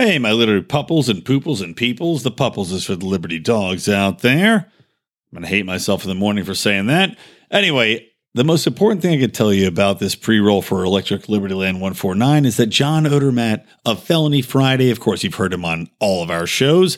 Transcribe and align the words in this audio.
Hey, 0.00 0.18
my 0.18 0.32
little 0.32 0.62
pupples 0.62 1.10
and 1.10 1.22
pooples 1.22 1.60
and 1.60 1.76
peoples. 1.76 2.22
The 2.22 2.30
pupples 2.30 2.72
is 2.72 2.86
for 2.86 2.96
the 2.96 3.04
Liberty 3.04 3.38
dogs 3.38 3.86
out 3.86 4.20
there. 4.20 4.54
I'm 4.54 5.30
going 5.30 5.42
to 5.42 5.48
hate 5.48 5.66
myself 5.66 6.04
in 6.04 6.08
the 6.08 6.14
morning 6.14 6.42
for 6.42 6.54
saying 6.54 6.86
that. 6.86 7.18
Anyway, 7.50 8.08
the 8.32 8.42
most 8.42 8.66
important 8.66 9.02
thing 9.02 9.12
I 9.12 9.20
could 9.20 9.34
tell 9.34 9.52
you 9.52 9.68
about 9.68 9.98
this 9.98 10.14
pre 10.14 10.40
roll 10.40 10.62
for 10.62 10.84
Electric 10.84 11.28
Liberty 11.28 11.52
Land 11.52 11.82
149 11.82 12.46
is 12.46 12.56
that 12.56 12.68
John 12.68 13.04
Odermatt 13.04 13.66
of 13.84 14.02
Felony 14.02 14.40
Friday, 14.40 14.90
of 14.90 15.00
course, 15.00 15.22
you've 15.22 15.34
heard 15.34 15.52
him 15.52 15.66
on 15.66 15.90
all 15.98 16.22
of 16.22 16.30
our 16.30 16.46
shows, 16.46 16.96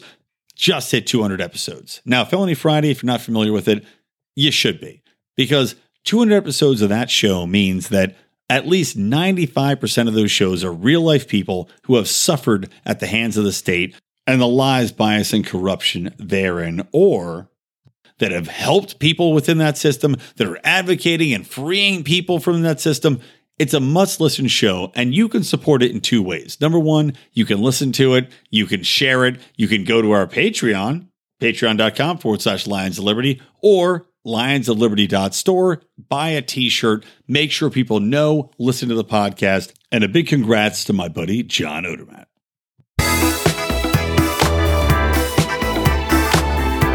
just 0.55 0.93
hit 0.93 1.05
200 1.09 1.41
episodes. 1.41 2.03
Now, 2.05 2.25
Felony 2.25 2.55
Friday, 2.55 2.93
if 2.93 3.03
you're 3.03 3.09
not 3.09 3.21
familiar 3.21 3.51
with 3.51 3.67
it, 3.67 3.85
you 4.37 4.53
should 4.53 4.81
be, 4.81 5.03
because 5.37 5.75
200 6.05 6.37
episodes 6.37 6.81
of 6.81 6.91
that 6.91 7.11
show 7.11 7.49
means 7.49 7.89
that 7.89 8.15
at 8.53 8.69
least 8.69 8.99
95% 8.99 10.09
of 10.09 10.13
those 10.13 10.31
shows 10.31 10.63
are 10.63 10.71
real 10.71 11.01
life 11.01 11.27
people 11.27 11.71
who 11.85 11.97
have 11.97 12.07
suffered 12.07 12.69
at 12.85 13.01
the 13.01 13.07
hands 13.07 13.39
of 13.39 13.45
the 13.45 13.53
state 13.53 13.95
and 14.27 14.43
the 14.43 14.47
lies, 14.47 14.93
bias, 14.93 15.33
and 15.33 15.47
corruption 15.47 16.15
therein, 16.19 16.87
or 16.93 17.49
that 18.19 18.31
have 18.31 18.49
helped 18.49 18.99
people 18.99 19.33
within 19.33 19.57
that 19.57 19.79
system, 19.79 20.17
that 20.37 20.47
are 20.47 20.61
advocating 20.65 21.33
and 21.33 21.47
freeing 21.47 22.05
people 22.05 22.41
from 22.41 22.61
that 22.61 22.79
system. 22.79 23.21
It's 23.59 23.73
a 23.73 23.81
must 23.81 24.21
listen 24.21 24.49
show, 24.49 24.93
and 24.95 25.15
you 25.15 25.31
can 25.31 25.45
support 25.45 25.83
it 25.83 25.91
in 25.91 26.03
two 26.03 26.23
ways. 26.23 26.61
Number 26.61 26.79
one, 26.79 27.15
you 27.33 27.47
can 27.47 27.63
listen 27.63 27.91
to 27.93 28.17
it, 28.17 28.31
you 28.51 28.67
can 28.67 28.83
share 28.83 29.25
it, 29.25 29.41
you 29.57 29.67
can 29.67 29.85
go 29.85 30.03
to 30.03 30.11
our 30.11 30.27
Patreon, 30.27 31.07
patreon.com 31.41 32.19
forward 32.19 32.43
slash 32.43 32.67
Lions 32.67 32.99
of 32.99 33.05
Liberty, 33.05 33.41
or 33.63 34.07
lionsofliberty.store, 34.27 35.83
buy 36.09 36.29
a 36.31 36.43
t 36.43 36.69
shirt, 36.69 37.05
make 37.27 37.51
sure 37.51 37.71
people 37.71 38.01
know, 38.01 38.51
listen 38.59 38.89
to 38.89 38.95
the 38.95 39.05
podcast, 39.05 39.73
and 39.91 40.05
a 40.05 40.09
big 40.09 40.27
congrats 40.27 40.85
to 40.85 40.93
my 40.93 41.09
buddy, 41.09 41.43
John 41.43 41.85
Odermatt. 41.85 42.27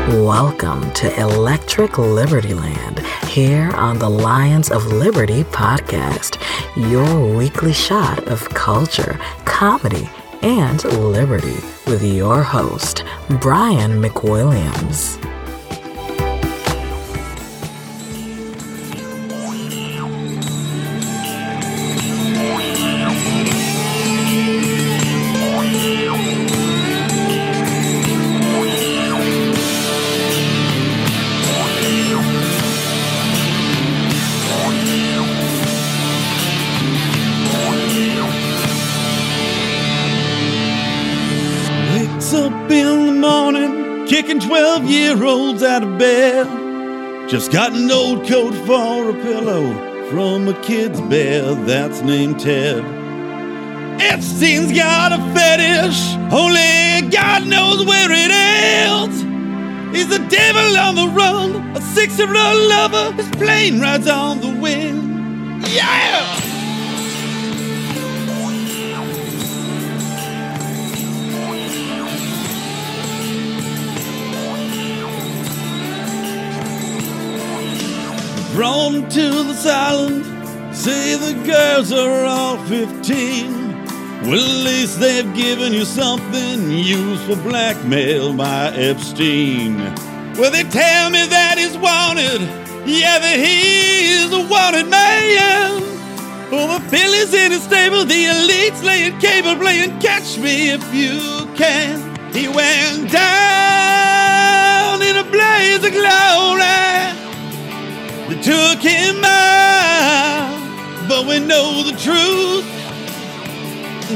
Welcome 0.08 0.90
to 0.94 1.14
Electric 1.20 1.98
Liberty 1.98 2.54
Land 2.54 3.00
here 3.28 3.72
on 3.72 4.00
the 4.00 4.10
Lions 4.10 4.72
of 4.72 4.86
Liberty 4.86 5.44
podcast, 5.44 6.42
your 6.90 7.36
weekly 7.36 7.74
shot 7.74 8.26
of 8.30 8.48
culture, 8.52 9.20
comedy, 9.44 10.10
and 10.44 10.84
liberty 10.86 11.58
with 11.88 12.04
your 12.04 12.42
host, 12.42 13.04
Brian 13.42 14.02
McWilliams. 14.02 15.27
Kicking 44.38 44.50
12 44.50 44.86
year 44.86 45.24
olds 45.24 45.64
out 45.64 45.84
of 45.84 45.98
bed. 45.98 47.30
Just 47.30 47.52
got 47.52 47.74
an 47.74 47.92
old 47.92 48.28
coat 48.28 48.54
for 48.66 49.10
a 49.10 49.14
pillow 49.14 50.10
from 50.10 50.48
a 50.48 50.62
kid's 50.62 51.02
bed 51.02 51.66
that's 51.66 52.02
named 52.02 52.40
Ted. 52.40 52.84
Epstein's 54.02 54.72
got 54.72 55.12
a 55.12 55.18
fetish, 55.34 56.14
only 56.32 57.10
God 57.10 57.48
knows 57.48 57.86
where 57.86 58.10
it 58.12 58.32
ends. 58.32 59.22
He's 59.96 60.08
the 60.08 60.26
devil 60.30 60.78
on 60.78 60.96
the 60.96 61.08
run, 61.08 61.76
a 61.76 61.82
six 61.82 62.18
year 62.18 62.28
old 62.28 62.70
lover, 62.70 63.12
his 63.14 63.30
plane 63.32 63.80
rides 63.80 64.08
on 64.08 64.40
the 64.40 64.62
wind. 64.62 65.68
Yeah! 65.68 66.47
Him 78.58 79.08
to 79.10 79.44
the 79.44 79.72
island, 79.72 80.26
say 80.76 81.16
the 81.16 81.34
girls 81.46 81.92
are 81.92 82.26
all 82.26 82.58
15. 82.66 83.86
Well, 84.24 84.34
at 84.34 84.66
least 84.66 85.00
they've 85.00 85.32
given 85.36 85.74
you 85.74 85.86
something 85.86 86.72
used 86.72 87.22
for 87.26 87.36
blackmail 87.36 88.34
by 88.34 88.74
Epstein. 88.74 89.78
Well, 90.38 90.50
they 90.50 90.64
tell 90.64 91.12
me 91.12 91.28
that 91.28 91.60
he's 91.60 91.78
wanted, 91.78 92.42
yeah, 92.90 93.20
that 93.20 93.38
he 93.38 94.14
is 94.14 94.34
a 94.34 94.42
wanted 94.50 94.88
man. 94.90 95.84
For 96.50 96.68
the 96.68 96.80
Phillies 96.90 97.36
in 97.36 97.52
his 97.52 97.62
stable, 97.62 98.06
the 98.06 98.26
elites 98.26 98.84
laying 98.84 99.20
cable, 99.20 99.56
playing 99.56 100.00
catch 100.00 100.40
me 100.40 100.72
if 100.72 100.82
you 100.96 101.46
can. 101.56 102.02
He 102.34 102.48
went 102.48 103.12
down 103.12 105.04
in 105.04 105.16
a 105.16 105.24
blaze 105.30 105.86
of 105.86 105.92
glory. 105.92 107.17
They 108.28 108.42
took 108.42 108.80
him 108.80 109.24
out, 109.24 111.06
but 111.08 111.26
we 111.28 111.40
know 111.40 111.84
the 111.84 111.94
truth. 111.94 112.66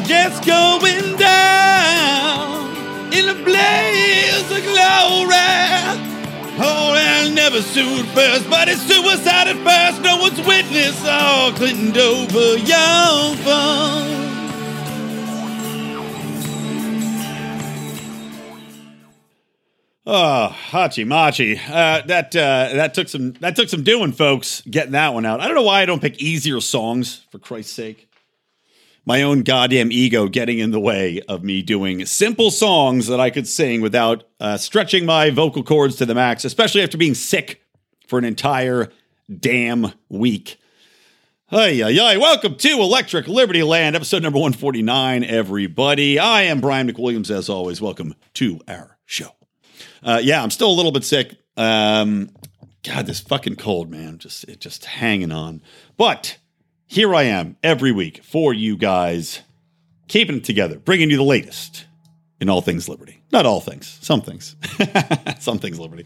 Just 0.06 0.46
going 0.46 1.16
down 1.16 2.68
in 3.14 3.30
a 3.30 3.36
blaze 3.36 4.52
of 4.52 4.64
glory. 4.64 5.32
Oh, 6.64 6.94
I 6.94 7.32
never 7.34 7.62
sued 7.62 8.06
first, 8.08 8.50
but 8.50 8.68
it's 8.68 8.82
suicide 8.82 9.48
at 9.48 9.58
first. 9.64 10.02
No 10.02 10.18
one's 10.18 10.40
witness. 10.46 11.02
Oh, 11.06 11.54
Clinton 11.56 11.92
Dover, 11.92 12.58
young 12.58 13.36
fun. 13.38 14.31
Oh, 20.14 20.54
Hachi 20.72 21.08
Machi. 21.08 21.58
Uh, 21.58 22.02
that 22.02 22.36
uh, 22.36 22.68
that 22.74 22.94
took 22.94 23.08
some 23.08 23.32
that 23.40 23.56
took 23.56 23.70
some 23.70 23.82
doing, 23.82 24.12
folks, 24.12 24.60
getting 24.70 24.92
that 24.92 25.14
one 25.14 25.26
out. 25.26 25.40
I 25.40 25.46
don't 25.46 25.56
know 25.56 25.64
why 25.64 25.82
I 25.82 25.86
don't 25.86 26.02
pick 26.02 26.22
easier 26.22 26.60
songs, 26.60 27.26
for 27.32 27.40
Christ's 27.40 27.72
sake. 27.72 28.10
My 29.06 29.22
own 29.22 29.44
goddamn 29.44 29.90
ego 29.90 30.28
getting 30.28 30.60
in 30.60 30.72
the 30.72 30.82
way 30.82 31.22
of 31.30 31.46
me 31.46 31.62
doing 31.62 32.06
simple 32.06 32.52
songs 32.52 33.08
that 33.08 33.22
I 33.22 33.30
could 33.30 33.48
sing 33.48 33.80
without 33.80 34.26
uh, 34.42 34.58
stretching 34.58 35.06
my 35.06 35.30
vocal 35.30 35.64
cords 35.64 35.96
to 35.96 36.06
the 36.06 36.14
max, 36.14 36.44
especially 36.44 36.84
after 36.84 36.98
being 36.98 37.16
sick 37.16 37.62
for 38.06 38.20
an 38.20 38.26
entire 38.26 38.92
damn 39.34 39.94
week. 40.10 40.60
Hey, 41.48 41.78
hey, 41.78 41.94
hey, 41.94 42.18
welcome 42.18 42.56
to 42.56 42.70
Electric 42.70 43.30
Liberty 43.30 43.64
Land, 43.64 43.96
episode 43.96 44.24
number 44.24 44.40
149, 44.40 45.24
everybody. 45.24 46.20
I 46.20 46.42
am 46.42 46.60
Brian 46.60 46.92
McWilliams, 46.92 47.32
as 47.32 47.48
always. 47.48 47.80
Welcome 47.80 48.16
to 48.34 48.60
our 48.68 48.98
show. 49.06 49.41
Uh, 50.04 50.20
yeah, 50.22 50.42
I'm 50.42 50.52
still 50.52 50.70
a 50.70 50.74
little 50.74 50.92
bit 50.92 51.04
sick. 51.04 51.36
Um, 51.58 52.30
God, 52.84 53.06
this 53.06 53.20
fucking 53.20 53.58
cold, 53.58 53.90
man. 53.90 54.18
Just 54.18 54.44
it 54.46 54.60
just 54.60 54.86
hanging 54.86 55.32
on. 55.32 55.62
But 55.98 56.38
here 56.88 57.14
I 57.14 57.24
am 57.24 57.58
every 57.62 57.92
week 57.92 58.24
for 58.24 58.54
you 58.54 58.76
guys, 58.78 59.42
keeping 60.08 60.38
it 60.38 60.44
together, 60.44 60.80
bringing 60.80 61.10
you 61.10 61.18
the 61.18 61.24
latest 61.24 61.86
in 62.40 62.50
all 62.50 62.62
things 62.62 62.90
liberty. 62.90 63.22
Not 63.32 63.46
all 63.46 63.62
things, 63.62 64.00
some 64.02 64.22
things. 64.22 64.56
some 65.40 65.60
things 65.60 65.80
liberty. 65.80 66.06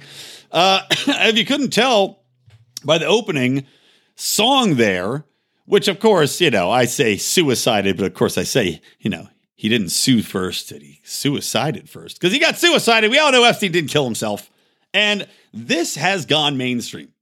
Uh, 0.51 0.81
if 0.91 1.37
you 1.37 1.45
couldn't 1.45 1.71
tell 1.71 2.23
by 2.83 2.97
the 2.97 3.05
opening 3.05 3.65
song 4.15 4.75
there, 4.75 5.25
which 5.65 5.87
of 5.87 5.99
course, 5.99 6.39
you 6.41 6.51
know, 6.51 6.69
I 6.69 6.85
say 6.85 7.17
suicided, 7.17 7.97
but 7.97 8.05
of 8.05 8.13
course 8.13 8.37
I 8.37 8.43
say, 8.43 8.81
you 8.99 9.09
know, 9.09 9.27
he 9.55 9.69
didn't 9.69 9.89
sue 9.89 10.21
first, 10.21 10.69
did 10.69 10.81
he 10.81 10.99
suicided 11.03 11.89
first. 11.89 12.19
Because 12.19 12.33
he 12.33 12.39
got 12.39 12.57
suicided. 12.57 13.09
We 13.09 13.19
all 13.19 13.31
know 13.31 13.43
Epstein 13.43 13.71
didn't 13.71 13.89
kill 13.89 14.03
himself. 14.03 14.49
And 14.93 15.27
this 15.53 15.95
has 15.95 16.25
gone 16.25 16.57
mainstream. 16.57 17.13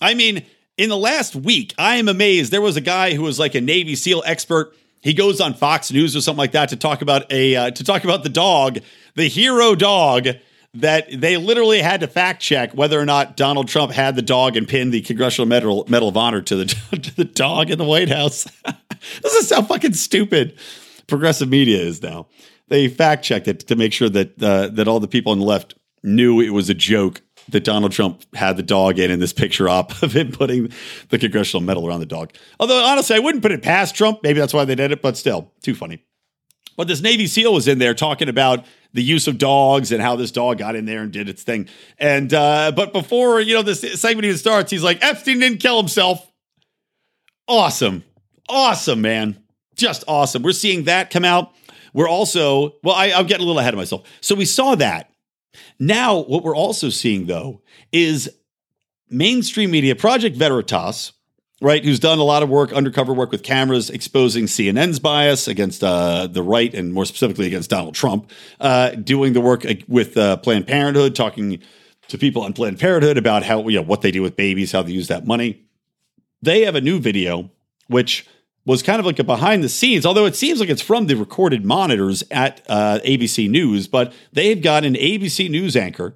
I 0.00 0.14
mean, 0.14 0.44
in 0.76 0.88
the 0.88 0.96
last 0.96 1.36
week, 1.36 1.74
I 1.78 1.96
am 1.96 2.08
amazed. 2.08 2.52
There 2.52 2.60
was 2.60 2.76
a 2.76 2.80
guy 2.80 3.14
who 3.14 3.22
was 3.22 3.38
like 3.38 3.54
a 3.54 3.60
Navy 3.60 3.94
SEAL 3.94 4.22
expert. 4.26 4.74
He 5.00 5.14
goes 5.14 5.40
on 5.40 5.54
Fox 5.54 5.92
News 5.92 6.16
or 6.16 6.20
something 6.20 6.38
like 6.38 6.52
that 6.52 6.70
to 6.70 6.76
talk 6.76 7.02
about 7.02 7.30
a 7.30 7.56
uh, 7.56 7.70
to 7.72 7.84
talk 7.84 8.04
about 8.04 8.22
the 8.22 8.28
dog, 8.28 8.78
the 9.14 9.28
hero 9.28 9.74
dog 9.74 10.28
that 10.74 11.08
they 11.12 11.36
literally 11.36 11.80
had 11.80 12.00
to 12.00 12.08
fact 12.08 12.40
check 12.40 12.72
whether 12.72 12.98
or 12.98 13.04
not 13.04 13.36
Donald 13.36 13.68
Trump 13.68 13.92
had 13.92 14.16
the 14.16 14.22
dog 14.22 14.56
and 14.56 14.66
pinned 14.66 14.92
the 14.92 15.02
Congressional 15.02 15.46
Medal 15.46 15.84
Medal 15.88 16.08
of 16.08 16.16
Honor 16.16 16.40
to 16.42 16.56
the 16.56 16.64
to 16.96 17.16
the 17.16 17.24
dog 17.24 17.70
in 17.70 17.78
the 17.78 17.84
White 17.84 18.08
House. 18.08 18.44
this 19.22 19.34
is 19.34 19.50
how 19.50 19.62
fucking 19.62 19.92
stupid 19.92 20.56
progressive 21.06 21.48
media 21.48 21.78
is 21.78 22.02
now. 22.02 22.28
They 22.68 22.88
fact 22.88 23.24
checked 23.24 23.48
it 23.48 23.60
to 23.60 23.76
make 23.76 23.92
sure 23.92 24.08
that 24.08 24.42
uh, 24.42 24.68
that 24.68 24.88
all 24.88 25.00
the 25.00 25.08
people 25.08 25.32
on 25.32 25.38
the 25.38 25.44
left 25.44 25.74
knew 26.02 26.40
it 26.40 26.50
was 26.50 26.70
a 26.70 26.74
joke 26.74 27.22
that 27.48 27.64
Donald 27.64 27.92
Trump 27.92 28.24
had 28.34 28.56
the 28.56 28.62
dog 28.62 28.98
in 28.98 29.10
in 29.10 29.20
this 29.20 29.32
picture 29.32 29.68
op 29.68 30.02
of 30.02 30.12
him 30.14 30.32
putting 30.32 30.72
the 31.08 31.18
congressional 31.18 31.62
medal 31.62 31.86
around 31.86 32.00
the 32.00 32.06
dog. 32.06 32.32
Although 32.60 32.84
honestly, 32.84 33.16
I 33.16 33.18
wouldn't 33.18 33.42
put 33.42 33.52
it 33.52 33.62
past 33.62 33.94
Trump. 33.94 34.20
Maybe 34.22 34.40
that's 34.40 34.54
why 34.54 34.64
they 34.64 34.74
did 34.74 34.92
it, 34.92 35.02
but 35.02 35.16
still, 35.16 35.52
too 35.62 35.74
funny. 35.74 36.04
But 36.76 36.88
this 36.88 37.02
Navy 37.02 37.26
SEAL 37.26 37.52
was 37.52 37.68
in 37.68 37.78
there 37.78 37.94
talking 37.94 38.28
about 38.28 38.64
the 38.94 39.02
use 39.02 39.28
of 39.28 39.38
dogs 39.38 39.92
and 39.92 40.02
how 40.02 40.16
this 40.16 40.30
dog 40.30 40.58
got 40.58 40.74
in 40.74 40.84
there 40.84 41.02
and 41.02 41.12
did 41.12 41.28
its 41.28 41.42
thing. 41.42 41.68
And 41.98 42.32
uh, 42.32 42.72
but 42.74 42.92
before 42.92 43.40
you 43.40 43.54
know 43.54 43.62
this 43.62 43.80
segment 44.00 44.24
even 44.24 44.38
starts, 44.38 44.70
he's 44.70 44.82
like, 44.82 45.04
Epstein 45.04 45.40
didn't 45.40 45.58
kill 45.58 45.76
himself. 45.76 46.30
Awesome, 47.48 48.04
awesome, 48.48 49.02
man, 49.02 49.41
just 49.82 50.04
awesome. 50.08 50.42
We're 50.42 50.52
seeing 50.52 50.84
that 50.84 51.10
come 51.10 51.24
out. 51.24 51.52
We're 51.92 52.08
also 52.08 52.76
well, 52.82 52.94
I, 52.94 53.12
I'm 53.12 53.26
getting 53.26 53.44
a 53.44 53.46
little 53.46 53.60
ahead 53.60 53.74
of 53.74 53.78
myself. 53.78 54.08
So 54.22 54.34
we 54.34 54.46
saw 54.46 54.74
that. 54.76 55.10
Now, 55.78 56.20
what 56.20 56.42
we're 56.42 56.56
also 56.56 56.88
seeing 56.88 57.26
though 57.26 57.60
is 57.90 58.30
mainstream 59.10 59.70
media, 59.70 59.94
Project 59.94 60.36
Veritas, 60.36 61.12
right, 61.60 61.84
who's 61.84 62.00
done 62.00 62.18
a 62.18 62.24
lot 62.24 62.42
of 62.42 62.48
work, 62.48 62.72
undercover 62.72 63.12
work 63.12 63.30
with 63.30 63.42
cameras, 63.42 63.90
exposing 63.90 64.46
CNN's 64.46 64.98
bias 64.98 65.46
against 65.48 65.84
uh, 65.84 66.26
the 66.26 66.42
right 66.42 66.72
and 66.74 66.92
more 66.92 67.04
specifically 67.04 67.46
against 67.46 67.70
Donald 67.70 67.94
Trump, 67.94 68.30
uh, 68.60 68.90
doing 68.90 69.32
the 69.32 69.40
work 69.40 69.64
with 69.86 70.16
uh, 70.16 70.36
Planned 70.38 70.66
Parenthood, 70.66 71.14
talking 71.14 71.60
to 72.08 72.18
people 72.18 72.42
on 72.42 72.52
Planned 72.52 72.80
Parenthood 72.80 73.18
about 73.18 73.42
how, 73.44 73.68
you 73.68 73.76
know, 73.76 73.86
what 73.86 74.02
they 74.02 74.10
do 74.10 74.22
with 74.22 74.36
babies, 74.36 74.72
how 74.72 74.82
they 74.82 74.92
use 74.92 75.08
that 75.08 75.26
money. 75.26 75.62
They 76.42 76.62
have 76.62 76.74
a 76.74 76.80
new 76.80 76.98
video, 76.98 77.50
which 77.86 78.26
was 78.64 78.82
kind 78.82 79.00
of 79.00 79.06
like 79.06 79.18
a 79.18 79.24
behind 79.24 79.64
the 79.64 79.68
scenes, 79.68 80.06
although 80.06 80.26
it 80.26 80.36
seems 80.36 80.60
like 80.60 80.68
it's 80.68 80.82
from 80.82 81.06
the 81.06 81.14
recorded 81.14 81.64
monitors 81.64 82.22
at 82.30 82.60
uh, 82.68 83.00
ABC 83.04 83.50
News, 83.50 83.88
but 83.88 84.12
they've 84.32 84.62
got 84.62 84.84
an 84.84 84.94
ABC 84.94 85.50
News 85.50 85.76
anchor 85.76 86.14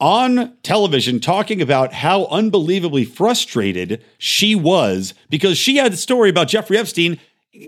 on 0.00 0.56
television 0.62 1.20
talking 1.20 1.62
about 1.62 1.92
how 1.92 2.24
unbelievably 2.26 3.04
frustrated 3.04 4.04
she 4.18 4.54
was 4.54 5.14
because 5.30 5.56
she 5.56 5.76
had 5.76 5.92
a 5.92 5.96
story 5.96 6.28
about 6.28 6.48
Jeffrey 6.48 6.76
Epstein 6.76 7.20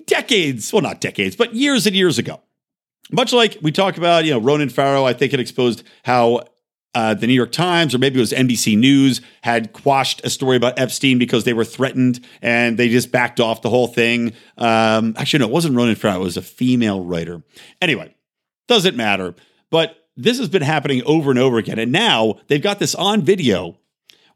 decades, 0.07 0.73
well, 0.73 0.83
not 0.83 1.01
decades, 1.01 1.37
but 1.37 1.55
years 1.55 1.87
and 1.87 1.95
years 1.95 2.19
ago. 2.19 2.41
Much 3.13 3.33
like 3.33 3.59
we 3.61 3.71
talk 3.71 3.99
about, 3.99 4.25
you 4.25 4.33
know, 4.33 4.41
Ronan 4.41 4.71
Farrow, 4.71 5.05
I 5.05 5.13
think 5.13 5.33
it 5.33 5.41
exposed 5.41 5.85
how 6.05 6.45
uh, 6.95 7.15
the 7.15 7.27
New 7.27 7.35
York 7.35 7.53
Times 7.53 7.95
or 7.95 7.99
maybe 7.99 8.19
it 8.19 8.21
was 8.21 8.33
NBC 8.33 8.77
News 8.79 9.21
had 9.43 9.73
quashed 9.73 10.25
a 10.25 10.31
story 10.31 10.57
about 10.57 10.79
Epstein 10.79 11.19
because 11.19 11.45
they 11.45 11.53
were 11.53 11.65
threatened 11.65 12.25
and 12.43 12.79
they 12.79 12.89
just 12.89 13.11
backed 13.11 13.41
off 13.41 13.63
the 13.63 13.71
whole 13.71 13.89
thing. 13.89 14.33
Um, 14.59 15.15
actually, 15.17 15.41
no, 15.41 15.47
it 15.47 15.53
wasn't 15.53 15.77
Ronan 15.77 15.95
Farrow, 15.95 16.17
it 16.17 16.25
was 16.25 16.37
a 16.37 16.43
female 16.43 17.05
writer. 17.05 17.43
Anyway, 17.81 18.15
doesn't 18.69 18.97
matter. 18.97 19.35
But 19.71 19.97
this 20.17 20.39
has 20.39 20.49
been 20.49 20.63
happening 20.63 21.03
over 21.05 21.31
and 21.31 21.39
over 21.39 21.59
again. 21.59 21.79
And 21.79 21.93
now 21.93 22.37
they've 22.49 22.63
got 22.63 22.79
this 22.79 22.95
on 22.95 23.23
video 23.23 23.79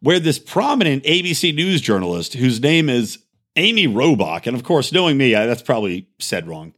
where 0.01 0.21
this 0.21 0.39
prominent 0.39 1.05
ABC 1.05 1.55
News 1.55 1.81
journalist, 1.81 2.35
whose 2.35 2.61
name 2.61 2.89
is 2.89 3.19
Amy 3.57 3.87
Robach, 3.87 4.47
and 4.47 4.57
of 4.57 4.63
course, 4.63 4.93
knowing 4.93 5.17
me, 5.17 5.33
that's 5.33 5.63
probably 5.63 6.09
said 6.19 6.47
wrong. 6.47 6.75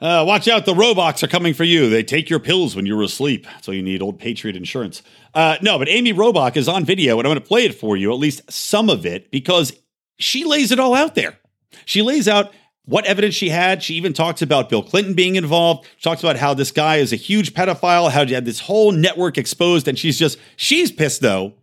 Uh, 0.00 0.24
watch 0.26 0.48
out, 0.48 0.64
the 0.64 0.72
Robachs 0.72 1.22
are 1.22 1.28
coming 1.28 1.52
for 1.52 1.64
you. 1.64 1.90
They 1.90 2.02
take 2.02 2.30
your 2.30 2.38
pills 2.38 2.74
when 2.74 2.86
you're 2.86 3.02
asleep. 3.02 3.46
So 3.60 3.70
you 3.70 3.82
need 3.82 4.00
old 4.00 4.18
Patriot 4.18 4.56
insurance. 4.56 5.02
Uh, 5.34 5.56
no, 5.60 5.78
but 5.78 5.88
Amy 5.88 6.14
Robach 6.14 6.56
is 6.56 6.68
on 6.68 6.84
video, 6.84 7.18
and 7.18 7.26
I'm 7.26 7.30
going 7.30 7.42
to 7.42 7.46
play 7.46 7.66
it 7.66 7.74
for 7.74 7.96
you, 7.96 8.10
at 8.10 8.18
least 8.18 8.50
some 8.50 8.88
of 8.88 9.04
it, 9.04 9.30
because 9.30 9.74
she 10.18 10.44
lays 10.44 10.72
it 10.72 10.80
all 10.80 10.94
out 10.94 11.14
there. 11.14 11.38
She 11.84 12.00
lays 12.00 12.28
out 12.28 12.52
what 12.86 13.04
evidence 13.04 13.34
she 13.34 13.50
had. 13.50 13.82
She 13.82 13.94
even 13.94 14.12
talks 14.12 14.42
about 14.42 14.70
Bill 14.70 14.82
Clinton 14.82 15.14
being 15.14 15.36
involved. 15.36 15.86
She 15.96 16.02
talks 16.02 16.22
about 16.22 16.36
how 16.36 16.54
this 16.54 16.72
guy 16.72 16.96
is 16.96 17.12
a 17.12 17.16
huge 17.16 17.52
pedophile, 17.52 18.10
how 18.10 18.24
she 18.24 18.34
had 18.34 18.44
this 18.44 18.60
whole 18.60 18.92
network 18.92 19.38
exposed. 19.38 19.86
And 19.86 19.98
she's 19.98 20.18
just, 20.18 20.38
she's 20.56 20.90
pissed 20.90 21.20
though, 21.20 21.54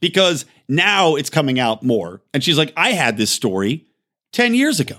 because 0.00 0.44
now 0.68 1.16
it's 1.16 1.30
coming 1.30 1.58
out 1.58 1.82
more. 1.82 2.22
And 2.34 2.44
she's 2.44 2.58
like, 2.58 2.72
I 2.76 2.92
had 2.92 3.16
this 3.16 3.30
story 3.30 3.86
10 4.32 4.54
years 4.54 4.78
ago. 4.78 4.98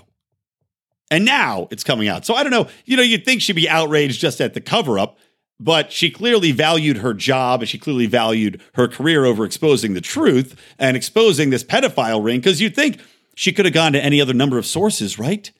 And 1.10 1.24
now 1.24 1.68
it's 1.70 1.84
coming 1.84 2.08
out. 2.08 2.26
So 2.26 2.34
I 2.34 2.42
don't 2.42 2.52
know. 2.52 2.68
You 2.84 2.96
know, 2.96 3.02
you'd 3.02 3.24
think 3.24 3.40
she'd 3.40 3.54
be 3.54 3.68
outraged 3.68 4.20
just 4.20 4.40
at 4.40 4.54
the 4.54 4.60
cover 4.60 4.98
up, 4.98 5.18
but 5.58 5.90
she 5.90 6.10
clearly 6.10 6.52
valued 6.52 6.98
her 6.98 7.14
job 7.14 7.60
and 7.60 7.68
she 7.68 7.78
clearly 7.78 8.06
valued 8.06 8.60
her 8.74 8.88
career 8.88 9.24
over 9.24 9.44
exposing 9.44 9.94
the 9.94 10.00
truth 10.00 10.60
and 10.78 10.96
exposing 10.96 11.50
this 11.50 11.64
pedophile 11.64 12.22
ring. 12.22 12.40
Because 12.40 12.60
you'd 12.60 12.74
think, 12.74 13.00
she 13.38 13.52
could 13.52 13.66
have 13.66 13.74
gone 13.74 13.92
to 13.92 14.02
any 14.02 14.20
other 14.20 14.34
number 14.34 14.58
of 14.58 14.66
sources, 14.66 15.16
right? 15.16 15.52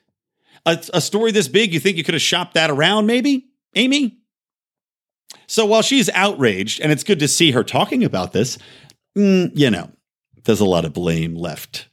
A, 0.65 0.77
a 0.93 0.99
story 0.99 1.31
this 1.31 1.47
big, 1.47 1.73
you 1.73 1.79
think 1.79 1.95
you 1.95 2.03
could 2.03 2.13
have 2.13 2.21
shopped 2.21 2.55
that 2.55 2.69
around, 2.69 3.05
maybe, 3.05 3.47
Amy? 3.73 4.17
So 5.47 5.65
while 5.65 5.81
she's 5.81 6.09
outraged, 6.09 6.81
and 6.81 6.91
it's 6.91 7.05
good 7.05 7.19
to 7.19 7.27
see 7.29 7.51
her 7.51 7.63
talking 7.63 8.03
about 8.03 8.33
this, 8.33 8.57
mm, 9.17 9.49
you 9.53 9.71
know, 9.71 9.91
there's 10.43 10.59
a 10.59 10.65
lot 10.65 10.83
of 10.83 10.91
blame 10.91 11.35
left. 11.35 11.87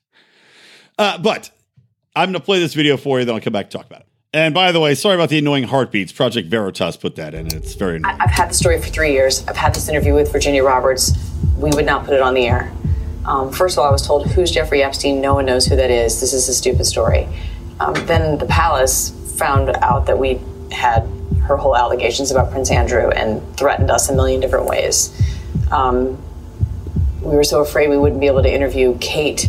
Uh, 0.98 1.18
but 1.18 1.52
I'm 2.16 2.32
going 2.32 2.40
to 2.40 2.44
play 2.44 2.58
this 2.58 2.72
video 2.72 2.96
for 2.96 3.18
you, 3.18 3.26
then 3.26 3.34
I'll 3.34 3.40
come 3.42 3.52
back 3.52 3.66
and 3.66 3.72
talk 3.72 3.84
about 3.84 4.00
it. 4.00 4.06
And 4.32 4.54
by 4.54 4.72
the 4.72 4.80
way, 4.80 4.94
sorry 4.94 5.14
about 5.14 5.28
the 5.28 5.38
annoying 5.38 5.64
heartbeats. 5.64 6.12
Project 6.12 6.48
Veritas 6.48 6.96
put 6.96 7.16
that 7.16 7.34
in. 7.34 7.46
It's 7.54 7.74
very 7.74 7.96
annoying. 7.96 8.16
I've 8.18 8.30
had 8.30 8.50
the 8.50 8.54
story 8.54 8.80
for 8.80 8.88
three 8.88 9.12
years. 9.12 9.46
I've 9.46 9.56
had 9.56 9.74
this 9.74 9.88
interview 9.88 10.14
with 10.14 10.32
Virginia 10.32 10.64
Roberts. 10.64 11.12
We 11.58 11.70
would 11.70 11.84
not 11.84 12.06
put 12.06 12.14
it 12.14 12.22
on 12.22 12.34
the 12.34 12.46
air. 12.46 12.72
Um, 13.26 13.52
first 13.52 13.76
of 13.76 13.80
all, 13.80 13.88
I 13.88 13.92
was 13.92 14.06
told, 14.06 14.30
Who's 14.30 14.50
Jeffrey 14.50 14.82
Epstein? 14.82 15.20
No 15.20 15.34
one 15.34 15.44
knows 15.44 15.66
who 15.66 15.76
that 15.76 15.90
is. 15.90 16.20
This 16.20 16.32
is 16.32 16.48
a 16.48 16.54
stupid 16.54 16.86
story. 16.86 17.28
Um, 17.80 17.94
then 18.06 18.38
the 18.38 18.46
palace 18.46 19.10
found 19.36 19.68
out 19.82 20.06
that 20.06 20.18
we 20.18 20.40
had 20.72 21.06
her 21.42 21.56
whole 21.56 21.76
allegations 21.76 22.30
about 22.30 22.50
Prince 22.50 22.70
Andrew 22.70 23.10
and 23.10 23.42
threatened 23.56 23.90
us 23.90 24.08
a 24.08 24.14
million 24.14 24.40
different 24.40 24.66
ways. 24.66 25.12
Um, 25.70 26.22
we 27.20 27.34
were 27.34 27.44
so 27.44 27.60
afraid 27.60 27.88
we 27.90 27.98
wouldn't 27.98 28.20
be 28.20 28.26
able 28.26 28.42
to 28.42 28.52
interview 28.52 28.96
Kate 29.00 29.48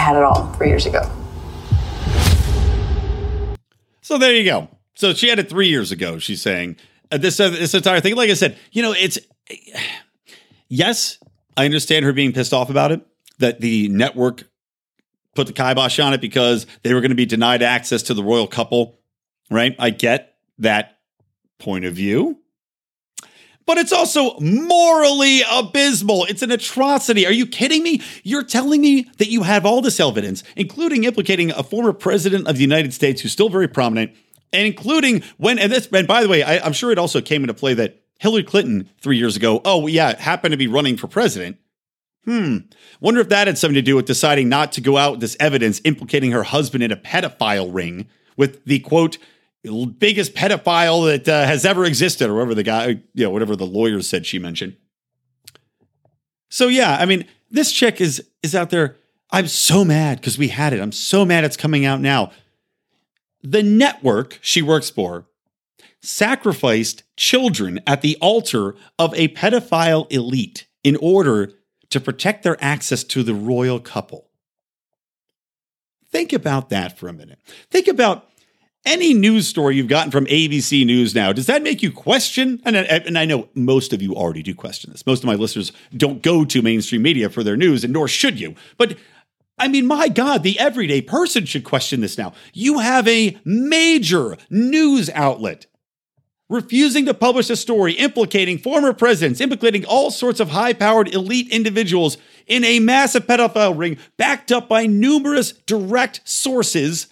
Had 0.00 0.16
it 0.16 0.22
all 0.22 0.50
three 0.54 0.68
years 0.68 0.86
ago. 0.86 1.02
So 4.00 4.16
there 4.16 4.34
you 4.34 4.44
go. 4.44 4.68
So 4.94 5.12
she 5.12 5.28
had 5.28 5.38
it 5.38 5.50
three 5.50 5.68
years 5.68 5.92
ago. 5.92 6.18
She's 6.18 6.40
saying 6.40 6.76
uh, 7.12 7.18
this 7.18 7.38
uh, 7.38 7.50
this 7.50 7.74
entire 7.74 8.00
thing. 8.00 8.16
Like 8.16 8.30
I 8.30 8.34
said, 8.34 8.56
you 8.72 8.82
know, 8.82 8.92
it's 8.92 9.18
yes, 10.68 11.18
I 11.54 11.66
understand 11.66 12.06
her 12.06 12.14
being 12.14 12.32
pissed 12.32 12.54
off 12.54 12.70
about 12.70 12.92
it. 12.92 13.06
That 13.40 13.60
the 13.60 13.88
network 13.88 14.44
put 15.34 15.46
the 15.46 15.52
kibosh 15.52 16.00
on 16.00 16.14
it 16.14 16.22
because 16.22 16.66
they 16.82 16.94
were 16.94 17.02
going 17.02 17.10
to 17.10 17.14
be 17.14 17.26
denied 17.26 17.62
access 17.62 18.02
to 18.04 18.14
the 18.14 18.24
royal 18.24 18.46
couple. 18.46 18.98
Right? 19.50 19.76
I 19.78 19.90
get 19.90 20.34
that 20.58 20.98
point 21.58 21.84
of 21.84 21.92
view 21.92 22.38
but 23.66 23.78
it's 23.78 23.92
also 23.92 24.38
morally 24.40 25.42
abysmal. 25.50 26.24
It's 26.24 26.42
an 26.42 26.50
atrocity. 26.50 27.26
Are 27.26 27.32
you 27.32 27.46
kidding 27.46 27.82
me? 27.82 28.02
You're 28.22 28.44
telling 28.44 28.80
me 28.80 29.10
that 29.18 29.28
you 29.28 29.42
have 29.42 29.64
all 29.64 29.80
this 29.80 30.00
evidence, 30.00 30.42
including 30.56 31.04
implicating 31.04 31.50
a 31.52 31.62
former 31.62 31.92
president 31.92 32.48
of 32.48 32.56
the 32.56 32.62
United 32.62 32.92
States 32.92 33.20
who's 33.20 33.32
still 33.32 33.48
very 33.48 33.68
prominent, 33.68 34.12
and 34.52 34.66
including 34.66 35.22
when, 35.36 35.58
and 35.58 35.70
this, 35.70 35.88
and 35.92 36.08
by 36.08 36.22
the 36.22 36.28
way, 36.28 36.42
I, 36.42 36.58
I'm 36.58 36.72
sure 36.72 36.90
it 36.90 36.98
also 36.98 37.20
came 37.20 37.42
into 37.42 37.54
play 37.54 37.74
that 37.74 38.02
Hillary 38.18 38.42
Clinton 38.42 38.88
three 39.00 39.16
years 39.16 39.36
ago, 39.36 39.60
oh, 39.64 39.86
yeah, 39.86 40.20
happened 40.20 40.52
to 40.52 40.58
be 40.58 40.66
running 40.66 40.96
for 40.96 41.06
president. 41.06 41.56
Hmm. 42.24 42.58
Wonder 43.00 43.20
if 43.20 43.30
that 43.30 43.46
had 43.46 43.56
something 43.56 43.76
to 43.76 43.82
do 43.82 43.96
with 43.96 44.04
deciding 44.04 44.48
not 44.48 44.72
to 44.72 44.82
go 44.82 44.98
out 44.98 45.12
with 45.12 45.20
this 45.20 45.36
evidence 45.40 45.80
implicating 45.84 46.32
her 46.32 46.42
husband 46.42 46.82
in 46.82 46.92
a 46.92 46.96
pedophile 46.96 47.72
ring 47.72 48.08
with 48.36 48.62
the 48.64 48.80
quote, 48.80 49.16
biggest 49.62 50.34
pedophile 50.34 51.06
that 51.06 51.28
uh, 51.28 51.46
has 51.46 51.64
ever 51.64 51.84
existed, 51.84 52.30
or 52.30 52.34
whatever 52.34 52.54
the 52.54 52.62
guy, 52.62 52.86
you 53.14 53.24
know, 53.24 53.30
whatever 53.30 53.56
the 53.56 53.66
lawyers 53.66 54.08
said 54.08 54.26
she 54.26 54.38
mentioned. 54.38 54.76
So 56.48 56.68
yeah, 56.68 56.96
I 56.98 57.06
mean, 57.06 57.26
this 57.50 57.72
chick 57.72 58.00
is 58.00 58.24
is 58.42 58.54
out 58.54 58.70
there. 58.70 58.96
I'm 59.30 59.46
so 59.46 59.84
mad 59.84 60.18
because 60.18 60.38
we 60.38 60.48
had 60.48 60.72
it. 60.72 60.80
I'm 60.80 60.92
so 60.92 61.24
mad 61.24 61.44
it's 61.44 61.56
coming 61.56 61.84
out 61.84 62.00
now. 62.00 62.32
The 63.42 63.62
network 63.62 64.38
she 64.42 64.60
works 64.62 64.90
for 64.90 65.26
sacrificed 66.02 67.02
children 67.16 67.80
at 67.86 68.00
the 68.00 68.16
altar 68.20 68.74
of 68.98 69.14
a 69.14 69.28
pedophile 69.28 70.10
elite 70.10 70.66
in 70.82 70.96
order 70.96 71.52
to 71.90 72.00
protect 72.00 72.42
their 72.42 72.62
access 72.62 73.04
to 73.04 73.22
the 73.22 73.34
royal 73.34 73.78
couple. 73.78 74.28
Think 76.10 76.32
about 76.32 76.70
that 76.70 76.98
for 76.98 77.08
a 77.08 77.12
minute. 77.12 77.38
Think 77.70 77.86
about 77.86 78.29
any 78.84 79.12
news 79.12 79.46
story 79.46 79.76
you've 79.76 79.88
gotten 79.88 80.10
from 80.10 80.26
ABC 80.26 80.84
News 80.86 81.14
now. 81.14 81.32
Does 81.32 81.46
that 81.46 81.62
make 81.62 81.82
you 81.82 81.92
question? 81.92 82.60
And 82.64 82.76
I, 82.76 82.80
and 82.80 83.18
I 83.18 83.24
know 83.24 83.48
most 83.54 83.92
of 83.92 84.00
you 84.00 84.14
already 84.14 84.42
do 84.42 84.54
question 84.54 84.90
this. 84.90 85.06
Most 85.06 85.22
of 85.22 85.26
my 85.26 85.34
listeners 85.34 85.72
don't 85.96 86.22
go 86.22 86.44
to 86.44 86.62
mainstream 86.62 87.02
media 87.02 87.28
for 87.28 87.42
their 87.42 87.56
news, 87.56 87.84
and 87.84 87.92
nor 87.92 88.08
should 88.08 88.40
you. 88.40 88.54
But 88.78 88.96
I 89.58 89.68
mean, 89.68 89.86
my 89.86 90.08
God, 90.08 90.42
the 90.42 90.58
everyday 90.58 91.02
person 91.02 91.44
should 91.44 91.64
question 91.64 92.00
this 92.00 92.16
now. 92.16 92.32
You 92.54 92.78
have 92.78 93.06
a 93.06 93.38
major 93.44 94.38
news 94.48 95.10
outlet 95.10 95.66
refusing 96.48 97.04
to 97.06 97.14
publish 97.14 97.48
a 97.48 97.56
story 97.56 97.92
implicating 97.92 98.58
former 98.58 98.92
presidents, 98.92 99.40
implicating 99.40 99.84
all 99.84 100.10
sorts 100.10 100.40
of 100.40 100.50
high 100.50 100.72
powered 100.72 101.14
elite 101.14 101.48
individuals 101.50 102.16
in 102.46 102.64
a 102.64 102.80
massive 102.80 103.26
pedophile 103.26 103.78
ring 103.78 103.96
backed 104.16 104.50
up 104.50 104.68
by 104.68 104.86
numerous 104.86 105.52
direct 105.52 106.20
sources, 106.24 107.06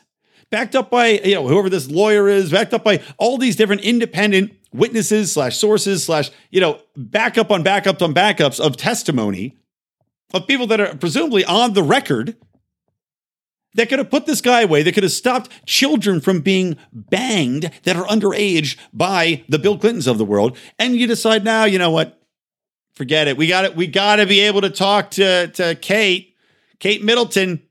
backed 0.51 0.75
up 0.75 0.91
by, 0.91 1.09
you 1.09 1.35
know, 1.35 1.47
whoever 1.47 1.69
this 1.69 1.91
lawyer 1.91 2.29
is, 2.29 2.51
backed 2.51 2.75
up 2.75 2.85
by 2.85 3.03
all 3.19 3.39
these 3.39 3.57
different 3.57 3.83
independent 3.83 4.53
witnesses 4.73 5.33
slash 5.33 5.57
sources 5.57 6.05
slash, 6.05 6.31
you 6.51 6.61
know, 6.61 6.81
backup 6.97 7.51
on 7.51 7.65
backups 7.65 8.03
on 8.03 8.15
backups 8.15 8.61
of 8.61 8.77
testimony 8.77 9.57
of 10.35 10.47
people 10.47 10.67
that 10.67 10.81
are 10.81 10.95
presumably 10.95 11.45
on 11.45 11.73
the 11.73 11.83
record 11.83 12.37
that 13.75 13.89
could 13.89 13.99
have 13.99 14.11
put 14.11 14.27
this 14.27 14.41
guy 14.41 14.63
away, 14.63 14.83
that 14.83 14.93
could 14.93 15.03
have 15.03 15.13
stopped 15.13 15.51
children 15.67 16.21
from 16.21 16.41
being 16.41 16.77
banged 16.93 17.71
that 17.85 17.97
are 17.97 18.07
underage 18.07 18.77
by 18.93 19.45
the 19.49 19.59
Bill 19.59 19.79
Clintons 19.79 20.07
of 20.07 20.19
the 20.19 20.25
world. 20.25 20.57
And 20.79 20.97
you 20.97 21.07
decide 21.07 21.45
now, 21.45 21.65
you 21.65 21.79
know 21.79 21.91
what? 21.91 22.21
Forget 22.95 23.29
it. 23.29 23.37
We 23.37 23.47
got 23.47 23.65
it. 23.65 23.77
We 23.77 23.87
got 23.87 24.17
to 24.17 24.27
be 24.27 24.41
able 24.41 24.63
to 24.63 24.71
talk 24.71 25.13
to, 25.13 25.49
to 25.49 25.77
Kate, 25.77 26.35
Kate 26.81 27.05
Middleton. 27.05 27.63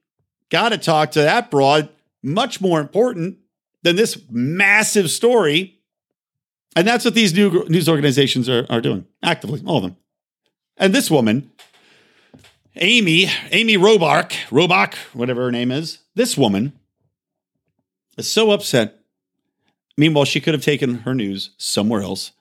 Got 0.50 0.70
to 0.70 0.78
talk 0.78 1.12
to 1.12 1.22
that 1.22 1.52
broad. 1.52 1.90
Much 2.28 2.60
more 2.60 2.82
important 2.82 3.38
than 3.84 3.96
this 3.96 4.22
massive 4.30 5.10
story. 5.10 5.80
And 6.76 6.86
that's 6.86 7.06
what 7.06 7.14
these 7.14 7.34
new 7.34 7.66
news 7.70 7.88
organizations 7.88 8.50
are, 8.50 8.66
are 8.70 8.82
doing 8.82 9.06
actively, 9.24 9.64
all 9.66 9.78
of 9.78 9.84
them. 9.84 9.96
And 10.76 10.94
this 10.94 11.10
woman 11.10 11.52
Amy, 12.76 13.28
Amy 13.52 13.78
Robach, 13.78 14.32
Robach, 14.50 14.96
whatever 15.14 15.44
her 15.44 15.52
name 15.52 15.72
is, 15.72 16.00
this 16.16 16.38
woman 16.38 16.74
is 18.18 18.30
so 18.30 18.52
upset. 18.52 19.00
Meanwhile, 19.98 20.26
she 20.26 20.42
could 20.42 20.54
have 20.54 20.64
taken 20.64 21.00
her 21.00 21.16
news 21.16 21.52
somewhere 21.58 22.02
else. 22.02 22.34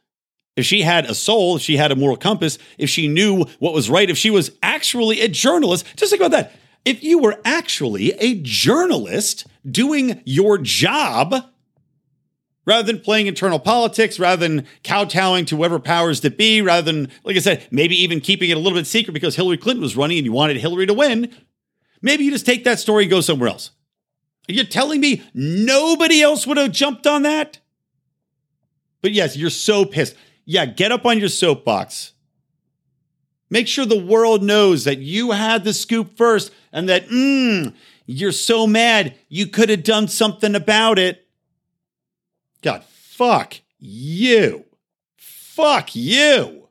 If 0.57 0.67
she 0.67 0.83
had 0.83 1.07
a 1.07 1.15
soul, 1.15 1.57
if 1.57 1.63
she 1.63 1.77
had 1.77 1.93
a 1.93 1.97
moral 1.97 2.17
compass, 2.17 2.59
if 2.77 2.91
she 2.91 3.09
knew 3.09 3.45
what 3.61 3.73
was 3.73 3.89
right, 3.89 4.11
if 4.11 4.19
she 4.19 4.31
was 4.31 4.51
actually 4.63 5.21
a 5.21 5.29
journalist, 5.29 5.87
just 5.97 6.11
think 6.11 6.21
about 6.21 6.33
that. 6.33 6.53
If 6.85 7.03
you 7.03 7.19
were 7.19 7.39
actually 7.45 8.13
a 8.13 8.41
journalist 8.43 9.47
doing 9.71 10.23
your 10.25 10.59
job, 10.59 11.35
rather 12.65 12.87
than 12.87 13.01
playing 13.01 13.27
internal 13.27 13.59
politics, 13.59 14.19
rather 14.19 14.47
than 14.47 14.67
kowtowing 14.85 15.45
to 15.47 15.57
whoever 15.57 15.79
powers 15.79 16.21
that 16.23 16.37
be, 16.37 16.61
rather 16.61 16.91
than, 16.91 17.11
like 17.25 17.37
I 17.37 17.41
said, 17.41 17.67
maybe 17.71 17.97
even 18.03 18.21
keeping 18.21 18.51
it 18.51 18.57
a 18.57 18.61
little 18.61 18.79
bit 18.79 18.87
secret 18.87 19.13
because 19.13 19.37
Hillary 19.37 19.57
Clinton 19.57 19.83
was 19.83 19.97
running 19.97 20.19
and 20.19 20.25
you 20.25 20.33
wanted 20.33 20.57
Hillary 20.57 20.87
to 20.87 20.95
win, 20.95 21.35
maybe 22.03 22.25
you 22.25 22.31
just 22.31 22.47
take 22.47 22.65
that 22.65 22.79
story 22.79 23.05
and 23.05 23.11
go 23.11 23.21
somewhere 23.21 23.49
else. 23.49 23.71
Are 24.49 24.53
you 24.53 24.65
telling 24.65 25.01
me 25.01 25.23
nobody 25.35 26.23
else 26.23 26.47
would 26.47 26.57
have 26.57 26.73
jumped 26.73 27.07
on 27.07 27.23
that? 27.23 27.59
But 29.03 29.13
yes, 29.13 29.37
you're 29.37 29.51
so 29.51 29.85
pissed. 29.85 30.15
Yeah, 30.45 30.67
get 30.67 30.93
up 30.93 31.05
on 31.05 31.19
your 31.19 31.29
soapbox. 31.29 32.13
Make 33.51 33.69
sure 33.69 33.87
the 33.87 34.05
world 34.05 34.43
knows 34.43 34.85
that 34.85 34.99
you 34.99 35.31
had 35.33 35.65
the 35.65 35.73
scoop 35.73 36.17
first 36.17 36.53
and 36.73 36.89
that, 36.89 37.09
mmm, 37.09 37.75
you're 38.07 38.33
so 38.33 38.67
mad 38.67 39.15
you 39.29 39.47
could 39.47 39.69
have 39.69 39.83
done 39.83 40.09
something 40.09 40.55
about 40.55 40.99
it. 40.99 41.27
God, 42.63 42.85
fuck 42.85 43.61
you. 43.79 44.65
Fuck 45.17 45.95
you. 45.95 46.69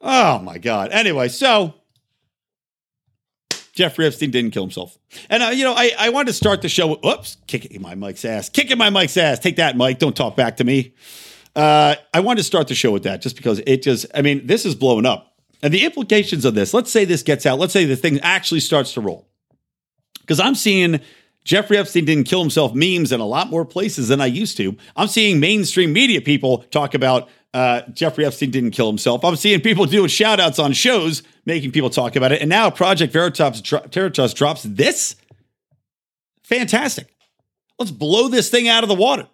Oh 0.00 0.38
my 0.40 0.58
God. 0.58 0.90
Anyway, 0.92 1.28
so 1.28 1.74
Jeffrey 3.72 4.06
Epstein 4.06 4.30
didn't 4.30 4.52
kill 4.52 4.62
himself. 4.62 4.98
And, 5.28 5.42
uh, 5.42 5.48
you 5.48 5.64
know, 5.64 5.74
I, 5.76 5.92
I 5.98 6.08
wanted 6.08 6.28
to 6.28 6.32
start 6.32 6.62
the 6.62 6.68
show. 6.68 6.94
Whoops, 6.96 7.36
kicking 7.46 7.82
my 7.82 7.94
mic's 7.94 8.24
ass. 8.24 8.48
Kicking 8.48 8.78
my 8.78 8.90
mic's 8.90 9.16
ass. 9.16 9.38
Take 9.38 9.56
that, 9.56 9.76
Mike. 9.76 9.98
Don't 9.98 10.16
talk 10.16 10.36
back 10.36 10.56
to 10.56 10.64
me. 10.64 10.94
Uh, 11.54 11.96
I 12.12 12.20
wanted 12.20 12.38
to 12.38 12.44
start 12.44 12.68
the 12.68 12.74
show 12.74 12.90
with 12.90 13.02
that 13.04 13.20
just 13.20 13.36
because 13.36 13.60
it 13.66 13.82
just, 13.82 14.06
I 14.14 14.22
mean, 14.22 14.46
this 14.46 14.64
is 14.64 14.74
blowing 14.74 15.06
up. 15.06 15.35
And 15.62 15.72
the 15.72 15.84
implications 15.84 16.44
of 16.44 16.54
this, 16.54 16.74
let's 16.74 16.90
say 16.90 17.04
this 17.04 17.22
gets 17.22 17.46
out. 17.46 17.58
Let's 17.58 17.72
say 17.72 17.84
the 17.84 17.96
thing 17.96 18.20
actually 18.20 18.60
starts 18.60 18.94
to 18.94 19.00
roll. 19.00 19.26
Because 20.20 20.40
I'm 20.40 20.54
seeing 20.54 21.00
Jeffrey 21.44 21.78
Epstein 21.78 22.04
didn't 22.04 22.24
kill 22.24 22.40
himself 22.40 22.74
memes 22.74 23.12
in 23.12 23.20
a 23.20 23.24
lot 23.26 23.48
more 23.48 23.64
places 23.64 24.08
than 24.08 24.20
I 24.20 24.26
used 24.26 24.56
to. 24.56 24.76
I'm 24.96 25.06
seeing 25.06 25.38
mainstream 25.40 25.92
media 25.92 26.20
people 26.20 26.58
talk 26.70 26.94
about 26.94 27.28
uh, 27.54 27.82
Jeffrey 27.92 28.26
Epstein 28.26 28.50
didn't 28.50 28.72
kill 28.72 28.88
himself. 28.88 29.24
I'm 29.24 29.36
seeing 29.36 29.60
people 29.60 29.86
doing 29.86 30.08
shout 30.08 30.40
outs 30.40 30.58
on 30.58 30.72
shows, 30.72 31.22
making 31.46 31.72
people 31.72 31.88
talk 31.88 32.16
about 32.16 32.32
it. 32.32 32.40
And 32.40 32.50
now 32.50 32.68
Project 32.68 33.12
Veritas, 33.12 33.60
Veritas 33.92 34.34
drops 34.34 34.64
this. 34.64 35.16
Fantastic. 36.42 37.14
Let's 37.78 37.92
blow 37.92 38.28
this 38.28 38.50
thing 38.50 38.68
out 38.68 38.82
of 38.82 38.88
the 38.88 38.94
water. 38.94 39.26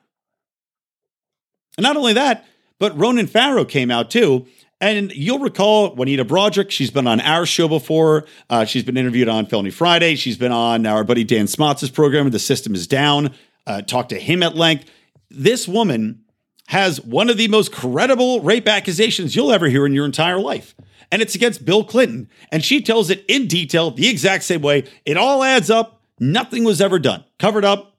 And 1.77 1.83
not 1.83 1.97
only 1.97 2.13
that, 2.13 2.47
but 2.79 2.97
Ronan 2.99 3.27
Farrow 3.27 3.65
came 3.65 3.91
out 3.91 4.11
too 4.11 4.47
and 4.83 5.13
you'll 5.13 5.39
recall 5.39 5.95
Juanita 5.95 6.25
Broaddrick. 6.25 6.71
She's 6.71 6.91
been 6.91 7.07
on 7.07 7.21
our 7.21 7.47
show 7.47 7.69
before. 7.69 8.25
Uh, 8.51 8.65
she's 8.65 8.83
been 8.83 8.97
interviewed 8.97 9.29
on 9.29 9.47
Felony 9.47 9.71
Friday. 9.71 10.17
She's 10.17 10.37
been 10.37 10.51
on 10.51 10.87
our 10.87 11.05
buddy 11.05 11.23
Dan 11.23 11.47
Smotz's 11.47 11.89
program, 11.89 12.29
The 12.31 12.41
System 12.41 12.75
is 12.75 12.89
Down. 12.89 13.33
Uh, 13.65 13.83
talked 13.83 14.09
to 14.09 14.19
him 14.19 14.43
at 14.43 14.57
length. 14.57 14.91
This 15.31 15.69
woman 15.69 16.25
has 16.67 17.01
one 17.01 17.31
of 17.31 17.37
the 17.37 17.47
most 17.47 17.71
credible 17.71 18.41
rape 18.41 18.67
accusations 18.67 19.37
you'll 19.37 19.53
ever 19.53 19.69
hear 19.69 19.87
in 19.87 19.95
your 19.95 20.05
entire 20.05 20.41
life. 20.41 20.75
And 21.13 21.23
it's 21.23 21.37
against 21.37 21.65
Bill 21.65 21.85
Clinton. 21.85 22.29
And 22.51 22.65
she 22.65 22.83
tells 22.83 23.09
it 23.09 23.25
in 23.29 23.47
detail, 23.47 23.93
the 23.93 24.09
exact 24.09 24.43
same 24.43 24.63
way. 24.63 24.85
It 25.05 25.17
all 25.17 25.45
adds 25.45 25.71
up. 25.71 26.03
Nothing 26.19 26.65
was 26.65 26.81
ever 26.81 26.99
done. 26.99 27.23
Covered 27.39 27.65
up 27.65 27.99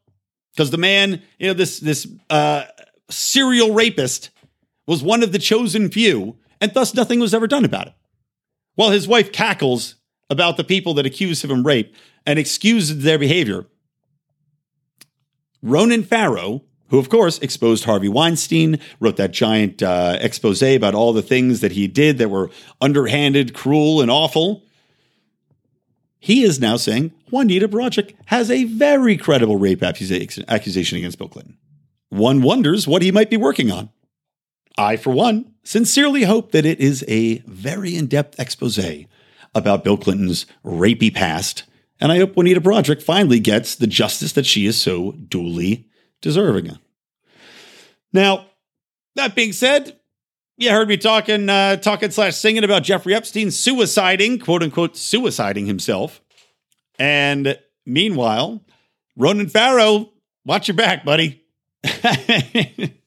because 0.54 0.72
the 0.72 0.78
man, 0.78 1.22
you 1.40 1.48
know, 1.48 1.54
this 1.54 1.80
this 1.80 2.08
uh, 2.30 2.66
serial 3.10 3.74
rapist 3.74 4.32
was 4.86 5.02
one 5.02 5.24
of 5.24 5.32
the 5.32 5.40
chosen 5.40 5.90
few 5.90 6.38
and 6.64 6.74
thus 6.74 6.94
nothing 6.94 7.20
was 7.20 7.34
ever 7.34 7.46
done 7.46 7.66
about 7.66 7.88
it. 7.88 7.94
While 8.76 8.92
his 8.92 9.06
wife 9.06 9.34
cackles 9.34 9.96
about 10.30 10.56
the 10.56 10.64
people 10.64 10.94
that 10.94 11.06
accuse 11.06 11.44
him 11.44 11.52
of 11.52 11.66
rape 11.66 11.94
and 12.26 12.40
excuses 12.40 13.04
their 13.04 13.20
behavior, 13.20 13.66
Ronan 15.62 16.04
Farrow, 16.04 16.64
who 16.88 17.00
of 17.00 17.10
course 17.10 17.38
exposed 17.40 17.84
Harvey 17.84 18.08
Weinstein, 18.08 18.80
wrote 19.02 19.18
that 19.18 19.32
giant 19.32 19.84
uh, 19.84 20.18
expose 20.22 20.64
about 20.64 20.96
all 20.96 21.12
the 21.12 21.22
things 21.22 21.60
that 21.60 21.74
he 21.74 21.86
did 21.86 22.18
that 22.20 22.30
were 22.30 22.50
underhanded, 22.80 23.54
cruel, 23.54 24.00
and 24.00 24.10
awful. 24.10 24.64
He 26.18 26.44
is 26.44 26.62
now 26.62 26.78
saying 26.78 27.12
Juanita 27.30 27.68
Broaddrick 27.68 28.16
has 28.28 28.50
a 28.50 28.64
very 28.64 29.18
credible 29.18 29.58
rape 29.58 29.84
accusation 29.84 30.46
against 30.48 31.18
Bill 31.18 31.28
Clinton. 31.28 31.58
One 32.08 32.42
wonders 32.42 32.88
what 32.88 33.02
he 33.02 33.12
might 33.12 33.30
be 33.30 33.36
working 33.36 33.70
on. 33.70 33.90
I, 34.78 34.98
for 34.98 35.12
one, 35.12 35.54
sincerely 35.64 36.24
hope 36.24 36.52
that 36.52 36.66
it 36.66 36.80
is 36.80 37.06
a 37.08 37.40
very 37.40 37.96
in 37.96 38.08
depth 38.08 38.40
expose 38.40 38.80
about 39.56 39.84
Bill 39.84 39.98
Clinton's 39.98 40.46
rapey 40.66 41.14
past, 41.14 41.64
and 42.00 42.12
I 42.12 42.18
hope 42.18 42.36
Juanita 42.36 42.60
Broaddrick 42.60 43.02
finally 43.02 43.40
gets 43.40 43.76
the 43.76 43.88
justice 43.88 44.34
that 44.34 44.46
she 44.46 44.66
is 44.66 44.82
so 44.82 45.12
duly 45.12 45.88
deserving 46.22 46.70
of. 46.70 46.80
Now, 48.12 48.48
that 49.16 49.36
being 49.36 49.54
said, 49.54 50.00
you 50.58 50.72
heard 50.72 50.88
me 50.88 50.98
talking, 50.98 51.50
uh, 51.50 51.78
talking 51.78 52.12
slash 52.12 52.36
singing 52.36 52.64
about 52.64 52.84
Jeffrey 52.84 53.14
Epstein 53.14 53.48
suiciding, 53.48 54.44
quote 54.44 54.64
unquote, 54.64 54.94
suiciding 54.96 55.68
himself. 55.68 56.22
And 57.00 57.58
meanwhile, 57.86 58.64
Ronan 59.16 59.50
Farrow, 59.50 60.12
watch 60.46 60.68
your 60.68 60.78
back, 60.78 61.06
buddy. 61.06 61.44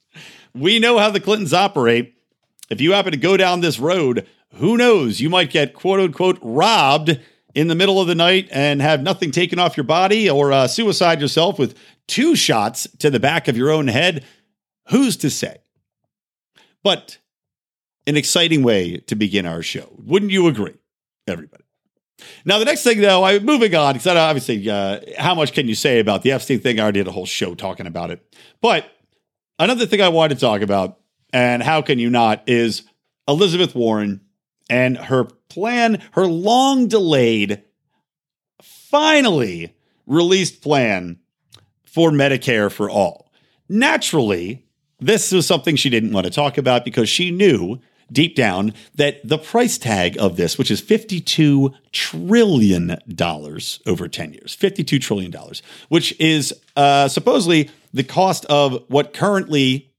we 0.57 0.79
know 0.79 0.99
how 0.99 1.11
the 1.11 1.21
Clintons 1.21 1.53
operate. 1.53 2.15
If 2.71 2.81
you 2.81 2.93
happen 2.93 3.13
to 3.13 3.19
go 3.19 3.37
down 3.37 3.61
this 3.61 3.79
road, 3.79 4.27
who 4.55 4.77
knows? 4.77 5.21
You 5.21 5.31
might 5.31 5.51
get 5.51 5.75
quote 5.75 6.01
unquote 6.01 6.39
robbed 6.43 7.21
in 7.55 7.69
the 7.69 7.75
middle 7.75 8.01
of 8.01 8.07
the 8.07 8.15
night 8.15 8.49
and 8.51 8.83
have 8.83 9.03
nothing 9.03 9.31
taken 9.31 9.59
off 9.59 9.77
your 9.77 9.85
body 9.85 10.29
or 10.29 10.53
uh, 10.53 10.67
suicide 10.67 11.21
yourself 11.21 11.59
with 11.59 11.77
two 12.07 12.37
shots 12.37 12.87
to 12.99 13.11
the 13.11 13.21
back 13.21 13.49
of 13.49 13.57
your 13.57 13.71
own 13.71 13.89
head. 13.89 14.25
Who's 14.89 15.17
to 15.19 15.31
say? 15.31 15.59
But 16.83 17.19
an 18.07 18.17
exciting 18.17 18.63
way 18.63 18.99
to 18.99 19.15
begin 19.17 19.47
our 19.47 19.63
show. 19.63 19.89
Wouldn't 19.99 20.31
you 20.31 20.47
agree, 20.47 20.75
everybody? 21.27 21.65
Now, 22.45 22.59
the 22.59 22.65
next 22.65 22.83
thing, 22.83 23.01
though, 23.01 23.25
I'm 23.25 23.45
moving 23.45 23.75
on 23.75 23.95
because 23.95 24.07
obviously, 24.07 24.69
uh, 24.71 25.01
how 25.19 25.35
much 25.35 25.53
can 25.53 25.69
you 25.69 25.75
say 25.75 25.99
about 25.99 26.23
the 26.23 26.33
Epstein 26.33 26.61
thing? 26.61 26.79
I 26.79 26.85
already 26.85 27.01
did 27.01 27.09
a 27.09 27.13
whole 27.13 27.27
show 27.27 27.55
talking 27.55 27.87
about 27.87 28.11
it. 28.11 28.23
But 28.61 28.87
another 29.59 29.87
thing 29.87 30.01
I 30.01 30.09
wanted 30.09 30.37
to 30.37 30.41
talk 30.41 30.63
about, 30.63 30.99
and 31.33 31.63
how 31.63 31.83
can 31.83 31.99
you 31.99 32.11
not, 32.11 32.43
is 32.47 32.83
Elizabeth 33.29 33.75
Warren 33.75 34.21
and 34.69 34.97
her 34.97 35.25
plan, 35.25 36.03
her 36.13 36.27
long 36.27 36.89
delayed, 36.89 37.63
finally 38.63 39.75
released 40.07 40.63
plan 40.63 41.19
for 41.85 42.11
Medicare 42.11 42.71
for 42.71 42.89
all. 42.89 43.33
Naturally, 43.69 44.65
this 45.01 45.33
was 45.33 45.47
something 45.47 45.77
she 45.77 45.91
didn't 45.91 46.13
want 46.13 46.25
to 46.25 46.33
talk 46.33 46.59
about 46.59 46.85
because 46.85 47.09
she 47.09 47.31
knew 47.31 47.81
deep 48.13 48.37
down 48.37 48.73
that 48.95 49.27
the 49.27 49.39
price 49.39 49.79
tag 49.79 50.17
of 50.19 50.37
this, 50.37 50.57
which 50.59 50.71
is 50.71 50.81
$52 50.81 51.75
trillion 51.93 52.97
over 53.87 54.09
10 54.09 54.33
years, 54.33 54.57
$52 54.57 55.01
trillion, 55.01 55.35
which 55.89 56.19
is 56.21 56.55
uh, 56.77 57.09
supposedly 57.09 57.71
the 57.93 58.05
cost 58.05 58.45
of 58.47 58.85
what 58.89 59.13
currently 59.13 59.91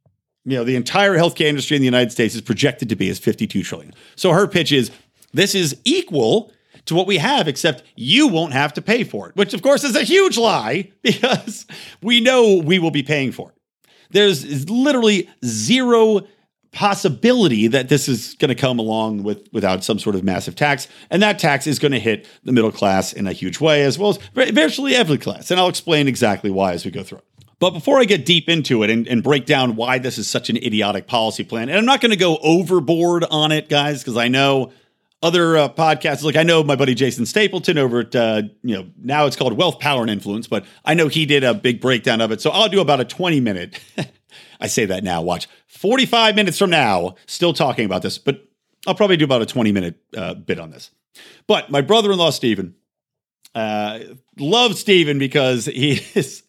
you 0.45 0.57
know 0.57 0.63
the 0.63 0.75
entire 0.75 1.13
healthcare 1.17 1.47
industry 1.47 1.75
in 1.75 1.81
the 1.81 1.87
United 1.87 2.11
States 2.11 2.33
is 2.33 2.41
projected 2.41 2.89
to 2.89 2.95
be 2.95 3.09
is 3.09 3.19
52 3.19 3.63
trillion. 3.63 3.93
So 4.15 4.31
her 4.31 4.47
pitch 4.47 4.71
is 4.71 4.91
this 5.33 5.53
is 5.53 5.79
equal 5.83 6.51
to 6.85 6.95
what 6.95 7.05
we 7.05 7.17
have, 7.17 7.47
except 7.47 7.83
you 7.95 8.27
won't 8.27 8.53
have 8.53 8.73
to 8.73 8.81
pay 8.81 9.03
for 9.03 9.29
it, 9.29 9.35
which 9.35 9.53
of 9.53 9.61
course 9.61 9.83
is 9.83 9.95
a 9.95 10.03
huge 10.03 10.37
lie 10.37 10.91
because 11.01 11.65
we 12.01 12.21
know 12.21 12.55
we 12.55 12.79
will 12.79 12.91
be 12.91 13.03
paying 13.03 13.31
for 13.31 13.51
it. 13.51 13.55
There's 14.09 14.69
literally 14.69 15.29
zero 15.43 16.21
possibility 16.71 17.67
that 17.67 17.89
this 17.89 18.07
is 18.07 18.35
going 18.35 18.49
to 18.49 18.55
come 18.55 18.77
along 18.77 19.23
with 19.23 19.47
without 19.51 19.83
some 19.83 19.97
sort 19.97 20.15
of 20.15 20.23
massive 20.23 20.55
tax 20.55 20.87
and 21.09 21.23
that 21.23 21.39
tax 21.39 21.65
is 21.65 21.79
going 21.79 21.91
to 21.91 21.99
hit 21.99 22.27
the 22.43 22.51
middle 22.51 22.71
class 22.71 23.13
in 23.13 23.25
a 23.25 23.33
huge 23.33 23.59
way 23.59 23.83
as 23.83 23.97
well 23.97 24.11
as 24.11 24.17
virtually 24.51 24.93
every 24.93 25.17
class 25.17 25.49
and 25.49 25.59
i'll 25.59 25.69
explain 25.69 26.07
exactly 26.07 26.51
why 26.51 26.73
as 26.73 26.85
we 26.85 26.91
go 26.91 27.01
through 27.01 27.21
but 27.59 27.71
before 27.71 27.99
I 27.99 28.05
get 28.05 28.25
deep 28.25 28.49
into 28.49 28.83
it 28.83 28.89
and, 28.89 29.07
and, 29.07 29.23
break 29.23 29.45
down 29.45 29.75
why 29.75 29.97
this 29.97 30.17
is 30.17 30.29
such 30.29 30.49
an 30.49 30.57
idiotic 30.57 31.07
policy 31.07 31.43
plan, 31.43 31.69
and 31.69 31.77
I'm 31.77 31.85
not 31.85 32.01
going 32.01 32.11
to 32.11 32.17
go 32.17 32.37
overboard 32.37 33.25
on 33.31 33.51
it, 33.51 33.69
guys, 33.69 34.03
because 34.03 34.17
I 34.17 34.27
know 34.27 34.71
other 35.23 35.57
uh, 35.57 35.69
podcasts, 35.69 36.23
like 36.23 36.35
I 36.35 36.43
know 36.43 36.63
my 36.63 36.75
buddy 36.75 36.93
Jason 36.93 37.25
Stapleton 37.25 37.77
over 37.77 38.01
at, 38.01 38.15
uh, 38.15 38.43
you 38.61 38.75
know, 38.75 38.87
now 39.01 39.25
it's 39.25 39.35
called 39.35 39.53
Wealth, 39.53 39.79
Power, 39.79 40.01
and 40.01 40.11
Influence, 40.11 40.47
but 40.47 40.65
I 40.85 40.93
know 40.93 41.07
he 41.07 41.25
did 41.25 41.43
a 41.43 41.53
big 41.53 41.81
breakdown 41.81 42.21
of 42.21 42.31
it. 42.31 42.41
So 42.41 42.51
I'll 42.51 42.69
do 42.69 42.79
about 42.79 42.99
a 42.99 43.05
20 43.05 43.39
minute, 43.39 43.79
I 44.61 44.67
say 44.67 44.85
that 44.85 45.03
now, 45.03 45.21
watch, 45.23 45.47
45 45.67 46.35
minutes 46.35 46.59
from 46.59 46.69
now, 46.69 47.15
still 47.25 47.53
talking 47.53 47.85
about 47.85 48.03
this, 48.03 48.19
but 48.19 48.47
I'll 48.85 48.95
probably 48.95 49.17
do 49.17 49.25
about 49.25 49.41
a 49.41 49.47
20 49.47 49.71
minute 49.71 49.95
uh, 50.15 50.35
bit 50.35 50.59
on 50.59 50.69
this. 50.69 50.91
But 51.47 51.71
my 51.71 51.81
brother 51.81 52.11
in 52.11 52.19
law, 52.19 52.29
Stephen, 52.29 52.75
uh, 53.55 53.99
love 54.37 54.77
Stephen 54.77 55.17
because 55.17 55.65
he 55.65 55.93
is 56.13 56.43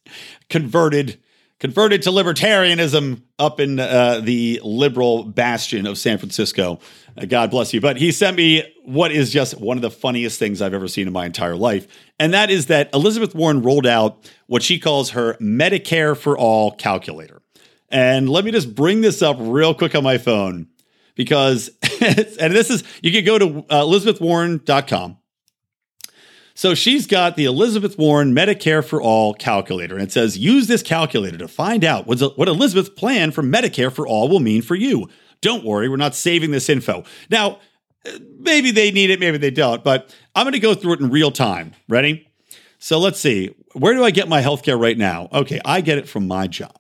converted 0.49 1.19
converted 1.61 2.03
to 2.03 2.11
libertarianism 2.11 3.23
up 3.39 3.59
in 3.61 3.81
uh, 3.81 4.21
the 4.23 4.61
liberal 4.63 5.25
bastion 5.25 5.87
of 5.87 5.99
San 5.99 6.19
Francisco. 6.19 6.79
Uh, 7.17 7.25
God 7.25 7.51
bless 7.51 7.75
you. 7.75 7.81
But 7.81 7.97
he 7.97 8.13
sent 8.13 8.37
me 8.37 8.63
what 8.85 9.11
is 9.11 9.33
just 9.33 9.59
one 9.61 9.77
of 9.77 9.83
the 9.83 9.91
funniest 9.91 10.39
things 10.39 10.63
I've 10.63 10.75
ever 10.75 10.89
seen 10.89 11.07
in 11.07 11.13
my 11.13 11.27
entire 11.27 11.57
life. 11.57 11.89
And 12.19 12.33
that 12.33 12.51
is 12.51 12.67
that 12.67 12.91
Elizabeth 12.95 13.35
Warren 13.35 13.63
rolled 13.63 13.87
out 13.87 14.31
what 14.47 14.63
she 14.63 14.79
calls 14.79 15.11
her 15.11 15.35
Medicare 15.35 16.17
for 16.17 16.39
All 16.39 16.71
calculator. 16.71 17.43
And 17.89 18.29
let 18.29 18.45
me 18.45 18.51
just 18.51 18.75
bring 18.75 19.01
this 19.01 19.23
up 19.23 19.37
real 19.41 19.75
quick 19.75 19.95
on 19.95 20.05
my 20.05 20.19
phone 20.19 20.69
because, 21.15 21.71
and 22.01 22.55
this 22.55 22.71
is, 22.71 22.85
you 23.03 23.11
can 23.11 23.25
go 23.25 23.39
to 23.39 23.67
uh, 23.71 23.83
elizabethwarren.com 23.83 25.17
so 26.59 26.75
she's 26.75 27.07
got 27.07 27.37
the 27.37 27.45
Elizabeth 27.45 27.97
Warren 27.97 28.35
Medicare 28.35 28.85
for 28.85 29.01
All 29.01 29.33
calculator, 29.33 29.95
and 29.95 30.03
it 30.03 30.11
says 30.11 30.37
use 30.37 30.67
this 30.67 30.83
calculator 30.83 31.39
to 31.39 31.47
find 31.47 31.85
out 31.85 32.09
what 32.09 32.49
Elizabeth's 32.49 32.89
plan 32.89 33.31
for 33.31 33.45
Medicare 33.45 33.93
for 33.93 34.09
All 34.09 34.29
will 34.29 34.41
mean 34.41 34.63
for 34.63 34.75
you. 34.75 35.09
Don't 35.41 35.65
worry, 35.65 35.89
we're 35.89 35.95
not 35.95 36.17
saving 36.17 36.51
this 36.51 36.69
info. 36.69 37.05
Now, 37.31 37.61
eh, 38.05 38.19
maybe 38.41 38.73
they 38.73 38.91
need 38.91 39.11
it, 39.11 39.21
maybe 39.21 39.39
they 39.39 39.53
don't, 39.53 39.85
but 39.85 40.13
I'm 40.35 40.43
going 40.43 40.53
to 40.53 40.59
go 40.59 40.75
through 40.75 40.95
it 40.95 41.01
in 41.01 41.11
real 41.11 41.31
time. 41.31 41.75
Ready? 41.89 42.29
So 42.81 42.99
let's 42.99 43.21
see. 43.21 43.55
Where 43.75 43.95
do 43.95 44.03
I 44.03 44.11
get 44.11 44.27
my 44.29 44.43
healthcare 44.43 44.81
right 44.81 44.99
now? 44.99 45.29
Okay, 45.33 45.61
I 45.65 45.81
get 45.81 45.99
it 45.99 46.09
from 46.09 46.27
my 46.27 46.49
job. 46.49 46.75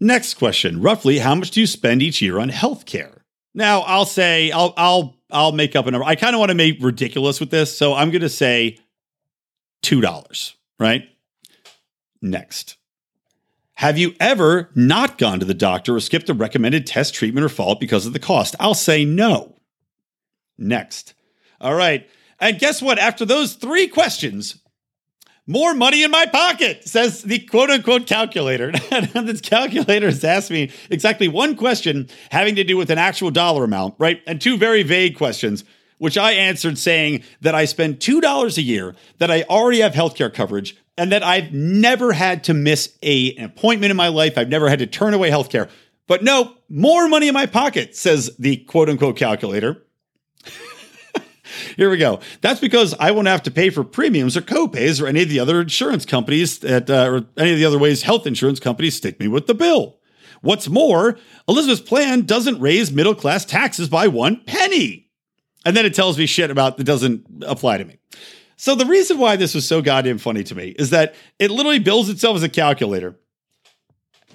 Next 0.00 0.34
question. 0.34 0.82
Roughly, 0.82 1.20
how 1.20 1.34
much 1.34 1.50
do 1.50 1.62
you 1.62 1.66
spend 1.66 2.02
each 2.02 2.20
year 2.20 2.38
on 2.38 2.50
healthcare? 2.50 3.20
Now, 3.54 3.80
I'll 3.80 4.04
say 4.04 4.50
I'll 4.50 4.74
I'll 4.76 5.16
I'll 5.30 5.52
make 5.52 5.74
up 5.76 5.86
a 5.86 5.90
number. 5.90 6.04
I 6.04 6.14
kind 6.14 6.34
of 6.34 6.40
want 6.40 6.50
to 6.50 6.54
make 6.54 6.76
ridiculous 6.82 7.40
with 7.40 7.48
this, 7.48 7.74
so 7.74 7.94
I'm 7.94 8.10
going 8.10 8.20
to 8.20 8.28
say 8.28 8.78
$2, 9.84 10.54
right? 10.78 11.08
Next. 12.20 12.76
Have 13.74 13.98
you 13.98 14.14
ever 14.20 14.70
not 14.74 15.18
gone 15.18 15.40
to 15.40 15.46
the 15.46 15.54
doctor 15.54 15.96
or 15.96 16.00
skipped 16.00 16.28
a 16.28 16.34
recommended 16.34 16.86
test, 16.86 17.14
treatment, 17.14 17.44
or 17.44 17.48
follow 17.48 17.72
up 17.72 17.80
because 17.80 18.06
of 18.06 18.12
the 18.12 18.18
cost? 18.18 18.54
I'll 18.60 18.74
say 18.74 19.04
no. 19.04 19.56
Next. 20.56 21.14
All 21.60 21.74
right. 21.74 22.08
And 22.40 22.58
guess 22.58 22.80
what? 22.80 22.98
After 22.98 23.24
those 23.24 23.54
three 23.54 23.88
questions, 23.88 24.60
more 25.46 25.74
money 25.74 26.02
in 26.02 26.10
my 26.10 26.26
pocket, 26.26 26.88
says 26.88 27.22
the 27.22 27.40
quote 27.40 27.70
unquote 27.70 28.06
calculator. 28.06 28.72
this 29.14 29.40
calculator 29.40 30.06
has 30.06 30.24
asked 30.24 30.50
me 30.50 30.70
exactly 30.88 31.28
one 31.28 31.56
question 31.56 32.08
having 32.30 32.54
to 32.56 32.64
do 32.64 32.76
with 32.76 32.90
an 32.90 32.98
actual 32.98 33.30
dollar 33.30 33.64
amount, 33.64 33.94
right? 33.98 34.22
And 34.26 34.40
two 34.40 34.56
very 34.56 34.82
vague 34.82 35.16
questions 35.16 35.64
which 35.98 36.18
I 36.18 36.32
answered 36.32 36.78
saying 36.78 37.22
that 37.40 37.54
I 37.54 37.64
spend 37.64 37.98
$2 37.98 38.58
a 38.58 38.62
year, 38.62 38.94
that 39.18 39.30
I 39.30 39.42
already 39.42 39.80
have 39.80 39.92
healthcare 39.92 40.32
coverage, 40.32 40.76
and 40.96 41.10
that 41.12 41.22
I've 41.22 41.52
never 41.52 42.12
had 42.12 42.44
to 42.44 42.54
miss 42.54 42.96
a, 43.02 43.34
an 43.36 43.44
appointment 43.44 43.90
in 43.90 43.96
my 43.96 44.08
life. 44.08 44.38
I've 44.38 44.48
never 44.48 44.68
had 44.68 44.78
to 44.80 44.86
turn 44.86 45.14
away 45.14 45.30
healthcare. 45.30 45.68
But 46.06 46.22
no, 46.22 46.54
more 46.68 47.08
money 47.08 47.28
in 47.28 47.34
my 47.34 47.46
pocket, 47.46 47.96
says 47.96 48.30
the 48.38 48.58
quote 48.58 48.88
unquote 48.88 49.16
calculator. 49.16 49.82
Here 51.76 51.88
we 51.88 51.96
go. 51.96 52.20
That's 52.40 52.60
because 52.60 52.94
I 52.98 53.10
won't 53.10 53.28
have 53.28 53.42
to 53.44 53.50
pay 53.50 53.70
for 53.70 53.84
premiums 53.84 54.36
or 54.36 54.42
copays 54.42 55.02
or 55.02 55.06
any 55.06 55.22
of 55.22 55.28
the 55.28 55.40
other 55.40 55.60
insurance 55.60 56.04
companies 56.04 56.58
that, 56.58 56.90
uh, 56.90 57.08
or 57.10 57.26
any 57.36 57.52
of 57.52 57.58
the 57.58 57.64
other 57.64 57.78
ways 57.78 58.02
health 58.02 58.26
insurance 58.26 58.60
companies 58.60 58.96
stick 58.96 59.18
me 59.18 59.28
with 59.28 59.46
the 59.46 59.54
bill. 59.54 59.98
What's 60.42 60.68
more, 60.68 61.16
Elizabeth's 61.48 61.80
plan 61.80 62.22
doesn't 62.22 62.60
raise 62.60 62.92
middle 62.92 63.14
class 63.14 63.46
taxes 63.46 63.88
by 63.88 64.08
one 64.08 64.42
penny. 64.44 65.03
And 65.64 65.76
then 65.76 65.86
it 65.86 65.94
tells 65.94 66.18
me 66.18 66.26
shit 66.26 66.50
about 66.50 66.76
that 66.76 66.84
doesn't 66.84 67.26
apply 67.46 67.78
to 67.78 67.84
me. 67.84 67.98
So 68.56 68.74
the 68.74 68.86
reason 68.86 69.18
why 69.18 69.36
this 69.36 69.54
was 69.54 69.66
so 69.66 69.82
goddamn 69.82 70.18
funny 70.18 70.44
to 70.44 70.54
me 70.54 70.68
is 70.78 70.90
that 70.90 71.14
it 71.38 71.50
literally 71.50 71.78
builds 71.78 72.08
itself 72.08 72.36
as 72.36 72.42
a 72.42 72.48
calculator. 72.48 73.16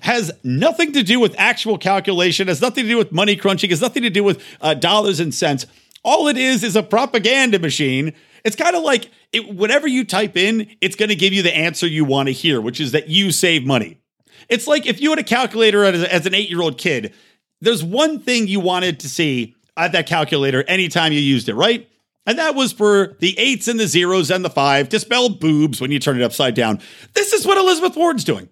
Has 0.02 0.32
nothing 0.44 0.94
to 0.94 1.04
do 1.04 1.20
with 1.20 1.36
actual 1.38 1.78
calculation, 1.78 2.48
has 2.48 2.62
nothing 2.62 2.86
to 2.86 2.90
do 2.90 2.98
with 2.98 3.12
money 3.12 3.36
crunching, 3.36 3.70
has 3.70 3.82
nothing 3.82 4.04
to 4.04 4.10
do 4.10 4.24
with 4.24 4.44
uh, 4.62 4.74
dollars 4.74 5.20
and 5.20 5.34
cents. 5.34 5.66
All 6.04 6.28
it 6.28 6.38
is 6.38 6.64
is 6.64 6.76
a 6.76 6.84
propaganda 6.84 7.60
machine. 7.60 8.14
It's 8.46 8.56
kind 8.56 8.76
of 8.76 8.84
like 8.84 9.10
it, 9.34 9.54
whatever 9.54 9.88
you 9.88 10.06
type 10.06 10.38
in, 10.38 10.70
it's 10.80 10.96
going 10.96 11.10
to 11.10 11.16
give 11.16 11.34
you 11.34 11.44
the 11.44 11.56
answer 11.56 11.86
you 11.86 12.06
want 12.06 12.28
to 12.28 12.34
hear, 12.34 12.62
which 12.62 12.80
is 12.80 12.94
that 12.94 13.10
you 13.10 13.32
save 13.32 13.66
money. 13.66 14.00
It's 14.48 14.68
like 14.68 14.86
if 14.86 15.02
you 15.02 15.10
had 15.10 15.20
a 15.20 15.24
calculator 15.24 15.84
as, 15.84 16.04
as 16.04 16.26
an 16.26 16.34
eight 16.34 16.50
year 16.50 16.62
old 16.62 16.78
kid, 16.78 17.14
there's 17.62 17.84
one 17.84 18.20
thing 18.20 18.48
you 18.48 18.62
wanted 18.62 19.00
to 19.02 19.10
see 19.10 19.56
at 19.80 19.94
that 19.94 20.08
calculator 20.08 20.64
anytime 20.68 21.14
you 21.14 21.20
used 21.20 21.50
it, 21.50 21.56
right? 21.56 21.90
And 22.26 22.38
that 22.38 22.54
was 22.54 22.72
for 22.72 23.16
the 23.20 23.38
eights 23.40 23.68
and 23.68 23.80
the 23.80 23.88
zeros 23.88 24.30
and 24.30 24.46
the 24.46 24.50
five 24.50 24.90
to 24.90 25.00
spell 25.00 25.30
boobs 25.30 25.82
when 25.82 25.92
you 25.92 26.00
turn 26.00 26.20
it 26.20 26.24
upside 26.24 26.54
down. 26.54 26.80
This 27.14 27.34
is 27.34 27.46
what 27.46 27.58
Elizabeth 27.58 27.96
Warren's 27.96 28.24
doing. 28.24 28.50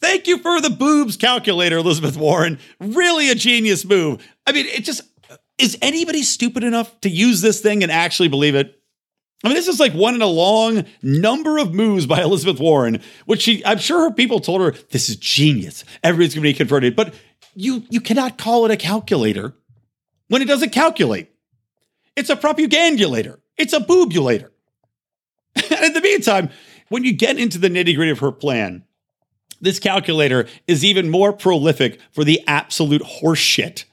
Thank 0.00 0.26
you 0.26 0.38
for 0.38 0.60
the 0.60 0.70
boobs 0.70 1.16
calculator, 1.16 1.78
Elizabeth 1.78 2.16
Warren. 2.16 2.58
Really 2.80 3.30
a 3.30 3.34
genius 3.34 3.84
move. 3.84 4.26
I 4.46 4.52
mean, 4.52 4.66
it 4.66 4.84
just 4.84 5.02
is 5.58 5.78
anybody 5.80 6.22
stupid 6.22 6.64
enough 6.64 7.00
to 7.00 7.08
use 7.08 7.40
this 7.40 7.60
thing 7.60 7.82
and 7.82 7.90
actually 7.90 8.28
believe 8.28 8.54
it? 8.54 8.80
I 9.44 9.48
mean, 9.48 9.56
this 9.56 9.68
is 9.68 9.80
like 9.80 9.92
one 9.92 10.14
in 10.14 10.22
a 10.22 10.26
long 10.26 10.84
number 11.02 11.58
of 11.58 11.74
moves 11.74 12.06
by 12.06 12.22
Elizabeth 12.22 12.60
Warren, 12.60 13.00
which 13.26 13.42
she, 13.42 13.64
I'm 13.64 13.78
sure 13.78 14.08
her 14.08 14.10
people 14.10 14.40
told 14.40 14.60
her, 14.62 14.70
this 14.90 15.08
is 15.08 15.16
genius. 15.16 15.84
Everybody's 16.02 16.34
going 16.34 16.42
to 16.42 16.48
be 16.48 16.54
converted. 16.54 16.96
But 16.96 17.14
you, 17.54 17.84
you 17.90 18.00
cannot 18.00 18.38
call 18.38 18.64
it 18.64 18.70
a 18.70 18.76
calculator 18.76 19.54
when 20.28 20.42
it 20.42 20.48
doesn't 20.48 20.70
calculate. 20.70 21.30
It's 22.16 22.30
a 22.30 22.36
propagandulator. 22.36 23.38
It's 23.56 23.72
a 23.72 23.80
boobulator. 23.80 24.50
and 25.54 25.64
in 25.84 25.92
the 25.92 26.00
meantime, 26.00 26.50
when 26.88 27.04
you 27.04 27.12
get 27.12 27.38
into 27.38 27.58
the 27.58 27.68
nitty 27.68 27.94
gritty 27.94 28.10
of 28.10 28.20
her 28.20 28.32
plan, 28.32 28.84
this 29.60 29.78
calculator 29.78 30.46
is 30.66 30.84
even 30.84 31.10
more 31.10 31.32
prolific 31.32 32.00
for 32.12 32.24
the 32.24 32.40
absolute 32.46 33.02
horseshit 33.02 33.84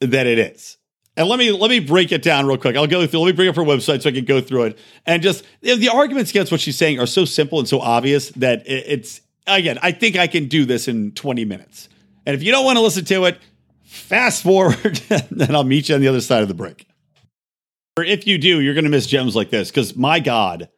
that 0.00 0.26
it 0.26 0.38
is. 0.38 0.78
And 1.16 1.28
let 1.28 1.38
me 1.38 1.52
let 1.52 1.70
me 1.70 1.80
break 1.80 2.12
it 2.12 2.22
down 2.22 2.46
real 2.46 2.56
quick. 2.56 2.76
I'll 2.76 2.86
go 2.86 3.06
through. 3.06 3.20
Let 3.20 3.26
me 3.26 3.32
bring 3.32 3.48
up 3.48 3.56
her 3.56 3.62
website 3.62 4.02
so 4.02 4.08
I 4.08 4.12
can 4.12 4.24
go 4.24 4.40
through 4.40 4.64
it. 4.64 4.78
And 5.04 5.22
just 5.22 5.44
the 5.60 5.90
arguments 5.92 6.30
against 6.30 6.50
what 6.50 6.60
she's 6.60 6.78
saying 6.78 6.98
are 6.98 7.06
so 7.06 7.24
simple 7.24 7.58
and 7.58 7.68
so 7.68 7.80
obvious 7.80 8.30
that 8.30 8.62
it's 8.66 9.20
again. 9.46 9.78
I 9.82 9.92
think 9.92 10.16
I 10.16 10.26
can 10.26 10.48
do 10.48 10.64
this 10.64 10.88
in 10.88 11.12
20 11.12 11.44
minutes. 11.44 11.88
And 12.24 12.34
if 12.34 12.42
you 12.42 12.52
don't 12.52 12.64
want 12.64 12.78
to 12.78 12.82
listen 12.82 13.04
to 13.06 13.24
it, 13.24 13.38
Fast 13.90 14.44
forward, 14.44 15.02
and 15.10 15.50
I'll 15.50 15.64
meet 15.64 15.88
you 15.88 15.96
on 15.96 16.00
the 16.00 16.06
other 16.06 16.20
side 16.20 16.42
of 16.42 16.48
the 16.48 16.54
break. 16.54 16.86
Or 17.96 18.04
if 18.04 18.24
you 18.24 18.38
do, 18.38 18.60
you're 18.60 18.74
going 18.74 18.84
to 18.84 18.90
miss 18.90 19.08
gems 19.08 19.34
like 19.34 19.50
this 19.50 19.68
because 19.68 19.96
my 19.96 20.20
God, 20.20 20.68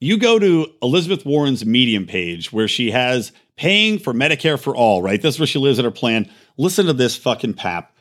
you 0.00 0.18
go 0.18 0.38
to 0.38 0.66
Elizabeth 0.82 1.24
Warren's 1.24 1.64
Medium 1.64 2.06
page 2.06 2.52
where 2.52 2.68
she 2.68 2.90
has 2.90 3.32
paying 3.56 3.98
for 3.98 4.12
Medicare 4.12 4.60
for 4.60 4.76
all, 4.76 5.00
right? 5.00 5.20
This 5.20 5.36
is 5.36 5.40
where 5.40 5.46
she 5.46 5.58
lives 5.58 5.78
in 5.78 5.86
her 5.86 5.90
plan. 5.90 6.30
Listen 6.58 6.84
to 6.86 6.92
this 6.92 7.16
fucking 7.16 7.54
pap. 7.54 7.96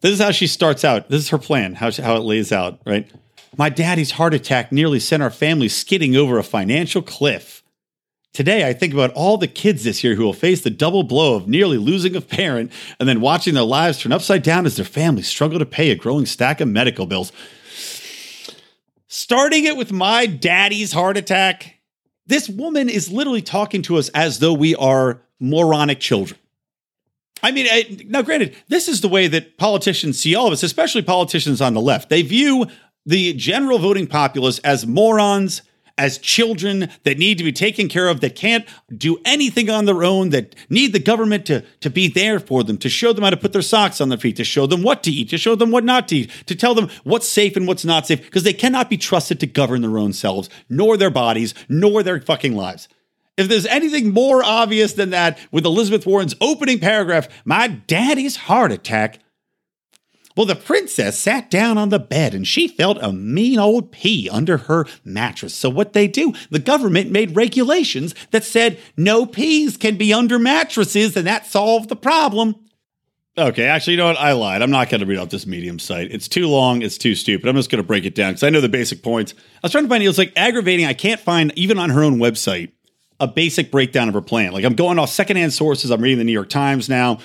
This 0.00 0.10
is 0.10 0.20
how 0.20 0.32
she 0.32 0.48
starts 0.48 0.84
out. 0.84 1.08
This 1.08 1.22
is 1.22 1.28
her 1.28 1.38
plan, 1.38 1.74
how, 1.74 1.90
she, 1.90 2.02
how 2.02 2.16
it 2.16 2.24
lays 2.24 2.50
out, 2.50 2.80
right? 2.84 3.08
My 3.56 3.68
daddy's 3.68 4.10
heart 4.10 4.34
attack 4.34 4.72
nearly 4.72 4.98
sent 4.98 5.22
our 5.22 5.30
family 5.30 5.68
skidding 5.68 6.16
over 6.16 6.38
a 6.38 6.42
financial 6.42 7.02
cliff. 7.02 7.62
Today, 8.34 8.68
I 8.68 8.72
think 8.72 8.92
about 8.92 9.12
all 9.12 9.38
the 9.38 9.46
kids 9.46 9.84
this 9.84 10.02
year 10.02 10.16
who 10.16 10.24
will 10.24 10.32
face 10.32 10.60
the 10.60 10.68
double 10.68 11.04
blow 11.04 11.36
of 11.36 11.46
nearly 11.46 11.78
losing 11.78 12.16
a 12.16 12.20
parent 12.20 12.72
and 12.98 13.08
then 13.08 13.20
watching 13.20 13.54
their 13.54 13.62
lives 13.62 14.00
turn 14.00 14.10
upside 14.10 14.42
down 14.42 14.66
as 14.66 14.74
their 14.74 14.84
families 14.84 15.28
struggle 15.28 15.60
to 15.60 15.64
pay 15.64 15.92
a 15.92 15.94
growing 15.94 16.26
stack 16.26 16.60
of 16.60 16.66
medical 16.66 17.06
bills. 17.06 17.30
Starting 19.06 19.64
it 19.64 19.76
with 19.76 19.92
my 19.92 20.26
daddy's 20.26 20.92
heart 20.92 21.16
attack, 21.16 21.76
this 22.26 22.48
woman 22.48 22.88
is 22.88 23.08
literally 23.08 23.40
talking 23.40 23.82
to 23.82 23.96
us 23.98 24.08
as 24.08 24.40
though 24.40 24.52
we 24.52 24.74
are 24.74 25.22
moronic 25.38 26.00
children. 26.00 26.40
I 27.40 27.52
mean, 27.52 27.68
I, 27.70 28.04
now 28.08 28.22
granted, 28.22 28.56
this 28.66 28.88
is 28.88 29.00
the 29.00 29.08
way 29.08 29.28
that 29.28 29.58
politicians 29.58 30.18
see 30.18 30.34
all 30.34 30.48
of 30.48 30.52
us, 30.52 30.64
especially 30.64 31.02
politicians 31.02 31.60
on 31.60 31.74
the 31.74 31.80
left. 31.80 32.08
They 32.08 32.22
view 32.22 32.66
the 33.06 33.32
general 33.34 33.78
voting 33.78 34.08
populace 34.08 34.58
as 34.60 34.88
morons, 34.88 35.62
as 35.96 36.18
children 36.18 36.90
that 37.04 37.18
need 37.18 37.38
to 37.38 37.44
be 37.44 37.52
taken 37.52 37.88
care 37.88 38.08
of, 38.08 38.20
that 38.20 38.34
can't 38.34 38.66
do 38.96 39.18
anything 39.24 39.70
on 39.70 39.84
their 39.84 40.02
own, 40.02 40.30
that 40.30 40.54
need 40.68 40.92
the 40.92 40.98
government 40.98 41.46
to, 41.46 41.62
to 41.80 41.90
be 41.90 42.08
there 42.08 42.40
for 42.40 42.64
them, 42.64 42.76
to 42.78 42.88
show 42.88 43.12
them 43.12 43.24
how 43.24 43.30
to 43.30 43.36
put 43.36 43.52
their 43.52 43.62
socks 43.62 44.00
on 44.00 44.08
their 44.08 44.18
feet, 44.18 44.36
to 44.36 44.44
show 44.44 44.66
them 44.66 44.82
what 44.82 45.02
to 45.04 45.10
eat, 45.10 45.28
to 45.30 45.38
show 45.38 45.54
them 45.54 45.70
what 45.70 45.84
not 45.84 46.08
to 46.08 46.16
eat, 46.16 46.30
to 46.46 46.56
tell 46.56 46.74
them 46.74 46.90
what's 47.04 47.28
safe 47.28 47.56
and 47.56 47.68
what's 47.68 47.84
not 47.84 48.06
safe, 48.06 48.22
because 48.22 48.42
they 48.42 48.52
cannot 48.52 48.90
be 48.90 48.96
trusted 48.96 49.38
to 49.40 49.46
govern 49.46 49.82
their 49.82 49.98
own 49.98 50.12
selves, 50.12 50.48
nor 50.68 50.96
their 50.96 51.10
bodies, 51.10 51.54
nor 51.68 52.02
their 52.02 52.20
fucking 52.20 52.56
lives. 52.56 52.88
If 53.36 53.48
there's 53.48 53.66
anything 53.66 54.12
more 54.12 54.44
obvious 54.44 54.92
than 54.92 55.10
that 55.10 55.38
with 55.50 55.64
Elizabeth 55.64 56.06
Warren's 56.06 56.36
opening 56.40 56.78
paragraph, 56.78 57.28
my 57.44 57.66
daddy's 57.68 58.36
heart 58.36 58.70
attack 58.70 59.18
well, 60.36 60.46
the 60.46 60.56
princess 60.56 61.16
sat 61.16 61.48
down 61.48 61.78
on 61.78 61.90
the 61.90 61.98
bed 62.00 62.34
and 62.34 62.46
she 62.46 62.66
felt 62.66 62.98
a 63.00 63.12
mean 63.12 63.58
old 63.58 63.92
pea 63.92 64.28
under 64.28 64.56
her 64.56 64.86
mattress. 65.04 65.54
So, 65.54 65.70
what 65.70 65.92
they 65.92 66.08
do, 66.08 66.32
the 66.50 66.58
government 66.58 67.10
made 67.10 67.36
regulations 67.36 68.14
that 68.32 68.42
said 68.42 68.80
no 68.96 69.26
peas 69.26 69.76
can 69.76 69.96
be 69.96 70.12
under 70.12 70.38
mattresses, 70.38 71.16
and 71.16 71.26
that 71.26 71.46
solved 71.46 71.88
the 71.88 71.96
problem. 71.96 72.56
Okay, 73.36 73.64
actually, 73.64 73.94
you 73.94 73.96
know 73.96 74.06
what? 74.06 74.16
I 74.16 74.32
lied. 74.32 74.62
I'm 74.62 74.70
not 74.70 74.88
going 74.90 75.00
to 75.00 75.06
read 75.06 75.18
off 75.18 75.28
this 75.30 75.46
medium 75.46 75.80
site. 75.80 76.12
It's 76.12 76.28
too 76.28 76.46
long. 76.46 76.82
It's 76.82 76.98
too 76.98 77.16
stupid. 77.16 77.48
I'm 77.48 77.56
just 77.56 77.68
going 77.68 77.82
to 77.82 77.86
break 77.86 78.04
it 78.04 78.14
down 78.14 78.32
because 78.32 78.44
I 78.44 78.50
know 78.50 78.60
the 78.60 78.68
basic 78.68 79.02
points. 79.02 79.34
I 79.56 79.58
was 79.64 79.72
trying 79.72 79.84
to 79.84 79.88
find 79.88 80.02
it 80.04 80.08
was 80.08 80.18
like 80.18 80.32
aggravating. 80.36 80.86
I 80.86 80.94
can't 80.94 81.20
find, 81.20 81.52
even 81.56 81.78
on 81.78 81.90
her 81.90 82.04
own 82.04 82.18
website, 82.18 82.70
a 83.18 83.26
basic 83.26 83.72
breakdown 83.72 84.06
of 84.08 84.14
her 84.14 84.20
plan. 84.20 84.52
Like, 84.52 84.64
I'm 84.64 84.74
going 84.74 85.00
off 85.00 85.10
secondhand 85.10 85.52
sources. 85.52 85.90
I'm 85.90 86.00
reading 86.00 86.18
the 86.18 86.24
New 86.24 86.32
York 86.32 86.48
Times 86.48 86.88
now, 86.88 87.18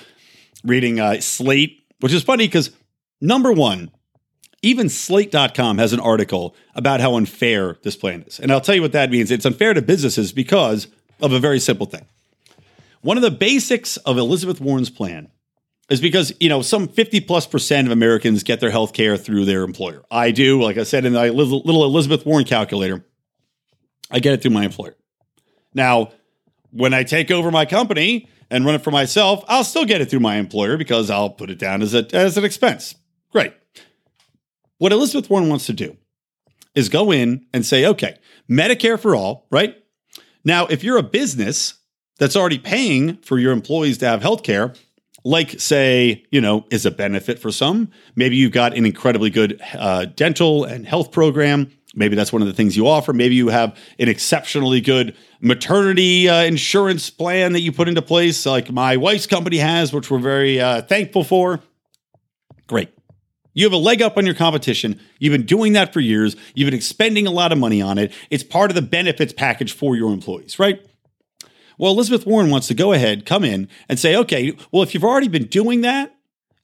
reading 0.64 0.98
uh, 0.98 1.20
Slate, 1.20 1.84
which 2.00 2.12
is 2.12 2.24
funny 2.24 2.46
because 2.46 2.70
Number 3.20 3.52
one, 3.52 3.90
even 4.62 4.88
slate.com 4.88 5.78
has 5.78 5.92
an 5.92 6.00
article 6.00 6.54
about 6.74 7.00
how 7.00 7.16
unfair 7.16 7.78
this 7.82 7.96
plan 7.96 8.22
is. 8.22 8.38
And 8.38 8.52
I'll 8.52 8.60
tell 8.60 8.74
you 8.74 8.82
what 8.82 8.92
that 8.92 9.10
means. 9.10 9.30
It's 9.30 9.46
unfair 9.46 9.74
to 9.74 9.82
businesses 9.82 10.32
because 10.32 10.88
of 11.20 11.32
a 11.32 11.38
very 11.38 11.60
simple 11.60 11.86
thing. 11.86 12.06
One 13.02 13.16
of 13.16 13.22
the 13.22 13.30
basics 13.30 13.96
of 13.98 14.18
Elizabeth 14.18 14.60
Warren's 14.60 14.90
plan 14.90 15.28
is 15.88 16.00
because, 16.00 16.32
you 16.38 16.48
know, 16.48 16.62
some 16.62 16.88
50 16.88 17.20
plus 17.20 17.46
percent 17.46 17.88
of 17.88 17.92
Americans 17.92 18.42
get 18.42 18.60
their 18.60 18.70
health 18.70 18.92
care 18.92 19.16
through 19.16 19.46
their 19.46 19.62
employer. 19.62 20.02
I 20.10 20.30
do, 20.30 20.62
like 20.62 20.76
I 20.76 20.84
said 20.84 21.04
in 21.04 21.14
the 21.14 21.32
little 21.32 21.84
Elizabeth 21.84 22.26
Warren 22.26 22.44
calculator, 22.44 23.04
I 24.10 24.20
get 24.20 24.34
it 24.34 24.42
through 24.42 24.52
my 24.52 24.64
employer. 24.64 24.94
Now, 25.74 26.12
when 26.70 26.94
I 26.94 27.04
take 27.04 27.30
over 27.30 27.50
my 27.50 27.64
company 27.64 28.28
and 28.50 28.64
run 28.64 28.74
it 28.74 28.82
for 28.82 28.90
myself, 28.90 29.44
I'll 29.48 29.64
still 29.64 29.84
get 29.84 30.00
it 30.00 30.10
through 30.10 30.20
my 30.20 30.36
employer 30.36 30.76
because 30.76 31.10
I'll 31.10 31.30
put 31.30 31.50
it 31.50 31.58
down 31.58 31.82
as, 31.82 31.94
a, 31.94 32.06
as 32.14 32.36
an 32.36 32.44
expense. 32.44 32.94
Great. 33.32 33.54
What 34.78 34.92
Elizabeth 34.92 35.30
Warren 35.30 35.48
wants 35.48 35.66
to 35.66 35.72
do 35.72 35.96
is 36.74 36.88
go 36.88 37.12
in 37.12 37.46
and 37.52 37.64
say, 37.64 37.86
okay, 37.86 38.16
Medicare 38.48 38.98
for 38.98 39.14
all, 39.14 39.46
right? 39.50 39.76
Now, 40.44 40.66
if 40.66 40.82
you're 40.82 40.96
a 40.96 41.02
business 41.02 41.74
that's 42.18 42.36
already 42.36 42.58
paying 42.58 43.16
for 43.18 43.38
your 43.38 43.52
employees 43.52 43.98
to 43.98 44.06
have 44.06 44.22
health 44.22 44.42
care, 44.42 44.74
like 45.24 45.60
say, 45.60 46.24
you 46.30 46.40
know, 46.40 46.64
is 46.70 46.86
a 46.86 46.90
benefit 46.90 47.38
for 47.38 47.50
some. 47.50 47.90
Maybe 48.16 48.36
you've 48.36 48.52
got 48.52 48.76
an 48.76 48.86
incredibly 48.86 49.30
good 49.30 49.60
uh, 49.74 50.06
dental 50.06 50.64
and 50.64 50.86
health 50.86 51.12
program. 51.12 51.70
Maybe 51.94 52.14
that's 52.14 52.32
one 52.32 52.40
of 52.40 52.48
the 52.48 52.54
things 52.54 52.76
you 52.76 52.86
offer. 52.86 53.12
Maybe 53.12 53.34
you 53.34 53.48
have 53.48 53.76
an 53.98 54.08
exceptionally 54.08 54.80
good 54.80 55.16
maternity 55.40 56.28
uh, 56.28 56.44
insurance 56.44 57.10
plan 57.10 57.52
that 57.52 57.60
you 57.60 57.72
put 57.72 57.88
into 57.88 58.00
place, 58.00 58.46
like 58.46 58.70
my 58.70 58.96
wife's 58.96 59.26
company 59.26 59.58
has, 59.58 59.92
which 59.92 60.10
we're 60.10 60.20
very 60.20 60.60
uh, 60.60 60.82
thankful 60.82 61.24
for. 61.24 61.60
Great. 62.68 62.90
You 63.52 63.64
have 63.66 63.72
a 63.72 63.78
leg 63.78 64.00
up 64.00 64.16
on 64.16 64.26
your 64.26 64.34
competition. 64.34 65.00
You've 65.18 65.32
been 65.32 65.46
doing 65.46 65.72
that 65.72 65.92
for 65.92 66.00
years. 66.00 66.36
You've 66.54 66.66
been 66.66 66.74
expending 66.74 67.26
a 67.26 67.32
lot 67.32 67.52
of 67.52 67.58
money 67.58 67.82
on 67.82 67.98
it. 67.98 68.12
It's 68.30 68.44
part 68.44 68.70
of 68.70 68.74
the 68.74 68.82
benefits 68.82 69.32
package 69.32 69.72
for 69.72 69.96
your 69.96 70.12
employees, 70.12 70.58
right? 70.58 70.86
Well, 71.78 71.92
Elizabeth 71.92 72.26
Warren 72.26 72.50
wants 72.50 72.68
to 72.68 72.74
go 72.74 72.92
ahead, 72.92 73.24
come 73.24 73.42
in 73.42 73.68
and 73.88 73.98
say, 73.98 74.14
okay, 74.14 74.56
well, 74.70 74.82
if 74.82 74.92
you've 74.94 75.04
already 75.04 75.28
been 75.28 75.46
doing 75.46 75.80
that, 75.80 76.14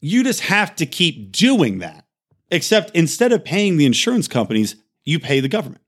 you 0.00 0.22
just 0.22 0.42
have 0.42 0.76
to 0.76 0.86
keep 0.86 1.32
doing 1.32 1.78
that. 1.78 2.04
Except 2.50 2.90
instead 2.90 3.32
of 3.32 3.44
paying 3.44 3.76
the 3.76 3.86
insurance 3.86 4.28
companies, 4.28 4.76
you 5.04 5.18
pay 5.18 5.40
the 5.40 5.48
government. 5.48 5.82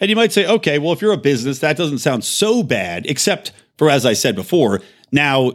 And 0.00 0.10
you 0.10 0.16
might 0.16 0.32
say, 0.32 0.46
okay, 0.46 0.78
well, 0.78 0.92
if 0.92 1.00
you're 1.00 1.12
a 1.12 1.16
business, 1.16 1.60
that 1.60 1.76
doesn't 1.76 1.98
sound 1.98 2.24
so 2.24 2.62
bad, 2.62 3.06
except 3.06 3.52
for, 3.78 3.88
as 3.88 4.04
I 4.04 4.12
said 4.12 4.34
before, 4.34 4.82
now 5.10 5.52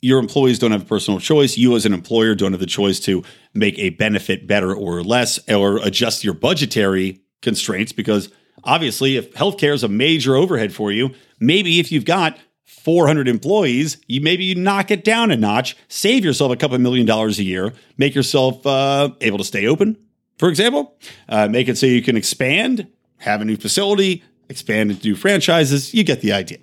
your 0.00 0.18
employees 0.18 0.58
don't 0.58 0.72
have 0.72 0.82
a 0.82 0.86
personal 0.86 1.20
choice. 1.20 1.58
You, 1.58 1.76
as 1.76 1.84
an 1.84 1.92
employer, 1.92 2.34
don't 2.34 2.52
have 2.52 2.60
the 2.60 2.66
choice 2.66 3.00
to 3.00 3.22
make 3.54 3.78
a 3.78 3.90
benefit 3.90 4.46
better 4.46 4.74
or 4.74 5.02
less 5.02 5.38
or 5.48 5.76
adjust 5.78 6.24
your 6.24 6.34
budgetary 6.34 7.20
constraints 7.40 7.92
because 7.92 8.30
obviously, 8.64 9.16
if 9.16 9.32
healthcare 9.34 9.74
is 9.74 9.82
a 9.82 9.88
major 9.88 10.36
overhead 10.36 10.72
for 10.72 10.92
you, 10.92 11.10
maybe 11.40 11.80
if 11.80 11.92
you've 11.92 12.04
got 12.04 12.38
400 12.64 13.28
employees, 13.28 13.98
you 14.06 14.20
maybe 14.20 14.44
you 14.44 14.54
knock 14.54 14.90
it 14.90 15.04
down 15.04 15.30
a 15.30 15.36
notch, 15.36 15.76
save 15.88 16.24
yourself 16.24 16.52
a 16.52 16.56
couple 16.56 16.78
million 16.78 17.06
dollars 17.06 17.38
a 17.38 17.44
year, 17.44 17.72
make 17.96 18.14
yourself 18.14 18.66
uh, 18.66 19.10
able 19.20 19.38
to 19.38 19.44
stay 19.44 19.66
open, 19.66 19.96
for 20.38 20.48
example, 20.48 20.98
uh, 21.28 21.48
make 21.48 21.68
it 21.68 21.78
so 21.78 21.86
you 21.86 22.02
can 22.02 22.16
expand, 22.16 22.88
have 23.18 23.40
a 23.40 23.44
new 23.44 23.56
facility, 23.56 24.24
expand 24.48 24.90
into 24.90 25.08
new 25.08 25.14
franchises. 25.14 25.94
You 25.94 26.02
get 26.02 26.20
the 26.20 26.32
idea. 26.32 26.58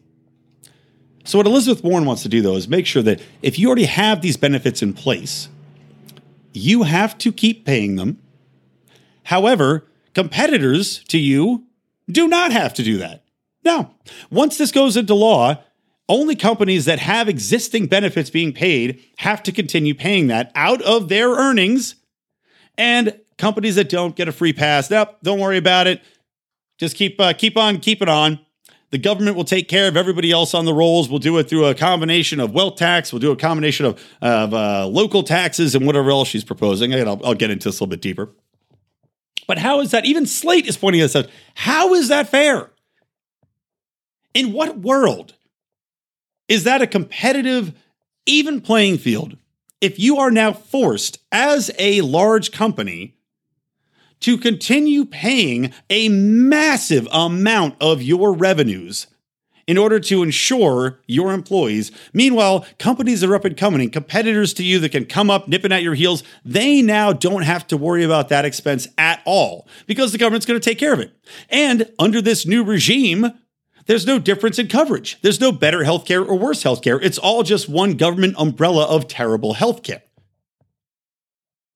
So, 1.24 1.38
what 1.38 1.48
Elizabeth 1.48 1.84
Warren 1.84 2.06
wants 2.06 2.24
to 2.24 2.30
do, 2.30 2.42
though, 2.42 2.56
is 2.56 2.68
make 2.68 2.86
sure 2.86 3.04
that 3.04 3.22
if 3.42 3.60
you 3.60 3.68
already 3.68 3.86
have 3.86 4.22
these 4.22 4.36
benefits 4.36 4.82
in 4.82 4.94
place, 4.94 5.48
you 6.54 6.84
have 6.84 7.18
to 7.20 7.32
keep 7.32 7.66
paying 7.66 7.96
them. 7.96 8.20
However, 9.24 9.86
competitors 10.14 11.04
to 11.06 11.18
you 11.18 11.66
do 12.10 12.28
not 12.28 12.52
have 12.52 12.74
to 12.76 12.84
do 12.84 12.98
that. 12.98 13.24
Now, 13.64 13.96
once 14.32 14.58
this 14.58 14.72
goes 14.72 14.98
into 14.98 15.14
law, 15.14 15.64
only 16.08 16.36
companies 16.36 16.86
that 16.86 17.00
have 17.00 17.30
existing 17.30 17.86
benefits 17.86 18.32
being 18.32 18.52
paid 18.52 19.04
have 19.18 19.44
to 19.44 19.52
continue 19.52 19.94
paying 19.94 20.28
that 20.28 20.52
out 20.56 20.82
of 20.82 21.08
their 21.08 21.30
earnings. 21.30 21.96
And 22.78 23.20
companies 23.38 23.76
that 23.76 23.90
don't 23.90 24.16
get 24.16 24.28
a 24.28 24.32
free 24.32 24.54
pass, 24.54 24.90
nope, 24.90 25.18
don't 25.24 25.40
worry 25.40 25.58
about 25.58 25.86
it. 25.86 26.02
Just 26.80 26.96
keep 26.96 27.20
uh, 27.20 27.34
keep 27.34 27.58
on 27.58 27.80
keeping 27.80 28.10
on. 28.10 28.40
The 28.92 28.98
government 28.98 29.36
will 29.36 29.44
take 29.44 29.68
care 29.68 29.88
of 29.88 29.96
everybody 29.96 30.32
else 30.32 30.54
on 30.54 30.66
the 30.66 30.74
rolls. 30.74 31.10
We'll 31.10 31.20
do 31.20 31.38
it 31.38 31.48
through 31.48 31.66
a 31.66 31.76
combination 31.76 32.40
of 32.40 32.54
wealth 32.54 32.76
tax. 32.76 33.14
We'll 33.14 33.20
do 33.20 33.32
a 33.32 33.36
combination 33.36 33.86
of, 33.86 34.04
of 34.22 34.54
uh, 34.54 34.88
local 34.88 35.24
taxes 35.24 35.76
and 35.76 35.86
whatever 35.86 36.10
else 36.10 36.28
she's 36.28 36.44
proposing. 36.44 36.94
And 36.94 37.08
I'll, 37.08 37.22
I'll 37.24 37.36
get 37.36 37.52
into 37.52 37.70
this 37.70 37.80
a 37.80 37.84
little 37.84 37.92
bit 37.92 38.02
deeper. 38.02 38.30
But 39.48 39.60
how 39.60 39.80
is 39.80 39.92
that? 39.92 40.06
Even 40.06 40.26
Slate 40.26 40.68
is 40.68 40.78
pointing 40.78 41.02
this 41.02 41.16
out. 41.16 41.28
How 41.56 41.94
is 41.94 42.08
that 42.08 42.30
fair? 42.30 42.72
In 44.34 44.54
what 44.54 44.80
world 44.80 45.36
is 46.48 46.64
that 46.64 46.82
a 46.82 46.88
competitive, 46.88 47.74
even 48.26 48.62
playing 48.62 48.98
field 48.98 49.38
if 49.82 50.00
you 50.00 50.18
are 50.18 50.32
now 50.32 50.52
forced 50.52 51.20
as 51.32 51.72
a 51.80 52.02
large 52.02 52.52
company 52.52 53.16
to 54.22 54.38
continue 54.38 55.06
paying 55.06 55.74
a 55.90 56.10
massive 56.10 57.08
amount 57.12 57.76
of 57.82 58.02
your 58.02 58.34
revenues 58.34 59.08
in 59.70 59.78
order 59.78 60.00
to 60.00 60.24
ensure 60.24 61.00
your 61.06 61.32
employees. 61.32 61.92
Meanwhile, 62.12 62.66
companies 62.80 63.24
are 63.24 63.36
up 63.36 63.46
and 63.46 63.56
coming, 63.56 63.82
and 63.82 63.94
competitors 63.94 64.52
to 64.56 64.64
you 64.64 64.80
that 64.80 64.92
can 64.92 65.06
come 65.06 65.30
up 65.30 65.48
nipping 65.48 65.72
at 65.72 65.84
your 65.84 65.94
heels, 65.94 66.24
they 66.44 66.82
now 66.82 67.14
don't 67.14 67.44
have 67.44 67.68
to 67.68 67.78
worry 67.78 68.04
about 68.04 68.30
that 68.30 68.46
expense 68.46 68.88
at 68.98 69.22
all 69.26 69.68
because 69.86 70.12
the 70.12 70.18
government's 70.18 70.48
going 70.48 70.60
to 70.60 70.70
take 70.70 70.80
care 70.80 70.92
of 70.92 71.00
it. 71.00 71.12
And 71.50 71.92
under 72.00 72.20
this 72.20 72.48
new 72.48 72.64
regime, 72.64 73.32
there's 73.86 74.08
no 74.08 74.18
difference 74.18 74.58
in 74.58 74.70
coverage. 74.70 75.22
There's 75.22 75.40
no 75.40 75.52
better 75.52 75.80
healthcare 75.80 76.28
or 76.28 76.36
worse 76.36 76.64
healthcare. 76.64 77.00
It's 77.04 77.20
all 77.20 77.44
just 77.44 77.70
one 77.70 77.94
government 77.96 78.36
umbrella 78.40 78.86
of 78.86 79.08
terrible 79.08 79.54
healthcare. 79.54 80.02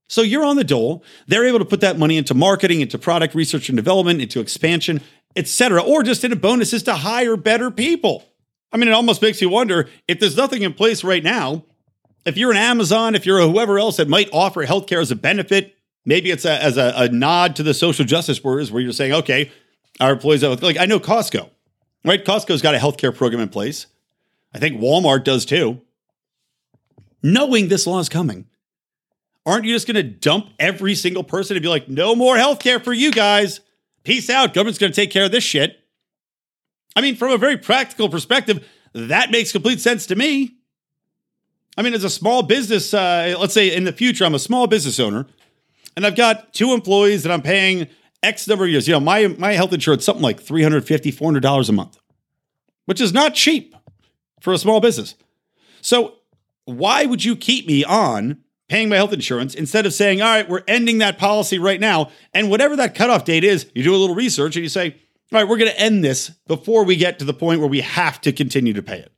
So 0.07 0.21
you're 0.21 0.43
on 0.43 0.57
the 0.57 0.63
dole. 0.63 1.03
They're 1.27 1.45
able 1.45 1.59
to 1.59 1.65
put 1.65 1.81
that 1.81 1.97
money 1.97 2.17
into 2.17 2.33
marketing, 2.33 2.81
into 2.81 2.99
product 2.99 3.33
research 3.35 3.69
and 3.69 3.75
development, 3.75 4.21
into 4.21 4.39
expansion, 4.39 5.01
etc., 5.35 5.81
or 5.81 6.03
just 6.03 6.23
into 6.23 6.35
bonuses 6.35 6.83
to 6.83 6.93
hire 6.93 7.35
better 7.35 7.71
people. 7.71 8.23
I 8.71 8.77
mean, 8.77 8.89
it 8.89 8.93
almost 8.93 9.21
makes 9.21 9.41
you 9.41 9.49
wonder 9.49 9.87
if 10.07 10.19
there's 10.19 10.37
nothing 10.37 10.63
in 10.63 10.73
place 10.73 11.03
right 11.03 11.23
now. 11.23 11.63
If 12.25 12.37
you're 12.37 12.51
an 12.51 12.57
Amazon, 12.57 13.15
if 13.15 13.25
you're 13.25 13.39
a 13.39 13.47
whoever 13.47 13.77
else 13.77 13.97
that 13.97 14.07
might 14.07 14.29
offer 14.31 14.65
healthcare 14.65 15.01
as 15.01 15.11
a 15.11 15.15
benefit, 15.15 15.75
maybe 16.05 16.31
it's 16.31 16.45
a, 16.45 16.61
as 16.61 16.77
a, 16.77 16.93
a 16.95 17.09
nod 17.09 17.55
to 17.57 17.63
the 17.63 17.73
social 17.73 18.05
justice 18.05 18.43
workers 18.43 18.71
where 18.71 18.81
you're 18.81 18.93
saying, 18.93 19.13
okay, 19.13 19.51
our 19.99 20.13
employees, 20.13 20.43
like 20.43 20.77
I 20.77 20.85
know 20.85 20.99
Costco, 20.99 21.49
right? 22.03 22.23
Costco's 22.23 22.61
got 22.61 22.75
a 22.75 22.79
healthcare 22.79 23.15
program 23.15 23.41
in 23.41 23.49
place. 23.49 23.87
I 24.53 24.59
think 24.59 24.79
Walmart 24.79 25.23
does 25.23 25.45
too. 25.45 25.81
Knowing 27.21 27.67
this 27.67 27.87
law 27.87 27.99
is 27.99 28.09
coming, 28.09 28.47
aren't 29.45 29.65
you 29.65 29.73
just 29.73 29.88
going 29.88 29.95
to 29.95 30.03
dump 30.03 30.49
every 30.60 30.95
single 30.95 31.23
person 31.23 31.56
and 31.56 31.63
be 31.63 31.69
like, 31.69 31.89
no 31.89 32.15
more 32.15 32.36
healthcare 32.36 32.84
for 32.84 32.93
you 32.93 33.12
guys? 33.12 33.60
Peace 34.03 34.29
out. 34.29 34.53
Government's 34.53 34.79
going 34.79 34.91
to 34.91 34.95
take 34.95 35.12
care 35.12 35.25
of 35.25 35.32
this 35.32 35.43
shit. 35.43 35.79
I 36.95 37.01
mean, 37.01 37.15
from 37.15 37.32
a 37.32 37.38
very 37.38 37.58
practical 37.58 38.10
perspective, 38.10 38.67
that 38.93 39.32
makes 39.32 39.51
complete 39.51 39.82
sense 39.82 40.06
to 40.08 40.15
me. 40.15 40.58
I 41.77 41.82
mean, 41.82 41.93
as 41.93 42.03
a 42.03 42.10
small 42.10 42.43
business, 42.43 42.93
uh, 42.93 43.36
let's 43.39 43.53
say 43.53 43.75
in 43.75 43.84
the 43.84 43.93
future, 43.93 44.25
I'm 44.25 44.36
a 44.36 44.39
small 44.39 44.67
business 44.67 44.99
owner 44.99 45.25
and 45.95 46.06
I've 46.06 46.15
got 46.15 46.53
two 46.53 46.73
employees 46.73 47.23
that 47.23 47.32
I'm 47.32 47.41
paying 47.41 47.88
X 48.21 48.47
number 48.47 48.65
of 48.65 48.69
years. 48.69 48.88
You 48.88 48.93
know, 48.93 48.99
my, 48.99 49.27
my 49.27 49.53
health 49.53 49.73
insurance, 49.73 50.06
something 50.06 50.23
like 50.23 50.41
$350, 50.41 51.13
$400 51.13 51.69
a 51.69 51.71
month, 51.71 51.99
which 52.86 53.01
is 53.01 53.12
not 53.12 53.34
cheap 53.34 53.75
for 54.39 54.53
a 54.53 54.58
small 54.58 54.79
business. 54.79 55.15
So, 55.82 56.15
why 56.65 57.06
would 57.06 57.25
you 57.25 57.36
keep 57.36 57.67
me 57.67 57.84
on 57.84 58.42
paying 58.73 58.89
my 58.89 58.95
health 58.95 59.13
insurance 59.13 59.53
instead 59.53 59.86
of 59.86 59.93
saying, 59.93 60.19
all 60.19 60.27
right, 60.27 60.49
we're 60.49 60.63
ending 60.67 60.97
that 60.97 61.19
policy 61.19 61.59
right 61.59 61.79
now? 61.79 62.09
And 62.33 62.49
whatever 62.49 62.75
that 62.77 62.95
cutoff 62.95 63.23
date 63.23 63.43
is, 63.43 63.69
you 63.75 63.83
do 63.83 63.93
a 63.93 63.97
little 63.97 64.15
research 64.15 64.55
and 64.55 64.63
you 64.63 64.69
say, 64.69 64.95
all 65.31 65.39
right, 65.39 65.47
we're 65.47 65.59
going 65.59 65.69
to 65.69 65.79
end 65.79 66.03
this 66.03 66.29
before 66.47 66.83
we 66.83 66.95
get 66.95 67.19
to 67.19 67.25
the 67.25 67.36
point 67.36 67.59
where 67.59 67.69
we 67.69 67.81
have 67.81 68.19
to 68.21 68.31
continue 68.31 68.73
to 68.73 68.81
pay 68.81 68.97
it. 68.97 69.12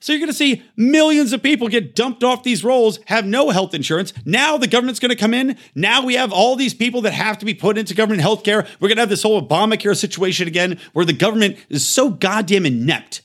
So 0.00 0.12
you're 0.12 0.18
going 0.18 0.30
to 0.30 0.34
see 0.34 0.64
millions 0.76 1.32
of 1.32 1.44
people 1.44 1.68
get 1.68 1.94
dumped 1.94 2.24
off 2.24 2.42
these 2.42 2.64
rolls, 2.64 2.98
have 3.06 3.24
no 3.24 3.50
health 3.50 3.72
insurance. 3.72 4.12
Now 4.24 4.58
the 4.58 4.66
government's 4.66 4.98
going 4.98 5.10
to 5.10 5.16
come 5.16 5.32
in. 5.32 5.56
Now 5.76 6.04
we 6.04 6.14
have 6.14 6.32
all 6.32 6.56
these 6.56 6.74
people 6.74 7.02
that 7.02 7.12
have 7.12 7.38
to 7.38 7.44
be 7.44 7.54
put 7.54 7.78
into 7.78 7.94
government 7.94 8.22
health 8.22 8.42
care. 8.42 8.66
We're 8.80 8.88
going 8.88 8.96
to 8.96 9.02
have 9.02 9.08
this 9.10 9.22
whole 9.22 9.40
Obamacare 9.46 9.96
situation 9.96 10.48
again 10.48 10.80
where 10.92 11.04
the 11.04 11.12
government 11.12 11.58
is 11.68 11.86
so 11.86 12.10
goddamn 12.10 12.66
inept. 12.66 13.22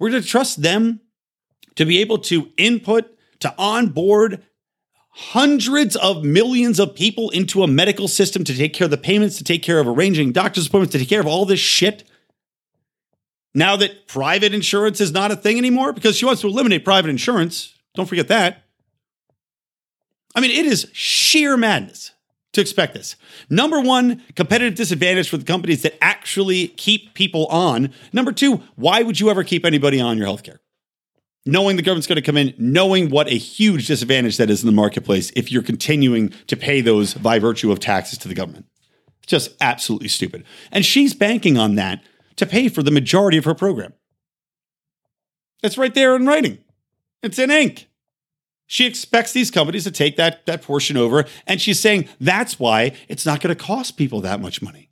We're 0.00 0.10
going 0.10 0.22
to 0.22 0.28
trust 0.28 0.60
them 0.60 0.98
to 1.76 1.84
be 1.84 2.00
able 2.00 2.18
to 2.18 2.50
input, 2.56 3.11
to 3.42 3.54
onboard 3.58 4.42
hundreds 5.10 5.94
of 5.96 6.24
millions 6.24 6.80
of 6.80 6.94
people 6.94 7.30
into 7.30 7.62
a 7.62 7.68
medical 7.68 8.08
system 8.08 8.44
to 8.44 8.56
take 8.56 8.72
care 8.72 8.86
of 8.86 8.90
the 8.90 8.96
payments, 8.96 9.36
to 9.36 9.44
take 9.44 9.62
care 9.62 9.78
of 9.78 9.86
arranging 9.86 10.32
doctor's 10.32 10.66
appointments, 10.66 10.92
to 10.92 10.98
take 10.98 11.08
care 11.08 11.20
of 11.20 11.26
all 11.26 11.44
this 11.44 11.60
shit 11.60 12.04
now 13.54 13.76
that 13.76 14.08
private 14.08 14.54
insurance 14.54 15.00
is 15.00 15.12
not 15.12 15.30
a 15.30 15.36
thing 15.36 15.58
anymore 15.58 15.92
because 15.92 16.16
she 16.16 16.24
wants 16.24 16.40
to 16.40 16.48
eliminate 16.48 16.84
private 16.84 17.10
insurance. 17.10 17.74
Don't 17.94 18.06
forget 18.06 18.28
that. 18.28 18.62
I 20.34 20.40
mean, 20.40 20.50
it 20.50 20.64
is 20.64 20.88
sheer 20.92 21.56
madness 21.58 22.12
to 22.52 22.60
expect 22.60 22.94
this. 22.94 23.16
Number 23.50 23.80
one, 23.80 24.22
competitive 24.34 24.74
disadvantage 24.74 25.28
for 25.28 25.36
the 25.36 25.44
companies 25.44 25.82
that 25.82 26.02
actually 26.02 26.68
keep 26.68 27.14
people 27.14 27.46
on. 27.46 27.92
Number 28.12 28.32
two, 28.32 28.62
why 28.76 29.02
would 29.02 29.20
you 29.20 29.30
ever 29.30 29.44
keep 29.44 29.66
anybody 29.66 30.00
on 30.00 30.16
your 30.16 30.26
healthcare? 30.26 30.58
Knowing 31.44 31.76
the 31.76 31.82
government's 31.82 32.06
going 32.06 32.16
to 32.16 32.22
come 32.22 32.36
in, 32.36 32.54
knowing 32.56 33.10
what 33.10 33.26
a 33.28 33.36
huge 33.36 33.88
disadvantage 33.88 34.36
that 34.36 34.48
is 34.48 34.62
in 34.62 34.66
the 34.66 34.72
marketplace 34.72 35.32
if 35.34 35.50
you're 35.50 35.62
continuing 35.62 36.28
to 36.46 36.56
pay 36.56 36.80
those 36.80 37.14
by 37.14 37.38
virtue 37.38 37.72
of 37.72 37.80
taxes 37.80 38.18
to 38.18 38.28
the 38.28 38.34
government. 38.34 38.66
It's 39.22 39.30
just 39.30 39.56
absolutely 39.60 40.08
stupid. 40.08 40.44
And 40.70 40.84
she's 40.84 41.14
banking 41.14 41.58
on 41.58 41.74
that 41.74 42.02
to 42.36 42.46
pay 42.46 42.68
for 42.68 42.82
the 42.82 42.90
majority 42.90 43.38
of 43.38 43.44
her 43.44 43.54
program. 43.54 43.92
It's 45.62 45.78
right 45.78 45.94
there 45.94 46.14
in 46.16 46.26
writing. 46.26 46.58
It's 47.22 47.38
in 47.38 47.50
ink. 47.50 47.88
She 48.66 48.86
expects 48.86 49.32
these 49.32 49.50
companies 49.50 49.84
to 49.84 49.90
take 49.90 50.16
that, 50.16 50.46
that 50.46 50.62
portion 50.62 50.96
over, 50.96 51.26
and 51.46 51.60
she's 51.60 51.78
saying 51.78 52.08
that's 52.20 52.58
why 52.58 52.92
it's 53.08 53.26
not 53.26 53.40
going 53.40 53.54
to 53.54 53.62
cost 53.62 53.96
people 53.96 54.20
that 54.22 54.40
much 54.40 54.62
money. 54.62 54.88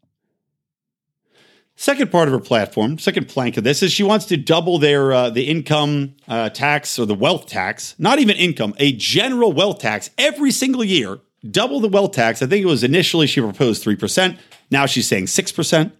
Second 1.81 2.13
part 2.13 2.29
of 2.29 2.35
her 2.35 2.41
platform, 2.41 2.99
second 2.99 3.27
plank 3.27 3.57
of 3.57 3.65
this, 3.65 3.83
is 3.83 3.91
she 3.91 4.03
wants 4.03 4.27
to 4.27 4.37
double 4.37 4.79
their 4.79 5.15
uh, 5.15 5.31
the 5.31 5.45
income 5.45 6.15
uh, 6.29 6.51
tax 6.51 6.99
or 6.99 7.07
the 7.07 7.15
wealth 7.15 7.47
tax, 7.47 7.95
not 7.99 8.19
even 8.19 8.37
income, 8.37 8.75
a 8.77 8.93
general 8.93 9.51
wealth 9.51 9.79
tax 9.79 10.11
every 10.19 10.51
single 10.51 10.85
year. 10.85 11.21
Double 11.51 11.81
the 11.81 11.89
wealth 11.89 12.13
tax. 12.13 12.43
I 12.43 12.47
think 12.47 12.63
it 12.63 12.67
was 12.67 12.85
initially 12.85 13.27
she 13.27 13.41
proposed 13.41 13.83
three 13.83 13.97
percent. 13.97 14.39
Now 14.71 14.85
she's 14.85 15.09
saying 15.09 15.29
six 15.29 15.53
percent 15.53 15.97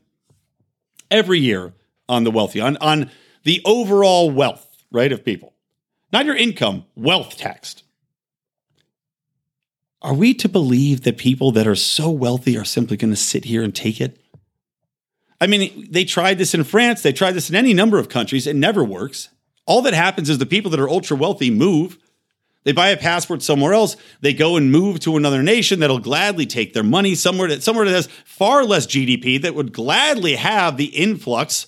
every 1.11 1.39
year 1.39 1.73
on 2.11 2.25
the 2.25 2.31
wealthy, 2.31 2.61
on, 2.61 2.77
on 2.83 3.11
the 3.45 3.63
overall 3.65 4.31
wealth, 4.31 4.85
right, 4.93 5.11
of 5.11 5.25
people. 5.25 5.55
Not 6.13 6.27
your 6.27 6.37
income, 6.37 6.85
wealth 6.95 7.39
taxed. 7.39 7.85
Are 10.03 10.13
we 10.13 10.35
to 10.35 10.49
believe 10.51 11.05
that 11.05 11.17
people 11.17 11.53
that 11.53 11.67
are 11.67 11.75
so 11.75 12.11
wealthy 12.11 12.59
are 12.59 12.67
simply 12.67 12.99
going 12.99 13.13
to 13.13 13.17
sit 13.17 13.47
here 13.47 13.63
and 13.63 13.75
take 13.75 13.99
it? 13.99 14.21
I 15.41 15.47
mean, 15.47 15.89
they 15.91 16.05
tried 16.05 16.39
this 16.39 16.55
in 16.55 16.65
France, 16.65 17.03
they 17.03 17.13
tried 17.13 17.33
this 17.33 17.49
in 17.49 17.57
any 17.57 17.73
number 17.73 17.99
of 17.99 18.09
countries, 18.09 18.47
it 18.47 18.57
never 18.57 18.85
works. 18.85 19.31
All 19.67 19.83
that 19.83 19.95
happens 19.95 20.29
is 20.29 20.39
the 20.39 20.47
people 20.47 20.71
that 20.73 20.81
are 20.81 20.89
ultra 20.89 21.17
wealthy 21.17 21.51
move. 21.51 21.99
They 22.65 22.73
buy 22.73 22.89
a 22.89 22.97
passport 22.97 23.43
somewhere 23.43 23.73
else. 23.73 23.97
They 24.21 24.35
go 24.35 24.57
and 24.57 24.71
move 24.71 25.01
to 25.01 25.17
another 25.17 25.43
nation 25.43 25.81
that'll 25.81 25.99
gladly 25.99 26.45
take 26.45 26.75
their 26.75 26.83
money 26.83 27.15
somewhere 27.15 27.49
that 27.49 27.63
somewhere 27.63 27.87
that 27.87 27.95
has 27.95 28.09
far 28.25 28.65
less 28.65 28.87
GDP 28.87 29.41
that 29.41 29.55
would 29.55 29.73
gladly 29.73 30.35
have 30.35 30.77
the 30.77 30.87
influx 30.87 31.67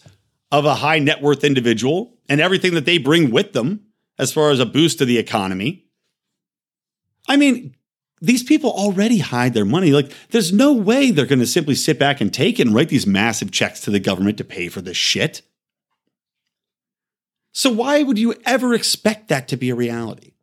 of 0.50 0.66
a 0.66 0.74
high 0.74 0.98
net 0.98 1.22
worth 1.22 1.44
individual 1.44 2.18
and 2.28 2.40
everything 2.40 2.74
that 2.74 2.84
they 2.84 2.98
bring 2.98 3.30
with 3.30 3.54
them 3.54 3.86
as 4.18 4.32
far 4.32 4.50
as 4.50 4.60
a 4.60 4.66
boost 4.66 4.98
to 4.98 5.06
the 5.06 5.18
economy. 5.18 5.86
I 7.26 7.36
mean, 7.36 7.74
these 8.22 8.44
people 8.44 8.70
already 8.70 9.18
hide 9.18 9.52
their 9.52 9.64
money. 9.64 9.90
Like, 9.90 10.12
there's 10.30 10.52
no 10.52 10.72
way 10.72 11.10
they're 11.10 11.26
going 11.26 11.40
to 11.40 11.46
simply 11.46 11.74
sit 11.74 11.98
back 11.98 12.20
and 12.20 12.32
take 12.32 12.60
it 12.60 12.66
and 12.68 12.74
write 12.74 12.88
these 12.88 13.06
massive 13.06 13.50
checks 13.50 13.80
to 13.80 13.90
the 13.90 13.98
government 13.98 14.38
to 14.38 14.44
pay 14.44 14.68
for 14.68 14.80
this 14.80 14.96
shit. 14.96 15.42
So, 17.50 17.70
why 17.70 18.04
would 18.04 18.20
you 18.20 18.34
ever 18.46 18.74
expect 18.74 19.28
that 19.28 19.48
to 19.48 19.56
be 19.56 19.70
a 19.70 19.74
reality? 19.74 20.34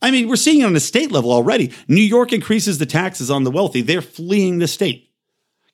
I 0.00 0.12
mean, 0.12 0.28
we're 0.28 0.36
seeing 0.36 0.60
it 0.60 0.64
on 0.64 0.74
the 0.74 0.80
state 0.80 1.10
level 1.10 1.32
already. 1.32 1.72
New 1.88 2.02
York 2.02 2.32
increases 2.32 2.78
the 2.78 2.86
taxes 2.86 3.32
on 3.32 3.42
the 3.42 3.50
wealthy. 3.50 3.82
They're 3.82 4.00
fleeing 4.00 4.60
the 4.60 4.68
state. 4.68 5.10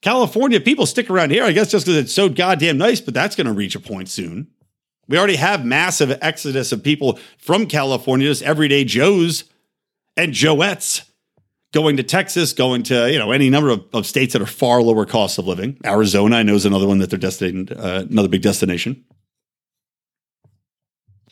California, 0.00 0.60
people 0.60 0.86
stick 0.86 1.10
around 1.10 1.30
here, 1.30 1.44
I 1.44 1.52
guess, 1.52 1.70
just 1.70 1.84
because 1.84 1.98
it's 1.98 2.12
so 2.12 2.30
goddamn 2.30 2.78
nice, 2.78 3.02
but 3.02 3.12
that's 3.12 3.36
going 3.36 3.48
to 3.48 3.52
reach 3.52 3.74
a 3.74 3.80
point 3.80 4.08
soon. 4.08 4.48
We 5.08 5.18
already 5.18 5.36
have 5.36 5.64
massive 5.64 6.16
exodus 6.22 6.72
of 6.72 6.82
people 6.82 7.18
from 7.36 7.66
California, 7.66 8.28
just 8.28 8.42
everyday 8.42 8.84
Joes 8.84 9.44
and 10.16 10.32
Joettes 10.32 11.10
going 11.72 11.96
to 11.96 12.02
Texas, 12.02 12.52
going 12.52 12.82
to, 12.84 13.10
you 13.10 13.18
know, 13.18 13.30
any 13.30 13.48
number 13.48 13.70
of, 13.70 13.84
of 13.92 14.06
states 14.06 14.32
that 14.32 14.42
are 14.42 14.46
far 14.46 14.82
lower 14.82 15.06
costs 15.06 15.38
of 15.38 15.46
living. 15.46 15.78
Arizona, 15.84 16.36
I 16.36 16.42
know, 16.42 16.54
is 16.54 16.66
another 16.66 16.86
one 16.86 16.98
that 16.98 17.10
they're 17.10 17.18
destined, 17.18 17.72
uh, 17.72 18.04
another 18.10 18.28
big 18.28 18.42
destination. 18.42 19.04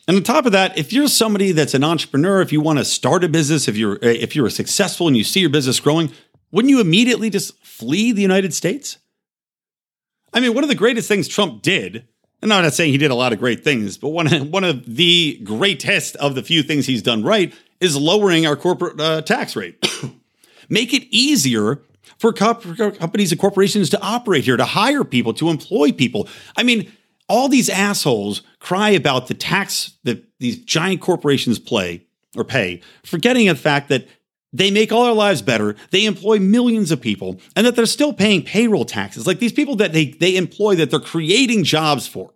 And 0.07 0.17
on 0.17 0.23
top 0.23 0.47
of 0.47 0.53
that, 0.53 0.75
if 0.75 0.91
you're 0.91 1.07
somebody 1.07 1.51
that's 1.51 1.75
an 1.75 1.83
entrepreneur, 1.83 2.41
if 2.41 2.51
you 2.51 2.61
want 2.61 2.79
to 2.79 2.85
start 2.85 3.23
a 3.23 3.29
business, 3.29 3.67
if 3.67 3.77
you're 3.77 3.99
if 4.01 4.35
you're 4.35 4.49
successful 4.49 5.07
and 5.07 5.15
you 5.15 5.23
see 5.23 5.39
your 5.39 5.51
business 5.51 5.79
growing, 5.79 6.11
wouldn't 6.51 6.71
you 6.71 6.81
immediately 6.81 7.29
just 7.29 7.63
flee 7.63 8.11
the 8.11 8.21
United 8.23 8.51
States? 8.53 8.97
I 10.33 10.39
mean, 10.39 10.55
one 10.55 10.63
of 10.63 10.69
the 10.69 10.75
greatest 10.75 11.07
things 11.07 11.27
Trump 11.27 11.61
did, 11.61 12.07
and 12.41 12.51
I'm 12.51 12.63
not 12.63 12.73
saying 12.73 12.91
he 12.91 12.97
did 12.97 13.11
a 13.11 13.15
lot 13.15 13.33
of 13.33 13.39
great 13.39 13.63
things, 13.63 13.99
but 13.99 14.09
one 14.09 14.27
one 14.51 14.63
of 14.63 14.83
the 14.83 15.39
greatest 15.43 16.15
of 16.15 16.33
the 16.33 16.41
few 16.41 16.63
things 16.63 16.87
he's 16.87 17.03
done 17.03 17.23
right 17.23 17.53
is 17.79 17.95
lowering 17.97 18.45
our 18.45 18.55
corporate 18.55 18.99
uh, 18.99 19.21
tax 19.21 19.55
rate. 19.55 19.85
Make 20.69 20.93
it 20.93 21.03
easier 21.09 21.81
for 22.17 22.33
companies 22.33 23.31
and 23.31 23.39
corporations 23.39 23.89
to 23.89 24.01
operate 24.01 24.43
here, 24.43 24.57
to 24.57 24.65
hire 24.65 25.03
people, 25.03 25.33
to 25.35 25.49
employ 25.49 25.91
people. 25.91 26.27
I 26.57 26.63
mean, 26.63 26.91
all 27.29 27.47
these 27.47 27.69
assholes 27.69 28.41
cry 28.59 28.89
about 28.89 29.27
the 29.27 29.33
tax 29.33 29.93
that 30.03 30.23
these 30.39 30.57
giant 30.57 31.01
corporations 31.01 31.59
play 31.59 32.05
or 32.35 32.43
pay, 32.43 32.81
forgetting 33.03 33.47
the 33.47 33.55
fact 33.55 33.89
that 33.89 34.07
they 34.51 34.71
make 34.71 34.91
all 34.91 35.03
our 35.03 35.13
lives 35.13 35.41
better. 35.41 35.75
They 35.91 36.05
employ 36.05 36.39
millions 36.39 36.91
of 36.91 36.99
people 36.99 37.39
and 37.55 37.65
that 37.65 37.75
they're 37.75 37.85
still 37.85 38.13
paying 38.13 38.43
payroll 38.43 38.85
taxes. 38.85 39.27
Like 39.27 39.39
these 39.39 39.53
people 39.53 39.75
that 39.77 39.93
they, 39.93 40.05
they 40.05 40.35
employ, 40.35 40.75
that 40.75 40.89
they're 40.89 40.99
creating 40.99 41.63
jobs 41.63 42.07
for, 42.07 42.33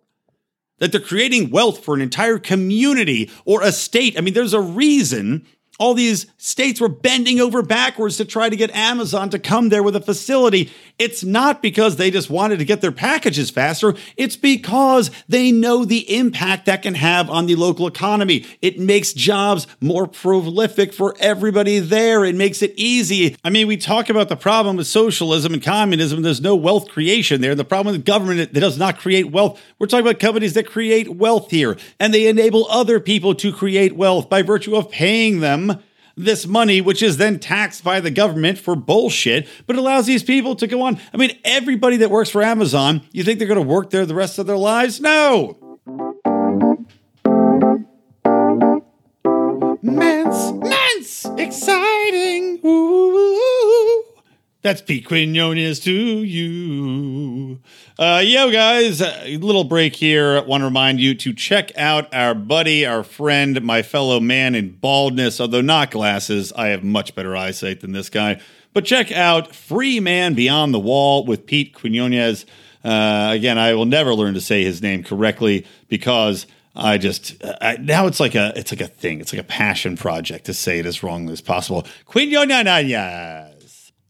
that 0.78 0.92
they're 0.92 1.00
creating 1.00 1.50
wealth 1.50 1.84
for 1.84 1.94
an 1.94 2.00
entire 2.00 2.38
community 2.38 3.30
or 3.44 3.62
a 3.62 3.72
state. 3.72 4.18
I 4.18 4.20
mean, 4.20 4.34
there's 4.34 4.54
a 4.54 4.60
reason 4.60 5.46
all 5.78 5.94
these 5.94 6.26
states 6.36 6.80
were 6.80 6.88
bending 6.88 7.40
over 7.40 7.62
backwards 7.62 8.16
to 8.18 8.24
try 8.24 8.48
to 8.48 8.56
get 8.56 8.70
Amazon 8.74 9.30
to 9.30 9.38
come 9.38 9.70
there 9.70 9.82
with 9.82 9.96
a 9.96 10.00
facility. 10.00 10.70
It's 10.96 11.24
not 11.24 11.60
because 11.60 11.96
they 11.96 12.12
just 12.12 12.30
wanted 12.30 12.60
to 12.60 12.64
get 12.64 12.80
their 12.80 12.92
packages 12.92 13.50
faster. 13.50 13.94
It's 14.16 14.36
because 14.36 15.10
they 15.28 15.50
know 15.50 15.84
the 15.84 16.16
impact 16.16 16.66
that 16.66 16.82
can 16.82 16.94
have 16.94 17.28
on 17.28 17.46
the 17.46 17.56
local 17.56 17.88
economy. 17.88 18.46
It 18.62 18.78
makes 18.78 19.12
jobs 19.12 19.66
more 19.80 20.06
prolific 20.06 20.92
for 20.92 21.16
everybody 21.18 21.80
there. 21.80 22.24
It 22.24 22.36
makes 22.36 22.62
it 22.62 22.72
easy. 22.76 23.36
I 23.42 23.50
mean, 23.50 23.66
we 23.66 23.76
talk 23.76 24.08
about 24.08 24.28
the 24.28 24.36
problem 24.36 24.76
with 24.76 24.86
socialism 24.86 25.52
and 25.52 25.62
communism. 25.62 26.22
There's 26.22 26.40
no 26.40 26.54
wealth 26.54 26.88
creation 26.88 27.40
there. 27.40 27.56
The 27.56 27.64
problem 27.64 27.96
with 27.96 28.04
government 28.04 28.52
that 28.52 28.60
does 28.60 28.78
not 28.78 28.98
create 28.98 29.32
wealth. 29.32 29.60
We're 29.80 29.88
talking 29.88 30.06
about 30.06 30.20
companies 30.20 30.54
that 30.54 30.68
create 30.68 31.08
wealth 31.08 31.50
here 31.50 31.76
and 31.98 32.14
they 32.14 32.28
enable 32.28 32.68
other 32.70 33.00
people 33.00 33.34
to 33.36 33.52
create 33.52 33.96
wealth 33.96 34.28
by 34.28 34.42
virtue 34.42 34.76
of 34.76 34.92
paying 34.92 35.40
them 35.40 35.82
this 36.16 36.46
money, 36.46 36.80
which 36.80 37.02
is 37.02 37.16
then 37.16 37.38
taxed 37.38 37.82
by 37.84 38.00
the 38.00 38.10
government 38.10 38.58
for 38.58 38.76
bullshit, 38.76 39.48
but 39.66 39.76
allows 39.76 40.06
these 40.06 40.22
people 40.22 40.54
to 40.56 40.66
go 40.66 40.82
on. 40.82 40.98
I 41.12 41.16
mean, 41.16 41.38
everybody 41.44 41.96
that 41.98 42.10
works 42.10 42.30
for 42.30 42.42
Amazon, 42.42 43.02
you 43.12 43.24
think 43.24 43.38
they're 43.38 43.48
going 43.48 43.60
to 43.60 43.66
work 43.66 43.90
there 43.90 44.06
the 44.06 44.14
rest 44.14 44.38
of 44.38 44.46
their 44.46 44.56
lives? 44.56 45.00
No. 45.00 45.58
Mance, 49.82 50.52
Mance, 50.52 51.26
exciting. 51.36 52.60
Ooh. 52.64 54.04
That's 54.62 54.80
Pete 54.80 55.04
Quinones 55.04 55.78
to 55.80 55.92
you. 55.92 57.60
Uh, 57.96 58.20
yo, 58.24 58.50
guys, 58.50 59.00
a 59.00 59.36
little 59.36 59.62
break 59.62 59.94
here. 59.94 60.38
I 60.38 60.40
Want 60.40 60.62
to 60.62 60.64
remind 60.64 60.98
you 60.98 61.14
to 61.14 61.32
check 61.32 61.70
out 61.78 62.12
our 62.12 62.34
buddy, 62.34 62.84
our 62.84 63.04
friend, 63.04 63.62
my 63.62 63.82
fellow 63.82 64.18
man 64.18 64.56
in 64.56 64.70
baldness. 64.70 65.40
Although 65.40 65.60
not 65.60 65.92
glasses, 65.92 66.52
I 66.54 66.68
have 66.68 66.82
much 66.82 67.14
better 67.14 67.36
eyesight 67.36 67.82
than 67.82 67.92
this 67.92 68.10
guy. 68.10 68.40
But 68.72 68.84
check 68.84 69.12
out 69.12 69.54
Free 69.54 70.00
Man 70.00 70.34
Beyond 70.34 70.74
the 70.74 70.80
Wall 70.80 71.24
with 71.24 71.46
Pete 71.46 71.72
Quinones. 71.72 72.46
Uh, 72.82 73.30
again, 73.32 73.58
I 73.58 73.74
will 73.74 73.86
never 73.86 74.12
learn 74.12 74.34
to 74.34 74.40
say 74.40 74.64
his 74.64 74.82
name 74.82 75.04
correctly 75.04 75.64
because 75.88 76.48
I 76.74 76.98
just 76.98 77.36
I, 77.60 77.76
now 77.76 78.08
it's 78.08 78.18
like 78.18 78.34
a 78.34 78.52
it's 78.56 78.72
like 78.72 78.80
a 78.80 78.88
thing. 78.88 79.20
It's 79.20 79.32
like 79.32 79.40
a 79.40 79.46
passion 79.46 79.96
project 79.96 80.46
to 80.46 80.54
say 80.54 80.80
it 80.80 80.86
as 80.86 81.04
wrongly 81.04 81.32
as 81.32 81.40
possible. 81.40 81.86
Quinones. 82.06 83.53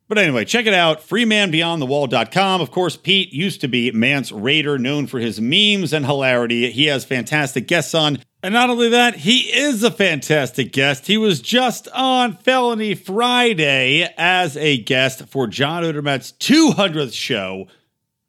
But 0.07 0.19
anyway, 0.19 0.45
check 0.45 0.67
it 0.67 0.75
out, 0.75 1.01
freemanbeyondthewall.com. 1.01 2.61
Of 2.61 2.71
course, 2.71 2.97
Pete 2.97 3.33
used 3.33 3.63
to 3.63 3.69
be 3.69 3.91
Mance 3.91 4.31
Rayder, 4.31 4.79
known 4.79 5.07
for 5.07 5.19
his 5.19 5.41
memes 5.41 5.95
and 5.95 6.05
hilarity. 6.05 6.71
He 6.71 6.87
has 6.87 7.07
fantastic 7.07 7.67
guests 7.67 7.95
on. 7.95 8.19
And 8.43 8.53
not 8.53 8.69
only 8.69 8.91
that, 8.91 9.17
he 9.17 9.39
is 9.39 9.83
a 9.83 9.91
fantastic 9.91 10.73
guest. 10.73 11.07
He 11.07 11.17
was 11.17 11.41
just 11.41 11.89
on 11.95 12.37
Felony 12.37 12.95
Friday 12.95 14.07
as 14.19 14.59
a 14.59 14.77
guest 14.77 15.25
for 15.27 15.47
John 15.47 15.83
Odermatt's 15.83 16.33
200th 16.33 17.15
show. 17.15 17.67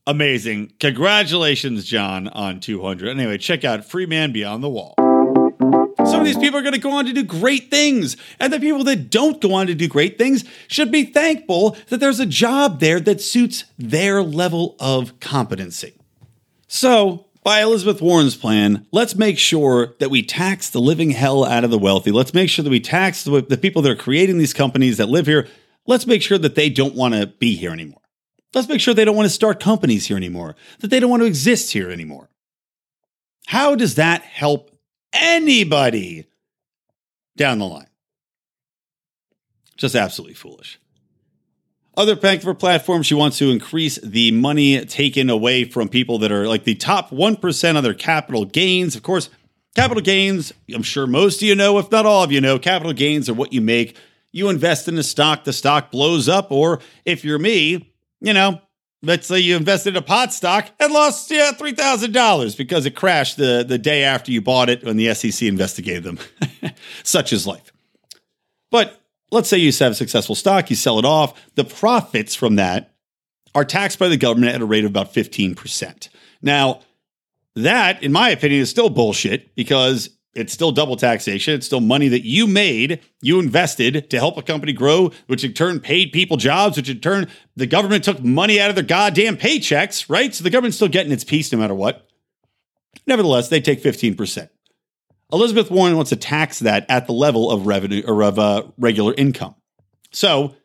Amazing. 0.07 0.71
Congratulations, 0.79 1.83
John, 1.83 2.29
on 2.29 2.61
200. 2.61 3.09
Anyway, 3.09 3.37
check 3.37 3.65
out 3.65 3.83
Free 3.83 4.05
Man 4.05 4.31
Beyond 4.31 4.63
the 4.63 4.69
Wall. 4.69 4.95
These 6.25 6.37
people 6.37 6.59
are 6.59 6.63
going 6.63 6.73
to 6.73 6.79
go 6.79 6.91
on 6.91 7.05
to 7.05 7.13
do 7.13 7.23
great 7.23 7.69
things. 7.69 8.17
And 8.39 8.51
the 8.51 8.59
people 8.59 8.83
that 8.85 9.09
don't 9.09 9.41
go 9.41 9.53
on 9.53 9.67
to 9.67 9.75
do 9.75 9.87
great 9.87 10.17
things 10.17 10.43
should 10.67 10.91
be 10.91 11.05
thankful 11.05 11.77
that 11.89 11.99
there's 11.99 12.19
a 12.19 12.25
job 12.25 12.79
there 12.79 12.99
that 12.99 13.21
suits 13.21 13.65
their 13.77 14.21
level 14.21 14.75
of 14.79 15.19
competency. 15.19 15.93
So, 16.67 17.25
by 17.43 17.61
Elizabeth 17.61 18.01
Warren's 18.01 18.35
plan, 18.35 18.87
let's 18.91 19.15
make 19.15 19.37
sure 19.37 19.93
that 19.99 20.09
we 20.09 20.23
tax 20.23 20.71
the 20.71 20.81
living 20.81 21.11
hell 21.11 21.45
out 21.45 21.63
of 21.63 21.69
the 21.69 21.77
wealthy. 21.77 22.11
Let's 22.11 22.33
make 22.33 22.49
sure 22.49 22.63
that 22.63 22.71
we 22.71 22.79
tax 22.79 23.23
the, 23.23 23.39
the 23.41 23.57
people 23.57 23.83
that 23.83 23.91
are 23.91 23.95
creating 23.95 24.39
these 24.39 24.53
companies 24.53 24.97
that 24.97 25.09
live 25.09 25.27
here. 25.27 25.47
Let's 25.85 26.07
make 26.07 26.23
sure 26.23 26.39
that 26.39 26.55
they 26.55 26.71
don't 26.71 26.95
want 26.95 27.13
to 27.13 27.27
be 27.27 27.55
here 27.55 27.71
anymore. 27.71 28.01
Let's 28.55 28.67
make 28.67 28.81
sure 28.81 28.95
they 28.95 29.05
don't 29.05 29.15
want 29.15 29.27
to 29.27 29.33
start 29.33 29.59
companies 29.59 30.07
here 30.07 30.17
anymore, 30.17 30.55
that 30.79 30.87
they 30.87 30.99
don't 30.99 31.11
want 31.11 31.21
to 31.21 31.27
exist 31.27 31.71
here 31.71 31.91
anymore. 31.91 32.29
How 33.45 33.75
does 33.75 33.93
that 33.95 34.23
help 34.23 34.74
anybody 35.15 36.27
down 37.35 37.59
the 37.59 37.65
line. 37.65 37.87
Just 39.77 39.95
absolutely 39.95 40.35
foolish. 40.35 40.79
Other 41.97 42.15
for 42.15 42.53
platforms, 42.53 43.05
she 43.05 43.13
wants 43.13 43.37
to 43.37 43.49
increase 43.49 43.97
the 44.03 44.31
money 44.31 44.83
taken 44.85 45.29
away 45.29 45.63
from 45.63 45.87
people 45.87 46.19
that 46.19 46.31
are 46.31 46.47
like 46.47 46.65
the 46.65 46.75
top 46.75 47.09
1% 47.09 47.77
of 47.77 47.83
their 47.83 47.93
capital 47.93 48.43
gains. 48.43 48.95
Of 48.95 49.03
course, 49.03 49.29
capital 49.75 50.03
gains, 50.03 50.51
I'm 50.73 50.83
sure 50.83 51.07
most 51.07 51.41
of 51.41 51.47
you 51.47 51.55
know, 51.55 51.77
if 51.79 51.89
not 51.91 52.05
all 52.05 52.23
of 52.23 52.33
you 52.33 52.41
know, 52.41 52.59
capital 52.59 52.91
gains 52.91 53.29
are 53.29 53.33
what 53.33 53.53
you 53.53 53.61
make. 53.61 53.97
You 54.33 54.49
invest 54.49 54.89
in 54.89 54.97
a 54.97 55.03
stock, 55.03 55.45
the 55.45 55.53
stock 55.53 55.91
blows 55.91 56.27
up. 56.27 56.51
Or 56.51 56.81
if 57.05 57.23
you're 57.23 57.39
me, 57.39 57.93
you 58.19 58.33
know, 58.33 58.59
let's 59.05 59.27
say 59.27 59.39
you 59.39 59.55
invested 59.55 59.89
in 59.89 59.97
a 59.97 60.01
pot 60.01 60.33
stock 60.33 60.69
and 60.79 60.91
lost 60.91 61.29
yeah, 61.31 61.51
$3,000 61.51 62.57
because 62.57 62.85
it 62.85 62.95
crashed 62.95 63.37
the, 63.37 63.63
the 63.67 63.77
day 63.77 64.03
after 64.03 64.31
you 64.31 64.41
bought 64.41 64.69
it 64.69 64.83
when 64.83 64.97
the 64.97 65.13
SEC 65.13 65.47
investigated 65.47 66.03
them. 66.03 66.19
Such 67.03 67.31
is 67.31 67.47
life. 67.47 67.71
But 68.71 69.01
let's 69.31 69.47
say 69.47 69.57
you 69.57 69.71
have 69.71 69.91
a 69.91 69.95
successful 69.95 70.35
stock, 70.35 70.69
you 70.69 70.75
sell 70.75 70.99
it 70.99 71.05
off, 71.05 71.39
the 71.55 71.63
profits 71.63 72.35
from 72.35 72.55
that 72.55 72.95
are 73.53 73.65
taxed 73.65 73.99
by 73.99 74.07
the 74.07 74.17
government 74.17 74.53
at 74.53 74.61
a 74.61 74.65
rate 74.65 74.83
of 74.83 74.91
about 74.91 75.13
15%. 75.13 76.09
Now, 76.41 76.81
that, 77.55 78.03
in 78.03 78.11
my 78.11 78.29
opinion, 78.29 78.61
is 78.61 78.69
still 78.69 78.89
bullshit 78.89 79.55
because 79.55 80.09
it's 80.35 80.53
still 80.53 80.71
double 80.71 80.97
taxation. 80.97 81.53
It's 81.53 81.65
still 81.65 81.81
money 81.81 82.09
that 82.09 82.25
you 82.25 82.45
made, 82.45 82.99
you 83.21 83.39
invested 83.39 84.09
to 84.09 84.17
help 84.17 84.37
a 84.37 84.41
company 84.41 84.73
grow, 84.73 85.11
which 85.27 85.43
in 85.43 85.53
turn 85.53 85.79
paid 85.79 86.11
people 86.11 86.37
jobs, 86.37 86.77
which 86.77 86.89
in 86.89 86.99
turn 86.99 87.27
the 87.55 87.65
government 87.65 88.03
took 88.03 88.21
money 88.21 88.59
out 88.59 88.69
of 88.69 88.75
their 88.75 88.83
goddamn 88.83 89.37
paychecks, 89.37 90.09
right? 90.09 90.35
So 90.35 90.43
the 90.43 90.49
government's 90.49 90.75
still 90.75 90.89
getting 90.89 91.13
its 91.13 91.23
piece 91.23 91.51
no 91.51 91.57
matter 91.57 91.73
what. 91.73 92.07
Nevertheless, 93.07 93.49
they 93.49 93.61
take 93.61 93.81
15%. 93.81 94.49
Elizabeth 95.31 95.71
Warren 95.71 95.95
wants 95.95 96.09
to 96.09 96.15
tax 96.15 96.59
that 96.59 96.85
at 96.89 97.07
the 97.07 97.13
level 97.13 97.49
of 97.49 97.65
revenue 97.65 98.03
or 98.05 98.21
of 98.23 98.37
uh, 98.37 98.63
regular 98.77 99.13
income. 99.13 99.55
So 100.11 100.55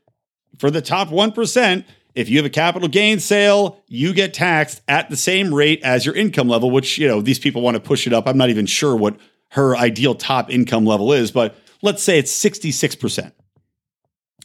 for 0.58 0.70
the 0.70 0.82
top 0.82 1.08
1%, 1.08 1.84
if 2.14 2.28
you 2.28 2.38
have 2.38 2.46
a 2.46 2.50
capital 2.50 2.88
gain 2.88 3.20
sale, 3.20 3.82
you 3.86 4.12
get 4.12 4.34
taxed 4.34 4.82
at 4.88 5.10
the 5.10 5.16
same 5.16 5.54
rate 5.54 5.80
as 5.82 6.04
your 6.04 6.14
income 6.14 6.48
level, 6.48 6.70
which, 6.70 6.98
you 6.98 7.06
know, 7.06 7.22
these 7.22 7.38
people 7.38 7.62
want 7.62 7.76
to 7.76 7.80
push 7.80 8.06
it 8.06 8.12
up. 8.12 8.26
I'm 8.26 8.36
not 8.36 8.50
even 8.50 8.66
sure 8.66 8.96
what 8.96 9.16
her 9.50 9.76
ideal 9.76 10.14
top 10.14 10.50
income 10.50 10.84
level 10.84 11.12
is, 11.12 11.30
but 11.30 11.56
let's 11.82 12.02
say 12.02 12.18
it's 12.18 12.32
66%. 12.32 13.32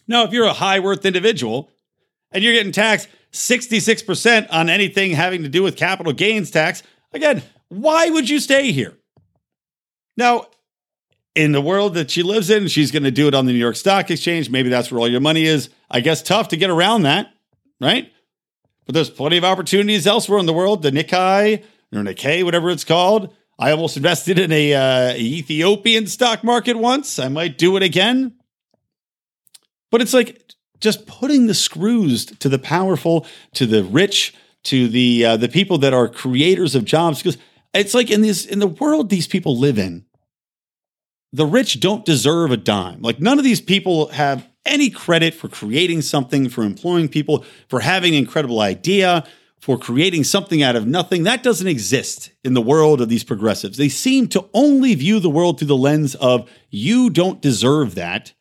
Now, 0.07 0.23
if 0.23 0.31
you're 0.31 0.45
a 0.45 0.53
high 0.53 0.79
worth 0.79 1.05
individual 1.05 1.71
and 2.31 2.43
you're 2.43 2.53
getting 2.53 2.71
taxed 2.71 3.07
66% 3.31 4.47
on 4.51 4.69
anything 4.69 5.11
having 5.11 5.43
to 5.43 5.49
do 5.49 5.63
with 5.63 5.75
capital 5.75 6.13
gains 6.13 6.51
tax, 6.51 6.83
again, 7.13 7.43
why 7.69 8.09
would 8.09 8.29
you 8.29 8.39
stay 8.39 8.71
here? 8.71 8.93
Now, 10.17 10.47
in 11.35 11.51
the 11.51 11.61
world 11.61 11.95
that 11.95 12.09
she 12.09 12.23
lives 12.23 12.49
in, 12.49 12.67
she's 12.67 12.91
going 12.91 13.03
to 13.03 13.11
do 13.11 13.27
it 13.27 13.35
on 13.35 13.45
the 13.45 13.51
New 13.51 13.59
York 13.59 13.75
Stock 13.75 14.09
Exchange. 14.09 14.49
Maybe 14.49 14.69
that's 14.69 14.91
where 14.91 14.99
all 14.99 15.07
your 15.07 15.19
money 15.19 15.45
is. 15.45 15.69
I 15.91 15.99
guess 15.99 16.23
tough 16.23 16.47
to 16.49 16.57
get 16.57 16.69
around 16.69 17.03
that, 17.03 17.27
right? 17.81 18.11
But 18.85 18.95
there's 18.95 19.09
plenty 19.09 19.37
of 19.37 19.43
opportunities 19.43 20.07
elsewhere 20.07 20.39
in 20.39 20.45
the 20.45 20.53
world. 20.53 20.81
The 20.81 20.91
Nikkei 20.91 21.63
or 21.93 21.99
Nikkei, 21.99 22.43
whatever 22.43 22.69
it's 22.69 22.83
called, 22.83 23.33
I 23.57 23.71
almost 23.71 23.95
invested 23.95 24.37
in 24.37 24.51
a 24.51 24.73
uh, 24.73 25.15
Ethiopian 25.15 26.07
stock 26.07 26.43
market 26.43 26.77
once. 26.77 27.19
I 27.19 27.29
might 27.29 27.57
do 27.57 27.77
it 27.77 27.83
again. 27.83 28.33
But 29.91 30.01
it's 30.01 30.13
like 30.13 30.41
just 30.81 31.07
putting 31.07 31.47
the 31.47 31.53
screws 31.53 32.25
to 32.25 32.49
the 32.49 32.59
powerful, 32.59 33.25
to 33.53 33.65
the 33.65 33.83
rich, 33.83 34.33
to 34.63 34.89
the 34.89 35.25
uh, 35.25 35.37
the 35.37 35.47
people 35.47 35.77
that 35.79 35.93
are 35.93 36.09
creators 36.09 36.75
of 36.75 36.83
jobs. 36.83 37.19
Because 37.19 37.37
it's 37.73 37.93
like 37.93 38.11
in 38.11 38.21
this 38.21 38.45
in 38.45 38.59
the 38.59 38.67
world 38.67 39.09
these 39.09 39.27
people 39.27 39.57
live 39.57 39.79
in, 39.79 40.05
the 41.31 41.45
rich 41.45 41.79
don't 41.79 42.03
deserve 42.03 42.51
a 42.51 42.57
dime. 42.57 43.01
Like 43.01 43.21
none 43.21 43.37
of 43.37 43.45
these 43.45 43.61
people 43.61 44.07
have 44.09 44.45
any 44.65 44.89
credit 44.89 45.33
for 45.33 45.47
creating 45.47 46.01
something, 46.01 46.49
for 46.49 46.63
employing 46.63 47.07
people, 47.07 47.45
for 47.69 47.79
having 47.79 48.13
an 48.13 48.19
incredible 48.19 48.59
idea 48.59 49.25
for 49.59 49.77
creating 49.77 50.23
something 50.23 50.61
out 50.61 50.75
of 50.75 50.85
nothing. 50.85 51.23
That 51.23 51.43
doesn't 51.43 51.67
exist 51.67 52.31
in 52.43 52.53
the 52.53 52.61
world 52.61 53.01
of 53.01 53.09
these 53.09 53.23
progressives. 53.23 53.77
They 53.77 53.89
seem 53.89 54.27
to 54.29 54.45
only 54.53 54.93
view 54.95 55.19
the 55.19 55.29
world 55.29 55.57
through 55.57 55.69
the 55.69 55.75
lens 55.75 56.15
of 56.15 56.49
you 56.69 57.09
don't 57.09 57.41
deserve 57.41 57.95
that. 57.95 58.33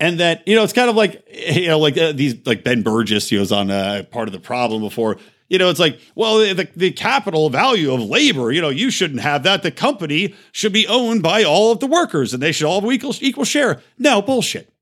And 0.00 0.18
that, 0.18 0.48
you 0.48 0.56
know, 0.56 0.64
it's 0.64 0.72
kind 0.72 0.90
of 0.90 0.96
like, 0.96 1.22
you 1.52 1.68
know, 1.68 1.78
like 1.78 1.96
uh, 1.96 2.12
these, 2.12 2.34
like 2.46 2.64
Ben 2.64 2.82
Burgis, 2.82 3.28
he 3.28 3.36
was 3.36 3.52
on 3.52 3.70
uh, 3.70 4.02
part 4.10 4.28
of 4.28 4.32
the 4.32 4.40
problem 4.40 4.82
before. 4.82 5.18
You 5.48 5.58
know, 5.58 5.68
it's 5.68 5.80
like, 5.80 6.00
well, 6.14 6.38
the, 6.38 6.68
the 6.76 6.92
capital 6.92 7.50
value 7.50 7.92
of 7.92 8.00
labor, 8.00 8.52
you 8.52 8.60
know, 8.60 8.68
you 8.68 8.90
shouldn't 8.90 9.20
have 9.20 9.42
that. 9.42 9.62
The 9.62 9.72
company 9.72 10.34
should 10.52 10.72
be 10.72 10.86
owned 10.86 11.22
by 11.22 11.42
all 11.42 11.72
of 11.72 11.80
the 11.80 11.88
workers 11.88 12.32
and 12.32 12.42
they 12.42 12.52
should 12.52 12.66
all 12.66 12.80
have 12.80 12.90
equal, 12.90 13.14
equal 13.20 13.44
share. 13.44 13.82
No, 13.98 14.22
bullshit. 14.22 14.72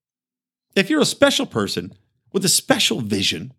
If 0.77 0.91
you're 0.91 1.01
a 1.01 1.07
special 1.07 1.47
person 1.47 1.95
with 2.33 2.45
a 2.45 2.49
special 2.49 3.01
vision, 3.01 3.55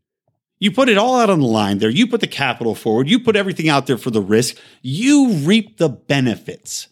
you 0.60 0.72
put 0.72 0.90
it 0.90 0.98
all 0.98 1.20
out 1.20 1.30
on 1.30 1.40
the 1.40 1.48
line 1.48 1.78
there. 1.78 1.90
You 1.90 2.08
put 2.08 2.22
the 2.22 2.28
capital 2.28 2.76
forward. 2.76 3.10
You 3.10 3.20
put 3.20 3.36
everything 3.36 3.70
out 3.70 3.88
there 3.88 3.98
for 3.98 4.12
the 4.12 4.22
risk. 4.22 4.58
You 4.82 5.30
reap 5.30 5.78
the 5.78 5.90
benefits. 5.90 6.90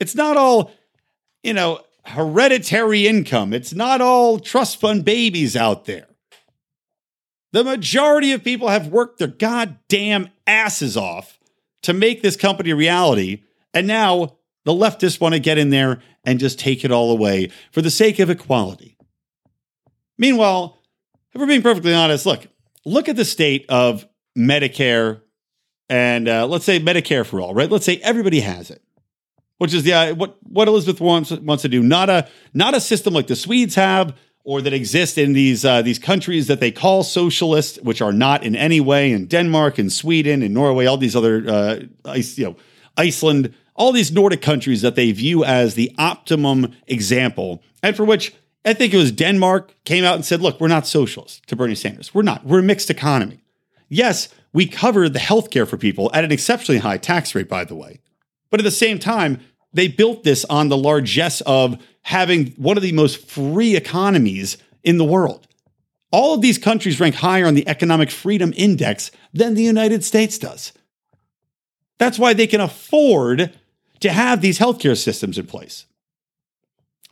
It's 0.00 0.16
not 0.16 0.36
all, 0.36 0.72
you 1.42 1.54
know, 1.54 1.80
hereditary 2.04 3.06
income. 3.06 3.52
It's 3.52 3.72
not 3.72 4.00
all 4.00 4.40
trust 4.40 4.80
fund 4.80 5.04
babies 5.04 5.56
out 5.56 5.84
there. 5.84 6.08
The 7.52 7.62
majority 7.62 8.32
of 8.32 8.42
people 8.42 8.68
have 8.68 8.88
worked 8.88 9.20
their 9.20 9.28
goddamn 9.28 10.30
asses 10.46 10.96
off 10.96 11.38
to 11.82 11.92
make 11.92 12.20
this 12.20 12.36
company 12.36 12.70
a 12.70 12.76
reality. 12.76 13.44
And 13.72 13.86
now 13.86 14.38
the 14.64 14.72
leftists 14.72 15.20
want 15.20 15.34
to 15.34 15.40
get 15.40 15.58
in 15.58 15.70
there 15.70 16.02
and 16.24 16.40
just 16.40 16.58
take 16.58 16.84
it 16.84 16.90
all 16.90 17.12
away 17.12 17.52
for 17.70 17.80
the 17.80 17.90
sake 17.90 18.18
of 18.18 18.30
equality. 18.30 18.96
Meanwhile, 20.18 20.78
if 21.34 21.40
we're 21.40 21.46
being 21.46 21.62
perfectly 21.62 21.94
honest, 21.94 22.26
look, 22.26 22.46
look 22.84 23.08
at 23.08 23.16
the 23.16 23.24
state 23.24 23.66
of 23.68 24.06
Medicare 24.38 25.20
and 25.88 26.28
uh, 26.28 26.46
let's 26.46 26.64
say 26.64 26.80
Medicare 26.80 27.26
for 27.26 27.40
all, 27.40 27.54
right? 27.54 27.70
Let's 27.70 27.84
say 27.84 27.98
everybody 27.98 28.40
has 28.40 28.70
it, 28.70 28.82
which 29.58 29.74
is 29.74 29.82
the 29.82 29.92
uh, 29.92 30.14
what 30.14 30.38
what 30.42 30.68
Elizabeth 30.68 31.00
wants 31.00 31.30
wants 31.30 31.62
to 31.62 31.68
do. 31.68 31.82
Not 31.82 32.08
a 32.08 32.28
not 32.54 32.74
a 32.74 32.80
system 32.80 33.12
like 33.12 33.26
the 33.26 33.36
Swedes 33.36 33.74
have, 33.74 34.16
or 34.44 34.62
that 34.62 34.72
exist 34.72 35.18
in 35.18 35.34
these 35.34 35.64
uh, 35.64 35.82
these 35.82 35.98
countries 35.98 36.46
that 36.46 36.60
they 36.60 36.70
call 36.70 37.02
socialist, 37.02 37.82
which 37.82 38.00
are 38.00 38.12
not 38.12 38.44
in 38.44 38.56
any 38.56 38.80
way 38.80 39.12
in 39.12 39.26
Denmark 39.26 39.78
and 39.78 39.92
Sweden 39.92 40.42
and 40.42 40.54
Norway, 40.54 40.86
all 40.86 40.96
these 40.96 41.16
other 41.16 41.44
uh, 41.46 42.14
you 42.14 42.44
know 42.44 42.56
Iceland, 42.96 43.54
all 43.74 43.92
these 43.92 44.10
Nordic 44.10 44.40
countries 44.40 44.82
that 44.82 44.94
they 44.94 45.12
view 45.12 45.44
as 45.44 45.74
the 45.74 45.92
optimum 45.98 46.74
example, 46.86 47.62
and 47.82 47.94
for 47.94 48.04
which 48.04 48.34
I 48.64 48.72
think 48.72 48.94
it 48.94 48.98
was 48.98 49.12
Denmark 49.12 49.74
came 49.84 50.04
out 50.04 50.14
and 50.14 50.24
said, 50.24 50.40
"Look, 50.40 50.60
we're 50.60 50.68
not 50.68 50.86
socialists." 50.86 51.40
To 51.46 51.56
Bernie 51.56 51.74
Sanders, 51.74 52.14
we're 52.14 52.22
not. 52.22 52.46
We're 52.46 52.60
a 52.60 52.62
mixed 52.62 52.90
economy. 52.90 53.44
Yes, 53.88 54.28
we 54.52 54.66
cover 54.66 55.08
the 55.08 55.18
health 55.18 55.50
care 55.50 55.66
for 55.66 55.76
people 55.76 56.10
at 56.14 56.24
an 56.24 56.32
exceptionally 56.32 56.80
high 56.80 56.96
tax 56.96 57.34
rate, 57.34 57.48
by 57.48 57.64
the 57.64 57.74
way. 57.74 58.00
But 58.50 58.60
at 58.60 58.64
the 58.64 58.70
same 58.70 58.98
time, 58.98 59.40
they 59.72 59.88
built 59.88 60.24
this 60.24 60.44
on 60.46 60.68
the 60.68 60.76
largesse 60.76 61.42
of 61.42 61.76
having 62.02 62.52
one 62.56 62.76
of 62.76 62.82
the 62.82 62.92
most 62.92 63.28
free 63.28 63.76
economies 63.76 64.56
in 64.82 64.98
the 64.98 65.04
world. 65.04 65.46
All 66.10 66.34
of 66.34 66.42
these 66.42 66.58
countries 66.58 67.00
rank 67.00 67.16
higher 67.16 67.46
on 67.46 67.54
the 67.54 67.66
Economic 67.66 68.10
Freedom 68.10 68.52
Index 68.56 69.10
than 69.32 69.54
the 69.54 69.64
United 69.64 70.04
States 70.04 70.38
does. 70.38 70.72
That's 71.98 72.18
why 72.18 72.34
they 72.34 72.46
can 72.46 72.60
afford 72.60 73.52
to 74.00 74.12
have 74.12 74.40
these 74.40 74.58
healthcare 74.58 74.96
systems 74.96 75.38
in 75.38 75.46
place. 75.46 75.86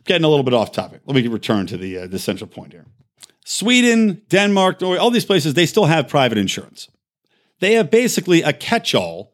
Getting 0.05 0.25
a 0.25 0.29
little 0.29 0.43
bit 0.43 0.53
off 0.53 0.71
topic. 0.71 1.01
Let 1.05 1.15
me 1.15 1.27
return 1.27 1.67
to 1.67 1.77
the, 1.77 1.99
uh, 1.99 2.07
the 2.07 2.19
central 2.19 2.47
point 2.47 2.73
here. 2.73 2.85
Sweden, 3.45 4.21
Denmark, 4.29 4.81
Norway, 4.81 4.97
all 4.97 5.11
these 5.11 5.25
places, 5.25 5.53
they 5.53 5.65
still 5.65 5.85
have 5.85 6.07
private 6.07 6.37
insurance 6.37 6.89
they 7.63 7.73
have 7.73 7.89
basically 7.89 8.41
a 8.41 8.51
catch 8.51 8.93
all 8.93 9.31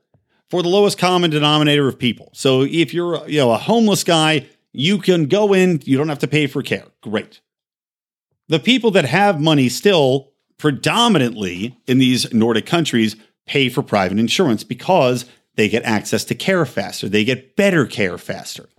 for 0.52 0.62
the 0.62 0.70
lowest 0.70 1.00
common 1.00 1.32
denominator 1.32 1.88
of 1.88 1.98
people. 1.98 2.30
So 2.34 2.62
if 2.62 2.94
you're 2.94 3.28
you 3.28 3.40
know 3.40 3.52
a 3.52 3.58
homeless 3.58 4.04
guy, 4.04 4.48
you 4.72 5.00
can 5.00 5.26
go 5.26 5.54
in, 5.54 5.82
you 5.84 5.98
don't 5.98 6.10
have 6.10 6.20
to 6.20 6.28
pay 6.28 6.46
for 6.46 6.62
care. 6.62 6.86
Great. 7.02 7.42
The 8.48 8.60
people 8.60 8.92
that 8.92 9.06
have 9.06 9.42
money 9.42 9.68
still 9.68 10.32
predominantly 10.58 11.76
in 11.88 11.98
these 11.98 12.32
Nordic 12.32 12.68
countries 12.68 13.16
pay 13.48 13.68
for 13.68 13.82
private 13.82 14.20
insurance 14.20 14.64
because 14.64 15.26
they 15.56 15.68
get 15.68 15.84
access 15.84 16.24
to 16.26 16.36
care 16.36 16.66
faster. 16.68 17.10
They 17.10 17.24
get 17.24 17.56
better 17.56 17.88
care 17.88 18.20
faster. 18.20 18.70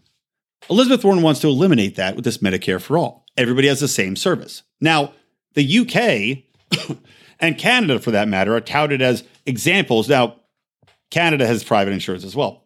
Elizabeth 0.68 1.04
Warren 1.04 1.22
wants 1.22 1.40
to 1.40 1.48
eliminate 1.48 1.96
that 1.96 2.16
with 2.16 2.24
this 2.24 2.38
Medicare 2.38 2.80
for 2.80 2.98
all. 2.98 3.24
Everybody 3.36 3.68
has 3.68 3.80
the 3.80 3.88
same 3.88 4.16
service. 4.16 4.62
Now, 4.80 5.12
the 5.54 5.78
UK 5.78 6.96
and 7.40 7.58
Canada, 7.58 7.98
for 7.98 8.10
that 8.10 8.28
matter, 8.28 8.54
are 8.54 8.60
touted 8.60 9.02
as 9.02 9.24
examples. 9.46 10.08
Now, 10.08 10.36
Canada 11.10 11.46
has 11.46 11.64
private 11.64 11.92
insurance 11.92 12.24
as 12.24 12.36
well. 12.36 12.64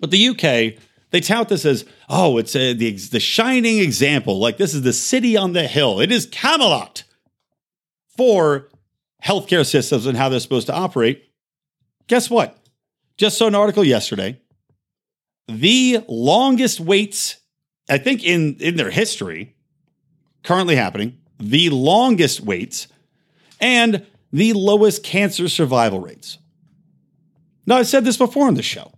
But 0.00 0.10
the 0.10 0.28
UK, 0.28 0.82
they 1.10 1.20
tout 1.20 1.48
this 1.48 1.64
as, 1.64 1.84
oh, 2.08 2.38
it's 2.38 2.56
a, 2.56 2.74
the, 2.74 2.90
the 2.90 3.20
shining 3.20 3.78
example. 3.78 4.38
Like 4.38 4.56
this 4.56 4.74
is 4.74 4.82
the 4.82 4.92
city 4.92 5.36
on 5.36 5.52
the 5.52 5.66
hill. 5.66 6.00
It 6.00 6.10
is 6.10 6.26
Camelot 6.26 7.04
for 8.16 8.68
healthcare 9.24 9.64
systems 9.64 10.06
and 10.06 10.18
how 10.18 10.28
they're 10.28 10.40
supposed 10.40 10.66
to 10.66 10.74
operate. 10.74 11.30
Guess 12.08 12.28
what? 12.28 12.58
Just 13.16 13.38
saw 13.38 13.46
an 13.46 13.54
article 13.54 13.84
yesterday. 13.84 14.40
The 15.48 16.04
longest 16.08 16.80
waits, 16.80 17.36
I 17.88 17.98
think, 17.98 18.24
in, 18.24 18.56
in 18.60 18.76
their 18.76 18.90
history, 18.90 19.56
currently 20.42 20.76
happening, 20.76 21.18
the 21.38 21.70
longest 21.70 22.40
waits 22.40 22.88
and 23.60 24.06
the 24.32 24.52
lowest 24.52 25.02
cancer 25.02 25.48
survival 25.48 26.00
rates. 26.00 26.38
Now, 27.66 27.76
I've 27.76 27.86
said 27.86 28.04
this 28.04 28.16
before 28.16 28.46
on 28.46 28.54
the 28.54 28.62
show. 28.62 28.92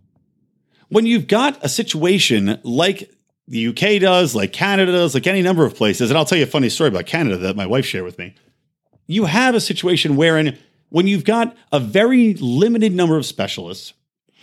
When 0.89 1.07
you've 1.07 1.27
got 1.27 1.63
a 1.65 1.69
situation 1.69 2.61
like 2.63 3.11
the 3.49 3.69
UK 3.69 4.01
does, 4.01 4.35
like 4.35 4.53
Canada 4.53 4.93
does, 4.93 5.15
like 5.15 5.27
any 5.27 5.43
number 5.43 5.65
of 5.65 5.75
places, 5.75 6.11
and 6.11 6.17
I'll 6.17 6.25
tell 6.25 6.39
you 6.39 6.45
a 6.45 6.49
funny 6.49 6.69
story 6.69 6.89
about 6.89 7.07
Canada 7.07 7.37
that 7.39 7.57
my 7.57 7.67
wife 7.67 7.85
shared 7.85 8.05
with 8.05 8.19
me. 8.19 8.35
You 9.07 9.27
have 9.27 9.55
a 9.55 9.61
situation 9.61 10.17
wherein 10.17 10.59
when 10.89 11.07
you've 11.07 11.25
got 11.25 11.57
a 11.73 11.81
very 11.81 12.35
limited 12.35 12.93
number 12.93 13.17
of 13.17 13.27
specialists, 13.27 13.93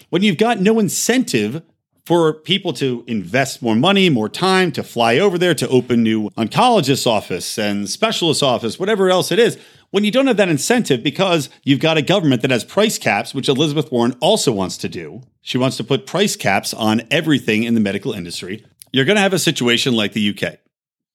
when 0.09 0.21
you've 0.21 0.37
got 0.37 0.59
no 0.59 0.77
incentive 0.79 1.63
for 2.05 2.33
people 2.33 2.73
to 2.73 3.03
invest 3.07 3.61
more 3.61 3.75
money, 3.75 4.09
more 4.09 4.29
time 4.29 4.71
to 4.71 4.83
fly 4.83 5.17
over 5.17 5.37
there 5.37 5.53
to 5.55 5.67
open 5.69 6.03
new 6.03 6.29
oncologist 6.31 7.05
office 7.05 7.57
and 7.57 7.89
specialist 7.89 8.41
office, 8.41 8.79
whatever 8.79 9.09
else 9.09 9.31
it 9.31 9.39
is, 9.39 9.57
when 9.91 10.03
you 10.03 10.11
don't 10.11 10.27
have 10.27 10.37
that 10.37 10.49
incentive 10.49 11.03
because 11.03 11.49
you've 11.63 11.79
got 11.79 11.97
a 11.97 12.01
government 12.01 12.41
that 12.41 12.51
has 12.51 12.63
price 12.63 12.97
caps, 12.97 13.33
which 13.33 13.49
Elizabeth 13.49 13.91
Warren 13.91 14.15
also 14.19 14.51
wants 14.51 14.77
to 14.77 14.89
do. 14.89 15.21
She 15.41 15.57
wants 15.57 15.77
to 15.77 15.83
put 15.83 16.07
price 16.07 16.35
caps 16.35 16.73
on 16.73 17.03
everything 17.11 17.63
in 17.63 17.75
the 17.75 17.81
medical 17.81 18.13
industry. 18.13 18.65
You're 18.91 19.05
going 19.05 19.17
to 19.17 19.21
have 19.21 19.33
a 19.33 19.39
situation 19.39 19.95
like 19.95 20.13
the 20.13 20.29
UK. 20.29 20.57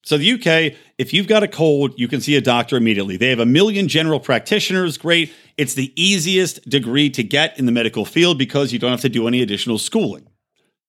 So, 0.03 0.16
the 0.18 0.32
UK, 0.34 0.78
if 0.99 1.12
you've 1.12 1.26
got 1.26 1.43
a 1.43 1.49
cold, 1.49 1.99
you 1.99 2.07
can 2.07 2.20
see 2.20 2.37
a 2.37 2.41
doctor 2.41 2.76
immediately. 2.76 3.16
They 3.16 3.30
have 3.30 3.41
a 3.41 3.47
million 3.47 3.89
general 3.89 4.20
practitioners. 4.20 4.97
Great. 4.99 5.32
It's 5.57 5.74
the 5.74 5.93
easiest 6.01 6.68
degree 6.68 7.11
to 7.11 7.24
get 7.24 7.59
in 7.59 7.66
the 7.66 7.72
medical 7.72 8.05
field 8.05 8.39
because 8.39 8.72
you 8.72 8.78
don't 8.78 8.93
have 8.93 9.01
to 9.01 9.09
do 9.09 9.26
any 9.26 9.43
additional 9.43 9.78
schooling. 9.78 10.28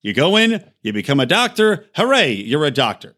You 0.02 0.14
go 0.14 0.38
in, 0.38 0.64
you 0.82 0.94
become 0.94 1.20
a 1.20 1.26
doctor. 1.26 1.86
Hooray, 1.96 2.34
you're 2.34 2.66
a 2.66 2.72
doctor. 2.72 3.16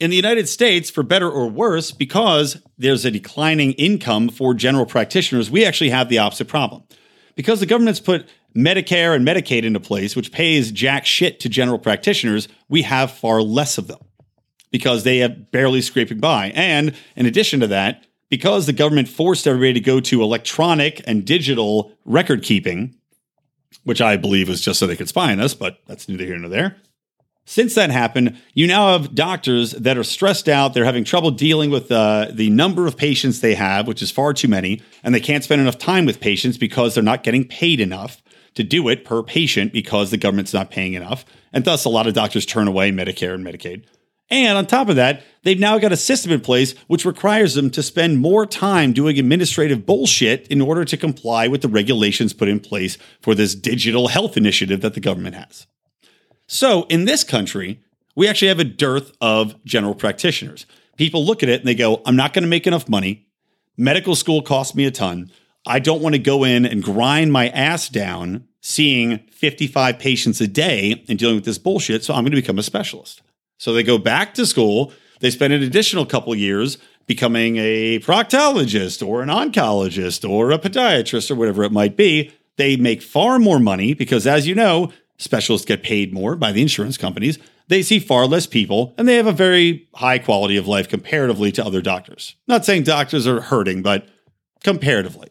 In 0.00 0.10
the 0.10 0.16
United 0.16 0.48
States, 0.48 0.90
for 0.90 1.02
better 1.02 1.30
or 1.30 1.48
worse, 1.48 1.92
because 1.92 2.60
there's 2.76 3.04
a 3.04 3.10
declining 3.10 3.72
income 3.72 4.28
for 4.28 4.52
general 4.54 4.86
practitioners, 4.86 5.50
we 5.50 5.64
actually 5.64 5.90
have 5.90 6.08
the 6.08 6.18
opposite 6.18 6.48
problem. 6.48 6.82
Because 7.36 7.60
the 7.60 7.66
government's 7.66 8.00
put 8.00 8.28
Medicare 8.56 9.14
and 9.14 9.26
Medicaid 9.26 9.64
into 9.64 9.80
place, 9.80 10.16
which 10.16 10.32
pays 10.32 10.72
jack 10.72 11.06
shit 11.06 11.40
to 11.40 11.48
general 11.48 11.78
practitioners, 11.78 12.48
we 12.68 12.82
have 12.82 13.10
far 13.10 13.42
less 13.42 13.78
of 13.78 13.86
them 13.86 14.00
because 14.70 15.04
they 15.04 15.18
have 15.18 15.50
barely 15.52 15.80
scraping 15.80 16.18
by. 16.18 16.50
And 16.54 16.94
in 17.14 17.26
addition 17.26 17.60
to 17.60 17.68
that, 17.68 18.06
because 18.30 18.66
the 18.66 18.72
government 18.72 19.08
forced 19.08 19.46
everybody 19.46 19.74
to 19.74 19.80
go 19.80 20.00
to 20.00 20.22
electronic 20.22 21.00
and 21.06 21.24
digital 21.24 21.92
record 22.04 22.42
keeping, 22.42 22.96
which 23.82 24.00
I 24.00 24.16
believe 24.16 24.48
was 24.48 24.60
just 24.60 24.78
so 24.78 24.86
they 24.86 24.96
could 24.96 25.08
spy 25.08 25.32
on 25.32 25.40
us, 25.40 25.54
but 25.54 25.78
that's 25.86 26.08
neither 26.08 26.24
here 26.24 26.38
nor 26.38 26.48
there. 26.48 26.76
Since 27.46 27.74
that 27.74 27.90
happened, 27.90 28.40
you 28.54 28.66
now 28.66 28.92
have 28.92 29.14
doctors 29.14 29.72
that 29.72 29.98
are 29.98 30.04
stressed 30.04 30.48
out. 30.48 30.72
They're 30.72 30.86
having 30.86 31.04
trouble 31.04 31.30
dealing 31.30 31.70
with 31.70 31.92
uh, 31.92 32.28
the 32.30 32.48
number 32.48 32.86
of 32.86 32.96
patients 32.96 33.40
they 33.40 33.54
have, 33.54 33.86
which 33.86 34.00
is 34.00 34.10
far 34.10 34.32
too 34.32 34.48
many, 34.48 34.80
and 35.02 35.14
they 35.14 35.20
can't 35.20 35.44
spend 35.44 35.60
enough 35.60 35.76
time 35.76 36.06
with 36.06 36.20
patients 36.20 36.56
because 36.56 36.94
they're 36.94 37.04
not 37.04 37.22
getting 37.22 37.46
paid 37.46 37.80
enough 37.80 38.22
to 38.54 38.64
do 38.64 38.88
it 38.88 39.04
per 39.04 39.22
patient 39.22 39.72
because 39.72 40.10
the 40.10 40.16
government's 40.16 40.54
not 40.54 40.70
paying 40.70 40.94
enough. 40.94 41.24
And 41.52 41.64
thus, 41.64 41.84
a 41.84 41.90
lot 41.90 42.06
of 42.06 42.14
doctors 42.14 42.46
turn 42.46 42.66
away 42.66 42.90
Medicare 42.90 43.34
and 43.34 43.44
Medicaid. 43.44 43.84
And 44.34 44.58
on 44.58 44.66
top 44.66 44.88
of 44.88 44.96
that, 44.96 45.22
they've 45.44 45.60
now 45.60 45.78
got 45.78 45.92
a 45.92 45.96
system 45.96 46.32
in 46.32 46.40
place 46.40 46.72
which 46.88 47.04
requires 47.04 47.54
them 47.54 47.70
to 47.70 47.84
spend 47.84 48.18
more 48.18 48.46
time 48.46 48.92
doing 48.92 49.16
administrative 49.16 49.86
bullshit 49.86 50.48
in 50.48 50.60
order 50.60 50.84
to 50.84 50.96
comply 50.96 51.46
with 51.46 51.62
the 51.62 51.68
regulations 51.68 52.32
put 52.32 52.48
in 52.48 52.58
place 52.58 52.98
for 53.20 53.36
this 53.36 53.54
digital 53.54 54.08
health 54.08 54.36
initiative 54.36 54.80
that 54.80 54.94
the 54.94 55.00
government 55.00 55.36
has. 55.36 55.68
So 56.48 56.82
in 56.88 57.04
this 57.04 57.22
country, 57.22 57.80
we 58.16 58.26
actually 58.26 58.48
have 58.48 58.58
a 58.58 58.64
dearth 58.64 59.12
of 59.20 59.54
general 59.64 59.94
practitioners. 59.94 60.66
People 60.96 61.24
look 61.24 61.44
at 61.44 61.48
it 61.48 61.60
and 61.60 61.68
they 61.68 61.76
go, 61.76 62.02
I'm 62.04 62.16
not 62.16 62.32
going 62.32 62.42
to 62.42 62.48
make 62.48 62.66
enough 62.66 62.88
money. 62.88 63.28
Medical 63.76 64.16
school 64.16 64.42
costs 64.42 64.74
me 64.74 64.84
a 64.84 64.90
ton. 64.90 65.30
I 65.64 65.78
don't 65.78 66.02
want 66.02 66.16
to 66.16 66.20
go 66.20 66.42
in 66.42 66.66
and 66.66 66.82
grind 66.82 67.32
my 67.32 67.50
ass 67.50 67.88
down 67.88 68.48
seeing 68.60 69.18
55 69.30 70.00
patients 70.00 70.40
a 70.40 70.48
day 70.48 71.04
and 71.08 71.20
dealing 71.20 71.36
with 71.36 71.44
this 71.44 71.58
bullshit. 71.58 72.02
So 72.02 72.14
I'm 72.14 72.24
going 72.24 72.32
to 72.32 72.40
become 72.40 72.58
a 72.58 72.64
specialist. 72.64 73.22
So 73.58 73.72
they 73.72 73.82
go 73.82 73.98
back 73.98 74.34
to 74.34 74.46
school. 74.46 74.92
They 75.20 75.30
spend 75.30 75.52
an 75.52 75.62
additional 75.62 76.06
couple 76.06 76.34
years 76.34 76.78
becoming 77.06 77.56
a 77.56 77.98
proctologist 78.00 79.06
or 79.06 79.22
an 79.22 79.28
oncologist 79.28 80.28
or 80.28 80.50
a 80.50 80.58
podiatrist 80.58 81.30
or 81.30 81.34
whatever 81.34 81.62
it 81.64 81.72
might 81.72 81.96
be. 81.96 82.32
They 82.56 82.76
make 82.76 83.02
far 83.02 83.38
more 83.38 83.58
money 83.58 83.94
because, 83.94 84.26
as 84.26 84.46
you 84.46 84.54
know, 84.54 84.92
Specialists 85.16 85.66
get 85.66 85.82
paid 85.82 86.12
more 86.12 86.34
by 86.34 86.50
the 86.50 86.62
insurance 86.62 86.98
companies. 86.98 87.38
They 87.68 87.82
see 87.82 87.98
far 87.98 88.26
less 88.26 88.46
people 88.46 88.94
and 88.98 89.06
they 89.06 89.16
have 89.16 89.26
a 89.26 89.32
very 89.32 89.88
high 89.94 90.18
quality 90.18 90.56
of 90.56 90.66
life 90.66 90.88
comparatively 90.88 91.52
to 91.52 91.64
other 91.64 91.80
doctors. 91.80 92.34
Not 92.48 92.64
saying 92.64 92.82
doctors 92.82 93.26
are 93.26 93.40
hurting, 93.40 93.82
but 93.82 94.08
comparatively. 94.64 95.28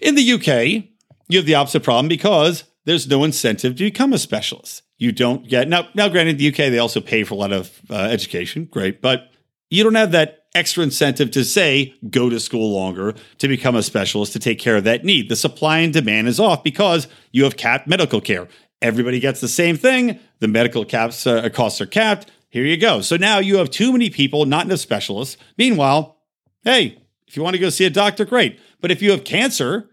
In 0.00 0.14
the 0.14 0.32
UK, 0.32 0.84
you 1.28 1.38
have 1.38 1.46
the 1.46 1.56
opposite 1.56 1.82
problem 1.82 2.08
because 2.08 2.64
there's 2.84 3.08
no 3.08 3.24
incentive 3.24 3.76
to 3.76 3.84
become 3.84 4.12
a 4.12 4.18
specialist. 4.18 4.82
You 5.00 5.12
don't 5.12 5.48
get 5.48 5.66
now. 5.66 5.88
Now, 5.94 6.08
granted, 6.08 6.38
the 6.38 6.48
UK 6.48 6.70
they 6.70 6.78
also 6.78 7.00
pay 7.00 7.24
for 7.24 7.34
a 7.34 7.38
lot 7.38 7.52
of 7.52 7.80
uh, 7.90 7.94
education, 7.94 8.66
great, 8.66 9.00
but 9.00 9.30
you 9.70 9.82
don't 9.82 9.94
have 9.94 10.12
that 10.12 10.44
extra 10.54 10.84
incentive 10.84 11.30
to 11.30 11.44
say, 11.44 11.94
go 12.10 12.28
to 12.28 12.38
school 12.38 12.72
longer, 12.72 13.14
to 13.38 13.48
become 13.48 13.74
a 13.76 13.82
specialist, 13.82 14.34
to 14.34 14.38
take 14.38 14.58
care 14.58 14.76
of 14.76 14.84
that 14.84 15.04
need. 15.04 15.28
The 15.30 15.36
supply 15.36 15.78
and 15.78 15.92
demand 15.92 16.28
is 16.28 16.38
off 16.38 16.62
because 16.62 17.08
you 17.32 17.44
have 17.44 17.56
capped 17.56 17.88
medical 17.88 18.20
care. 18.20 18.46
Everybody 18.82 19.20
gets 19.20 19.40
the 19.40 19.48
same 19.48 19.76
thing. 19.76 20.18
The 20.40 20.48
medical 20.48 20.84
caps 20.84 21.26
uh, 21.26 21.48
costs 21.48 21.80
are 21.80 21.86
capped. 21.86 22.30
Here 22.50 22.64
you 22.64 22.76
go. 22.76 23.00
So 23.00 23.16
now 23.16 23.38
you 23.38 23.56
have 23.56 23.70
too 23.70 23.92
many 23.92 24.10
people, 24.10 24.44
not 24.44 24.66
enough 24.66 24.80
specialists. 24.80 25.36
Meanwhile, 25.56 26.18
hey, 26.62 26.98
if 27.26 27.36
you 27.36 27.42
want 27.42 27.54
to 27.54 27.60
go 27.60 27.70
see 27.70 27.86
a 27.86 27.90
doctor, 27.90 28.26
great. 28.26 28.58
But 28.80 28.90
if 28.90 29.00
you 29.00 29.12
have 29.12 29.24
cancer, 29.24 29.88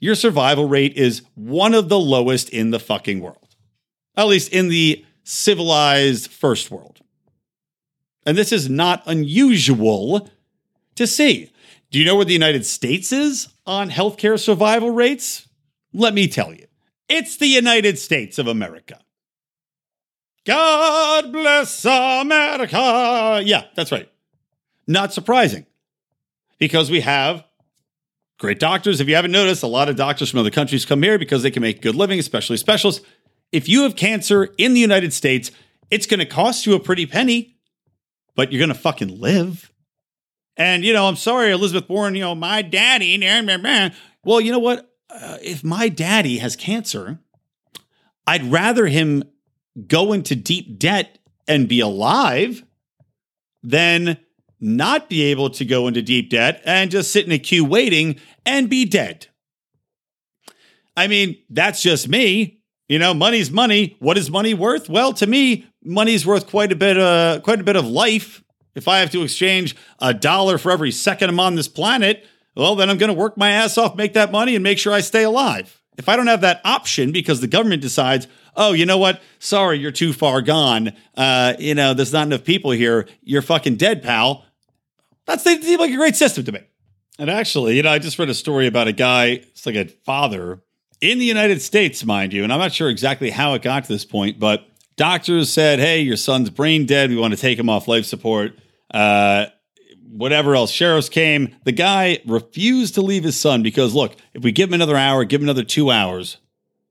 your 0.00 0.14
survival 0.14 0.66
rate 0.66 0.96
is 0.96 1.22
one 1.34 1.74
of 1.74 1.88
the 1.88 1.98
lowest 1.98 2.48
in 2.48 2.70
the 2.70 2.80
fucking 2.80 3.20
world, 3.20 3.47
at 4.18 4.26
least 4.26 4.52
in 4.52 4.68
the 4.68 5.04
civilized 5.22 6.30
first 6.30 6.70
world. 6.70 7.00
And 8.26 8.36
this 8.36 8.52
is 8.52 8.68
not 8.68 9.02
unusual 9.06 10.28
to 10.96 11.06
see. 11.06 11.50
Do 11.90 11.98
you 11.98 12.04
know 12.04 12.16
where 12.16 12.24
the 12.24 12.32
United 12.32 12.66
States 12.66 13.12
is 13.12 13.48
on 13.64 13.88
healthcare 13.88 14.38
survival 14.38 14.90
rates? 14.90 15.48
Let 15.94 16.12
me 16.12 16.28
tell 16.28 16.52
you, 16.52 16.66
it's 17.08 17.36
the 17.38 17.46
United 17.46 17.98
States 17.98 18.38
of 18.38 18.46
America. 18.46 18.98
God 20.44 21.32
bless 21.32 21.84
America. 21.84 23.40
Yeah, 23.44 23.64
that's 23.74 23.92
right. 23.92 24.10
Not 24.86 25.12
surprising 25.12 25.64
because 26.58 26.90
we 26.90 27.00
have 27.00 27.44
great 28.38 28.58
doctors. 28.58 29.00
If 29.00 29.08
you 29.08 29.14
haven't 29.14 29.32
noticed, 29.32 29.62
a 29.62 29.66
lot 29.66 29.88
of 29.88 29.96
doctors 29.96 30.30
from 30.30 30.40
other 30.40 30.50
countries 30.50 30.84
come 30.84 31.02
here 31.02 31.18
because 31.18 31.42
they 31.42 31.50
can 31.50 31.62
make 31.62 31.82
good 31.82 31.94
living, 31.94 32.18
especially 32.18 32.56
specialists. 32.56 33.04
If 33.52 33.68
you 33.68 33.82
have 33.82 33.96
cancer 33.96 34.50
in 34.58 34.74
the 34.74 34.80
United 34.80 35.12
States, 35.12 35.50
it's 35.90 36.06
going 36.06 36.20
to 36.20 36.26
cost 36.26 36.66
you 36.66 36.74
a 36.74 36.80
pretty 36.80 37.06
penny, 37.06 37.56
but 38.34 38.52
you're 38.52 38.58
going 38.58 38.68
to 38.68 38.74
fucking 38.74 39.20
live. 39.20 39.72
And, 40.56 40.84
you 40.84 40.92
know, 40.92 41.06
I'm 41.06 41.16
sorry, 41.16 41.50
Elizabeth 41.52 41.88
Warren, 41.88 42.14
you 42.14 42.22
know, 42.22 42.34
my 42.34 42.62
daddy. 42.62 43.16
Well, 44.24 44.40
you 44.40 44.52
know 44.52 44.58
what? 44.58 44.90
Uh, 45.08 45.38
if 45.40 45.64
my 45.64 45.88
daddy 45.88 46.38
has 46.38 46.56
cancer, 46.56 47.20
I'd 48.26 48.44
rather 48.44 48.86
him 48.86 49.24
go 49.86 50.12
into 50.12 50.34
deep 50.34 50.78
debt 50.78 51.18
and 51.46 51.68
be 51.68 51.80
alive 51.80 52.64
than 53.62 54.18
not 54.60 55.08
be 55.08 55.22
able 55.22 55.50
to 55.50 55.64
go 55.64 55.86
into 55.86 56.02
deep 56.02 56.30
debt 56.30 56.60
and 56.64 56.90
just 56.90 57.12
sit 57.12 57.24
in 57.24 57.32
a 57.32 57.38
queue 57.38 57.64
waiting 57.64 58.20
and 58.44 58.68
be 58.68 58.84
dead. 58.84 59.28
I 60.96 61.06
mean, 61.06 61.38
that's 61.48 61.80
just 61.80 62.08
me. 62.08 62.57
You 62.88 62.98
know, 62.98 63.12
money's 63.12 63.50
money. 63.50 63.96
What 63.98 64.16
is 64.16 64.30
money 64.30 64.54
worth? 64.54 64.88
Well, 64.88 65.12
to 65.14 65.26
me, 65.26 65.66
money's 65.84 66.26
worth 66.26 66.46
quite 66.46 66.72
a 66.72 66.76
bit 66.76 66.98
uh 66.98 67.40
quite 67.44 67.60
a 67.60 67.64
bit 67.64 67.76
of 67.76 67.86
life. 67.86 68.42
If 68.74 68.88
I 68.88 68.98
have 69.00 69.10
to 69.10 69.22
exchange 69.22 69.76
a 69.98 70.14
dollar 70.14 70.56
for 70.56 70.70
every 70.70 70.92
second 70.92 71.30
I'm 71.30 71.40
on 71.40 71.56
this 71.56 71.68
planet, 71.68 72.24
well, 72.54 72.76
then 72.76 72.88
I'm 72.88 72.96
going 72.96 73.08
to 73.08 73.14
work 73.14 73.36
my 73.36 73.50
ass 73.50 73.76
off, 73.76 73.96
make 73.96 74.14
that 74.14 74.30
money 74.30 74.54
and 74.54 74.62
make 74.62 74.78
sure 74.78 74.92
I 74.92 75.00
stay 75.00 75.24
alive. 75.24 75.80
If 75.96 76.08
I 76.08 76.14
don't 76.14 76.28
have 76.28 76.42
that 76.42 76.60
option 76.64 77.10
because 77.10 77.40
the 77.40 77.48
government 77.48 77.82
decides, 77.82 78.28
oh, 78.56 78.72
you 78.72 78.86
know 78.86 78.98
what? 78.98 79.20
Sorry, 79.40 79.78
you're 79.78 79.90
too 79.90 80.12
far 80.12 80.42
gone. 80.42 80.92
Uh, 81.16 81.54
you 81.58 81.74
know, 81.74 81.92
there's 81.92 82.12
not 82.12 82.28
enough 82.28 82.44
people 82.44 82.70
here. 82.70 83.08
You're 83.22 83.42
fucking 83.42 83.76
dead, 83.76 84.02
pal. 84.02 84.44
That 85.26 85.40
seems 85.40 85.68
like 85.68 85.90
a 85.90 85.96
great 85.96 86.14
system 86.14 86.44
to 86.44 86.52
me. 86.52 86.60
And 87.18 87.28
actually, 87.28 87.76
you 87.76 87.82
know, 87.82 87.90
I 87.90 87.98
just 87.98 88.18
read 88.18 88.28
a 88.28 88.34
story 88.34 88.68
about 88.68 88.86
a 88.86 88.92
guy, 88.92 89.26
it's 89.26 89.66
like 89.66 89.74
a 89.74 89.86
father 90.04 90.62
in 91.00 91.18
the 91.18 91.24
United 91.24 91.62
States, 91.62 92.04
mind 92.04 92.32
you, 92.32 92.44
and 92.44 92.52
I'm 92.52 92.58
not 92.58 92.72
sure 92.72 92.88
exactly 92.88 93.30
how 93.30 93.54
it 93.54 93.62
got 93.62 93.84
to 93.84 93.92
this 93.92 94.04
point, 94.04 94.38
but 94.38 94.66
doctors 94.96 95.52
said, 95.52 95.78
hey, 95.78 96.00
your 96.00 96.16
son's 96.16 96.50
brain 96.50 96.86
dead. 96.86 97.10
We 97.10 97.16
want 97.16 97.34
to 97.34 97.40
take 97.40 97.58
him 97.58 97.68
off 97.68 97.88
life 97.88 98.04
support. 98.04 98.58
Uh, 98.92 99.46
whatever 100.10 100.54
else. 100.54 100.70
Sheriffs 100.70 101.08
came. 101.08 101.54
The 101.64 101.72
guy 101.72 102.18
refused 102.26 102.94
to 102.94 103.02
leave 103.02 103.24
his 103.24 103.38
son 103.38 103.62
because, 103.62 103.94
look, 103.94 104.16
if 104.34 104.42
we 104.42 104.52
give 104.52 104.70
him 104.70 104.74
another 104.74 104.96
hour, 104.96 105.24
give 105.24 105.40
him 105.40 105.46
another 105.46 105.64
two 105.64 105.90
hours, 105.90 106.38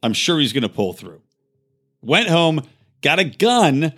I'm 0.01 0.13
sure 0.13 0.39
he's 0.39 0.53
going 0.53 0.63
to 0.63 0.69
pull 0.69 0.93
through. 0.93 1.21
Went 2.01 2.29
home, 2.29 2.61
got 3.01 3.19
a 3.19 3.25
gun, 3.25 3.93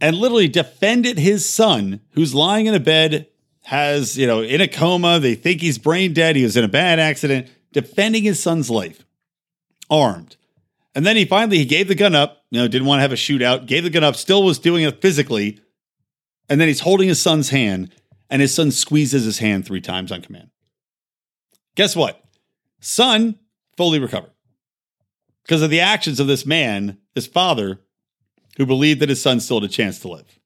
and 0.00 0.16
literally 0.16 0.48
defended 0.48 1.18
his 1.18 1.48
son, 1.48 2.00
who's 2.10 2.34
lying 2.34 2.66
in 2.66 2.74
a 2.74 2.80
bed 2.80 3.28
has, 3.62 4.18
you 4.18 4.26
know, 4.26 4.42
in 4.42 4.60
a 4.60 4.68
coma. 4.68 5.18
They 5.18 5.34
think 5.34 5.60
he's 5.60 5.78
brain 5.78 6.12
dead. 6.12 6.36
He 6.36 6.42
was 6.42 6.56
in 6.56 6.64
a 6.64 6.68
bad 6.68 6.98
accident, 6.98 7.48
defending 7.72 8.24
his 8.24 8.42
son's 8.42 8.68
life, 8.68 9.05
armed. 9.90 10.36
And 10.94 11.04
then 11.04 11.16
he 11.16 11.24
finally 11.24 11.58
he 11.58 11.64
gave 11.64 11.88
the 11.88 11.94
gun 11.94 12.14
up, 12.14 12.44
you 12.50 12.60
know, 12.60 12.68
didn't 12.68 12.86
want 12.86 12.98
to 12.98 13.02
have 13.02 13.12
a 13.12 13.16
shootout, 13.16 13.66
gave 13.66 13.84
the 13.84 13.90
gun 13.90 14.04
up, 14.04 14.16
still 14.16 14.42
was 14.42 14.58
doing 14.58 14.82
it 14.82 15.02
physically. 15.02 15.60
And 16.48 16.60
then 16.60 16.68
he's 16.68 16.80
holding 16.80 17.08
his 17.08 17.20
son's 17.20 17.50
hand, 17.50 17.92
and 18.30 18.40
his 18.40 18.54
son 18.54 18.70
squeezes 18.70 19.24
his 19.24 19.38
hand 19.38 19.66
three 19.66 19.80
times 19.80 20.10
on 20.12 20.22
command. 20.22 20.50
Guess 21.74 21.96
what? 21.96 22.24
Son 22.80 23.38
fully 23.76 23.98
recovered 23.98 24.30
because 25.42 25.62
of 25.62 25.70
the 25.70 25.80
actions 25.80 26.18
of 26.18 26.26
this 26.26 26.46
man, 26.46 26.98
this 27.14 27.26
father, 27.26 27.80
who 28.56 28.66
believed 28.66 29.00
that 29.00 29.08
his 29.08 29.20
son 29.22 29.38
still 29.38 29.60
had 29.60 29.68
a 29.68 29.72
chance 29.72 29.98
to 30.00 30.08
live. 30.08 30.40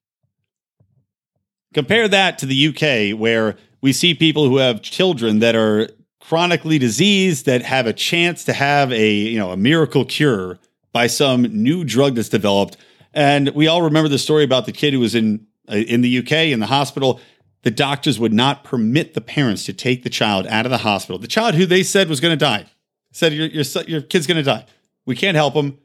Compare 1.73 2.07
that 2.09 2.37
to 2.39 2.45
the 2.45 2.67
UK, 2.67 3.17
where 3.17 3.57
we 3.81 3.93
see 3.93 4.13
people 4.13 4.47
who 4.47 4.57
have 4.57 4.81
children 4.81 5.39
that 5.39 5.55
are 5.55 5.87
chronically 6.21 6.79
diseased 6.79 7.45
that 7.45 7.61
have 7.61 7.87
a 7.87 7.93
chance 7.93 8.45
to 8.45 8.53
have 8.53 8.91
a 8.93 9.11
you 9.11 9.37
know 9.37 9.51
a 9.51 9.57
miracle 9.57 10.05
cure 10.05 10.59
by 10.93 11.07
some 11.07 11.43
new 11.43 11.83
drug 11.83 12.15
that's 12.15 12.29
developed. 12.29 12.77
And 13.13 13.49
we 13.49 13.67
all 13.67 13.81
remember 13.81 14.07
the 14.07 14.19
story 14.19 14.43
about 14.43 14.65
the 14.65 14.71
kid 14.71 14.93
who 14.93 14.99
was 14.99 15.15
in 15.15 15.45
uh, 15.69 15.75
in 15.75 16.01
the 16.01 16.19
UK 16.19 16.31
in 16.31 16.59
the 16.59 16.67
hospital. 16.67 17.19
The 17.63 17.71
doctors 17.71 18.19
would 18.19 18.33
not 18.33 18.63
permit 18.63 19.13
the 19.13 19.21
parents 19.21 19.65
to 19.65 19.73
take 19.73 20.03
the 20.03 20.09
child 20.09 20.47
out 20.47 20.65
of 20.65 20.71
the 20.71 20.79
hospital. 20.79 21.19
The 21.19 21.27
child 21.27 21.53
who 21.53 21.65
they 21.65 21.83
said 21.83 22.09
was 22.09 22.19
going 22.19 22.31
to 22.31 22.45
die 22.45 22.65
said, 23.11 23.33
"Your 23.33 23.47
your 23.47 23.65
your 23.87 24.01
kid's 24.01 24.27
going 24.27 24.37
to 24.37 24.43
die. 24.43 24.65
We 25.05 25.15
can't 25.15 25.35
help 25.35 25.53
him. 25.53 25.77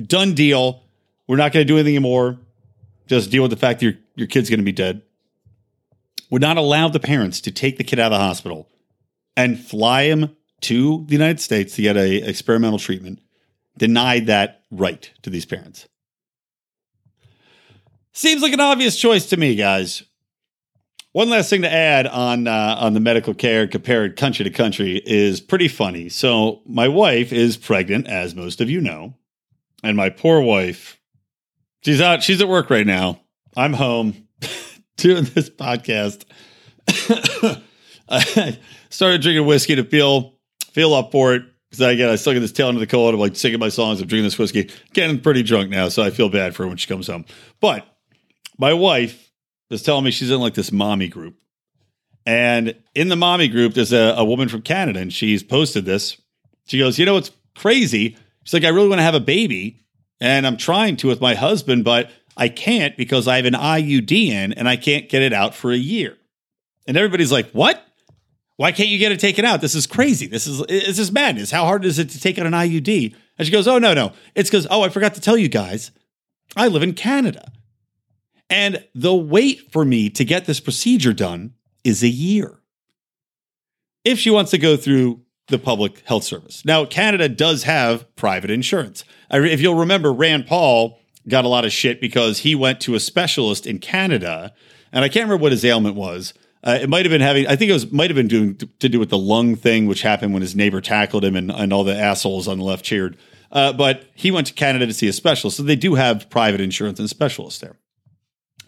Done 0.00 0.34
deal. 0.34 0.84
We're 1.26 1.36
not 1.36 1.52
going 1.52 1.66
to 1.66 1.70
do 1.70 1.76
anything 1.76 1.96
anymore. 1.96 2.38
Just 3.06 3.30
deal 3.30 3.42
with 3.42 3.50
the 3.50 3.56
fact 3.56 3.80
that 3.80 3.86
your 3.86 3.94
your 4.14 4.28
kid's 4.28 4.48
going 4.48 4.60
to 4.60 4.64
be 4.64 4.72
dead." 4.72 5.02
would 6.30 6.42
not 6.42 6.56
allow 6.56 6.88
the 6.88 7.00
parents 7.00 7.40
to 7.40 7.50
take 7.50 7.78
the 7.78 7.84
kid 7.84 7.98
out 7.98 8.12
of 8.12 8.18
the 8.18 8.24
hospital 8.24 8.68
and 9.38 9.58
fly 9.58 10.02
him 10.02 10.36
to 10.62 11.04
the 11.06 11.12
United 11.12 11.40
States 11.40 11.76
to 11.76 11.82
get 11.82 11.96
a 11.96 12.28
experimental 12.28 12.78
treatment, 12.78 13.20
denied 13.78 14.26
that 14.26 14.62
right 14.70 15.10
to 15.22 15.30
these 15.30 15.46
parents. 15.46 15.88
Seems 18.12 18.42
like 18.42 18.52
an 18.52 18.60
obvious 18.60 18.98
choice 18.98 19.26
to 19.26 19.36
me, 19.36 19.54
guys. 19.54 20.02
One 21.12 21.30
last 21.30 21.50
thing 21.50 21.62
to 21.62 21.72
add 21.72 22.08
on 22.08 22.48
uh, 22.48 22.76
on 22.80 22.94
the 22.94 23.00
medical 23.00 23.32
care 23.32 23.68
compared 23.68 24.16
country 24.16 24.44
to 24.44 24.50
country 24.50 25.00
is 25.06 25.40
pretty 25.40 25.68
funny. 25.68 26.08
So 26.08 26.60
my 26.66 26.88
wife 26.88 27.32
is 27.32 27.56
pregnant, 27.56 28.08
as 28.08 28.34
most 28.34 28.60
of 28.60 28.68
you 28.68 28.80
know, 28.80 29.14
and 29.84 29.96
my 29.96 30.10
poor 30.10 30.40
wife, 30.40 31.00
she's 31.82 32.00
out. 32.00 32.24
She's 32.24 32.42
at 32.42 32.48
work 32.48 32.70
right 32.70 32.86
now. 32.86 33.20
I'm 33.56 33.72
home 33.72 34.28
doing 34.96 35.24
this 35.24 35.48
podcast, 35.48 36.24
I 38.08 38.58
started 38.90 39.22
drinking 39.22 39.46
whiskey 39.46 39.76
to 39.76 39.84
feel 39.84 40.34
feel 40.72 40.94
up 40.94 41.12
for 41.12 41.34
it 41.34 41.42
because 41.70 41.82
I 41.82 41.94
get 41.94 42.10
I 42.10 42.16
still 42.16 42.32
get 42.32 42.40
this 42.40 42.52
tail 42.52 42.68
end 42.68 42.76
of 42.76 42.80
the 42.80 42.86
cold. 42.86 43.14
I'm 43.14 43.20
like 43.20 43.36
singing 43.36 43.60
my 43.60 43.68
songs. 43.68 44.00
I'm 44.00 44.08
drinking 44.08 44.24
this 44.24 44.38
whiskey, 44.38 44.70
getting 44.92 45.20
pretty 45.20 45.42
drunk 45.42 45.70
now, 45.70 45.88
so 45.88 46.02
I 46.02 46.10
feel 46.10 46.28
bad 46.28 46.54
for 46.54 46.64
her 46.64 46.68
when 46.68 46.76
she 46.76 46.86
comes 46.86 47.06
home. 47.06 47.24
But 47.60 47.86
my 48.58 48.72
wife 48.72 49.30
is 49.70 49.82
telling 49.82 50.04
me 50.04 50.10
she's 50.10 50.30
in 50.30 50.40
like 50.40 50.54
this 50.54 50.72
mommy 50.72 51.08
group, 51.08 51.36
and 52.26 52.74
in 52.94 53.08
the 53.08 53.16
mommy 53.16 53.48
group, 53.48 53.74
there's 53.74 53.92
a, 53.92 54.14
a 54.16 54.24
woman 54.24 54.48
from 54.48 54.62
Canada, 54.62 55.00
and 55.00 55.12
she's 55.12 55.42
posted 55.42 55.84
this. 55.84 56.20
She 56.66 56.78
goes, 56.78 56.98
"You 56.98 57.06
know 57.06 57.14
what's 57.14 57.32
crazy?" 57.56 58.16
She's 58.44 58.54
like, 58.54 58.64
"I 58.64 58.68
really 58.68 58.88
want 58.88 59.00
to 59.00 59.04
have 59.04 59.14
a 59.14 59.20
baby, 59.20 59.80
and 60.20 60.46
I'm 60.46 60.56
trying 60.56 60.96
to 60.98 61.08
with 61.08 61.20
my 61.20 61.34
husband, 61.34 61.84
but." 61.84 62.10
I 62.40 62.48
can't 62.48 62.96
because 62.96 63.26
I 63.26 63.34
have 63.34 63.46
an 63.46 63.54
IUD 63.54 64.12
in 64.12 64.52
and 64.52 64.68
I 64.68 64.76
can't 64.76 65.08
get 65.08 65.22
it 65.22 65.32
out 65.32 65.56
for 65.56 65.72
a 65.72 65.76
year. 65.76 66.16
And 66.86 66.96
everybody's 66.96 67.32
like, 67.32 67.50
what? 67.50 67.84
Why 68.58 68.72
can't 68.72 68.88
you 68.88 68.98
get 68.98 69.12
it 69.12 69.20
taken 69.20 69.44
out? 69.44 69.60
This 69.60 69.76
is 69.76 69.86
crazy. 69.86 70.26
This 70.26 70.48
is 70.48 70.58
this 70.66 70.98
is 70.98 71.12
madness. 71.12 71.52
How 71.52 71.64
hard 71.64 71.84
is 71.84 72.00
it 72.00 72.10
to 72.10 72.20
take 72.20 72.38
out 72.38 72.46
an 72.46 72.52
IUD? 72.52 73.14
And 73.38 73.46
she 73.46 73.52
goes, 73.52 73.68
Oh 73.68 73.78
no, 73.78 73.94
no. 73.94 74.12
It's 74.34 74.50
because, 74.50 74.66
oh, 74.68 74.82
I 74.82 74.88
forgot 74.88 75.14
to 75.14 75.20
tell 75.20 75.36
you 75.38 75.48
guys, 75.48 75.92
I 76.56 76.66
live 76.66 76.82
in 76.82 76.94
Canada. 76.94 77.52
And 78.50 78.84
the 78.96 79.14
wait 79.14 79.70
for 79.70 79.84
me 79.84 80.10
to 80.10 80.24
get 80.24 80.46
this 80.46 80.58
procedure 80.58 81.12
done 81.12 81.54
is 81.84 82.02
a 82.02 82.08
year. 82.08 82.58
If 84.04 84.18
she 84.18 84.30
wants 84.30 84.50
to 84.50 84.58
go 84.58 84.76
through 84.76 85.22
the 85.46 85.58
public 85.58 86.00
health 86.00 86.24
service. 86.24 86.64
Now, 86.64 86.84
Canada 86.84 87.28
does 87.28 87.62
have 87.62 88.14
private 88.16 88.50
insurance. 88.50 89.04
If 89.30 89.60
you'll 89.60 89.76
remember, 89.76 90.12
Rand 90.12 90.46
Paul 90.46 91.00
got 91.26 91.44
a 91.44 91.48
lot 91.48 91.64
of 91.64 91.72
shit 91.72 92.00
because 92.00 92.40
he 92.40 92.54
went 92.54 92.80
to 92.82 92.94
a 92.94 93.00
specialist 93.00 93.66
in 93.66 93.78
Canada, 93.78 94.52
and 94.92 95.04
I 95.04 95.08
can't 95.08 95.24
remember 95.24 95.42
what 95.42 95.52
his 95.52 95.64
ailment 95.64 95.96
was. 95.96 96.34
Uh, 96.62 96.78
it 96.80 96.88
might 96.88 97.04
have 97.04 97.10
been 97.10 97.20
having, 97.20 97.46
I 97.46 97.56
think 97.56 97.70
it 97.70 97.74
was 97.74 97.92
might 97.92 98.10
have 98.10 98.16
been 98.16 98.28
doing 98.28 98.56
to 98.56 98.88
do 98.88 98.98
with 98.98 99.10
the 99.10 99.18
lung 99.18 99.54
thing, 99.54 99.86
which 99.86 100.02
happened 100.02 100.32
when 100.32 100.42
his 100.42 100.56
neighbor 100.56 100.80
tackled 100.80 101.24
him 101.24 101.36
and, 101.36 101.50
and 101.50 101.72
all 101.72 101.84
the 101.84 101.96
assholes 101.96 102.48
on 102.48 102.58
the 102.58 102.64
left 102.64 102.84
cheered. 102.84 103.16
Uh, 103.50 103.72
but 103.72 104.04
he 104.14 104.30
went 104.30 104.46
to 104.48 104.52
Canada 104.52 104.86
to 104.86 104.92
see 104.92 105.08
a 105.08 105.12
specialist, 105.12 105.56
so 105.56 105.62
they 105.62 105.76
do 105.76 105.94
have 105.94 106.28
private 106.28 106.60
insurance 106.60 106.98
and 106.98 107.08
specialists 107.08 107.60
there. 107.60 107.76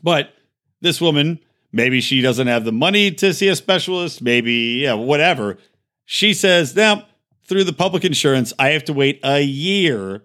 But 0.03 0.33
this 0.81 1.01
woman 1.01 1.41
Maybe 1.73 2.01
she 2.01 2.21
doesn't 2.21 2.49
have 2.49 2.65
the 2.65 2.73
money 2.73 3.11
to 3.13 3.33
see 3.33 3.49
a 3.49 3.57
specialist. 3.57 4.23
Maybe, 4.23 4.81
yeah, 4.83 4.95
whatever. 4.95 5.59
She 6.05 6.35
says, 6.35 6.75
now, 6.75 7.07
through 7.45 7.65
the 7.65 7.73
public 7.73 8.05
insurance, 8.05 8.53
I 8.59 8.71
have 8.71 8.85
to 8.85 8.93
wait 8.93 9.21
a 9.23 9.41
year 9.41 10.25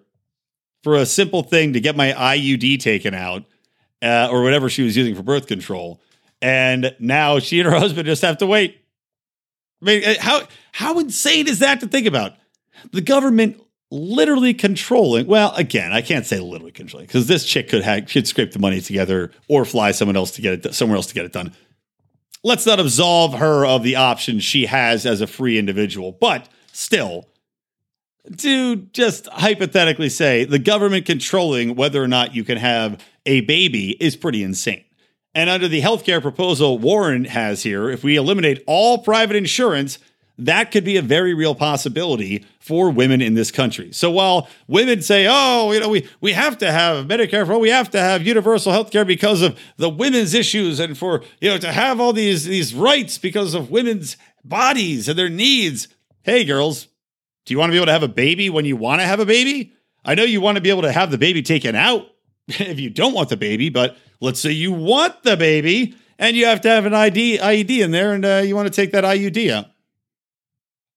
for 0.82 0.96
a 0.96 1.06
simple 1.06 1.42
thing 1.42 1.72
to 1.72 1.80
get 1.80 1.96
my 1.96 2.12
IUD 2.12 2.80
taken 2.80 3.14
out 3.14 3.44
uh, 4.02 4.28
or 4.30 4.42
whatever 4.42 4.68
she 4.68 4.82
was 4.82 4.96
using 4.96 5.14
for 5.14 5.22
birth 5.22 5.46
control. 5.46 6.00
And 6.42 6.94
now 6.98 7.38
she 7.38 7.60
and 7.60 7.68
her 7.68 7.78
husband 7.78 8.06
just 8.06 8.22
have 8.22 8.38
to 8.38 8.46
wait. 8.46 8.82
I 9.82 9.84
mean, 9.84 10.04
uh, 10.04 10.14
how 10.20 10.42
how 10.72 10.98
insane 10.98 11.48
is 11.48 11.60
that 11.60 11.80
to 11.80 11.86
think 11.86 12.06
about? 12.06 12.34
The 12.92 13.00
government 13.00 13.60
literally 13.90 14.54
controlling. 14.54 15.26
Well, 15.26 15.54
again, 15.54 15.92
I 15.92 16.02
can't 16.02 16.26
say 16.26 16.40
literally 16.40 16.72
controlling 16.72 17.06
because 17.06 17.26
this 17.26 17.44
chick 17.44 17.68
could 17.68 17.82
have 17.82 18.10
should 18.10 18.26
scrape 18.26 18.52
the 18.52 18.58
money 18.58 18.80
together 18.80 19.30
or 19.48 19.64
fly 19.64 19.92
someone 19.92 20.16
else 20.16 20.32
to 20.32 20.42
get 20.42 20.66
it 20.66 20.74
somewhere 20.74 20.96
else 20.96 21.06
to 21.06 21.14
get 21.14 21.24
it 21.24 21.32
done. 21.32 21.54
Let's 22.42 22.66
not 22.66 22.78
absolve 22.78 23.34
her 23.34 23.66
of 23.66 23.82
the 23.82 23.96
options 23.96 24.44
she 24.44 24.66
has 24.66 25.06
as 25.06 25.20
a 25.20 25.26
free 25.26 25.58
individual, 25.58 26.12
but 26.12 26.48
still, 26.72 27.28
to 28.38 28.76
just 28.76 29.26
hypothetically 29.26 30.08
say 30.08 30.44
the 30.44 30.58
government 30.58 31.06
controlling 31.06 31.76
whether 31.76 32.02
or 32.02 32.08
not 32.08 32.34
you 32.34 32.44
can 32.44 32.58
have 32.58 33.02
a 33.24 33.40
baby 33.42 33.90
is 34.00 34.16
pretty 34.16 34.42
insane. 34.42 34.84
And 35.36 35.50
under 35.50 35.68
the 35.68 35.82
healthcare 35.82 36.22
proposal 36.22 36.78
Warren 36.78 37.26
has 37.26 37.62
here, 37.62 37.90
if 37.90 38.02
we 38.02 38.16
eliminate 38.16 38.64
all 38.66 38.96
private 38.96 39.36
insurance, 39.36 39.98
that 40.38 40.72
could 40.72 40.82
be 40.82 40.96
a 40.96 41.02
very 41.02 41.34
real 41.34 41.54
possibility 41.54 42.46
for 42.58 42.88
women 42.88 43.20
in 43.20 43.34
this 43.34 43.50
country. 43.50 43.92
So 43.92 44.10
while 44.10 44.48
women 44.66 45.02
say, 45.02 45.26
oh, 45.28 45.72
you 45.72 45.80
know, 45.80 45.90
we, 45.90 46.08
we 46.22 46.32
have 46.32 46.56
to 46.58 46.72
have 46.72 47.04
Medicare 47.04 47.46
for 47.46 47.58
we 47.58 47.68
have 47.68 47.90
to 47.90 48.00
have 48.00 48.26
universal 48.26 48.72
health 48.72 48.90
care 48.90 49.04
because 49.04 49.42
of 49.42 49.58
the 49.76 49.90
women's 49.90 50.32
issues 50.32 50.80
and 50.80 50.96
for, 50.96 51.22
you 51.38 51.50
know, 51.50 51.58
to 51.58 51.70
have 51.70 52.00
all 52.00 52.14
these, 52.14 52.46
these 52.46 52.74
rights 52.74 53.18
because 53.18 53.52
of 53.52 53.70
women's 53.70 54.16
bodies 54.42 55.06
and 55.06 55.18
their 55.18 55.28
needs. 55.28 55.86
Hey, 56.22 56.46
girls, 56.46 56.88
do 57.44 57.52
you 57.52 57.58
want 57.58 57.68
to 57.68 57.72
be 57.72 57.76
able 57.76 57.86
to 57.86 57.92
have 57.92 58.02
a 58.02 58.08
baby 58.08 58.48
when 58.48 58.64
you 58.64 58.76
want 58.76 59.02
to 59.02 59.06
have 59.06 59.20
a 59.20 59.26
baby? 59.26 59.74
I 60.02 60.14
know 60.14 60.24
you 60.24 60.40
want 60.40 60.56
to 60.56 60.62
be 60.62 60.70
able 60.70 60.82
to 60.82 60.92
have 60.92 61.10
the 61.10 61.18
baby 61.18 61.42
taken 61.42 61.74
out 61.74 62.06
if 62.60 62.78
you 62.78 62.90
don't 62.90 63.14
want 63.14 63.28
the 63.28 63.36
baby, 63.36 63.68
but 63.68 63.96
let's 64.20 64.40
say 64.40 64.52
you 64.52 64.72
want 64.72 65.22
the 65.22 65.36
baby 65.36 65.94
and 66.18 66.36
you 66.36 66.46
have 66.46 66.60
to 66.62 66.68
have 66.68 66.86
an 66.86 66.94
ID, 66.94 67.38
IUD 67.38 67.84
in 67.84 67.90
there 67.90 68.12
and 68.12 68.24
uh, 68.24 68.42
you 68.44 68.54
want 68.54 68.68
to 68.68 68.74
take 68.74 68.92
that 68.92 69.04
IUD 69.04 69.50
out. 69.50 69.66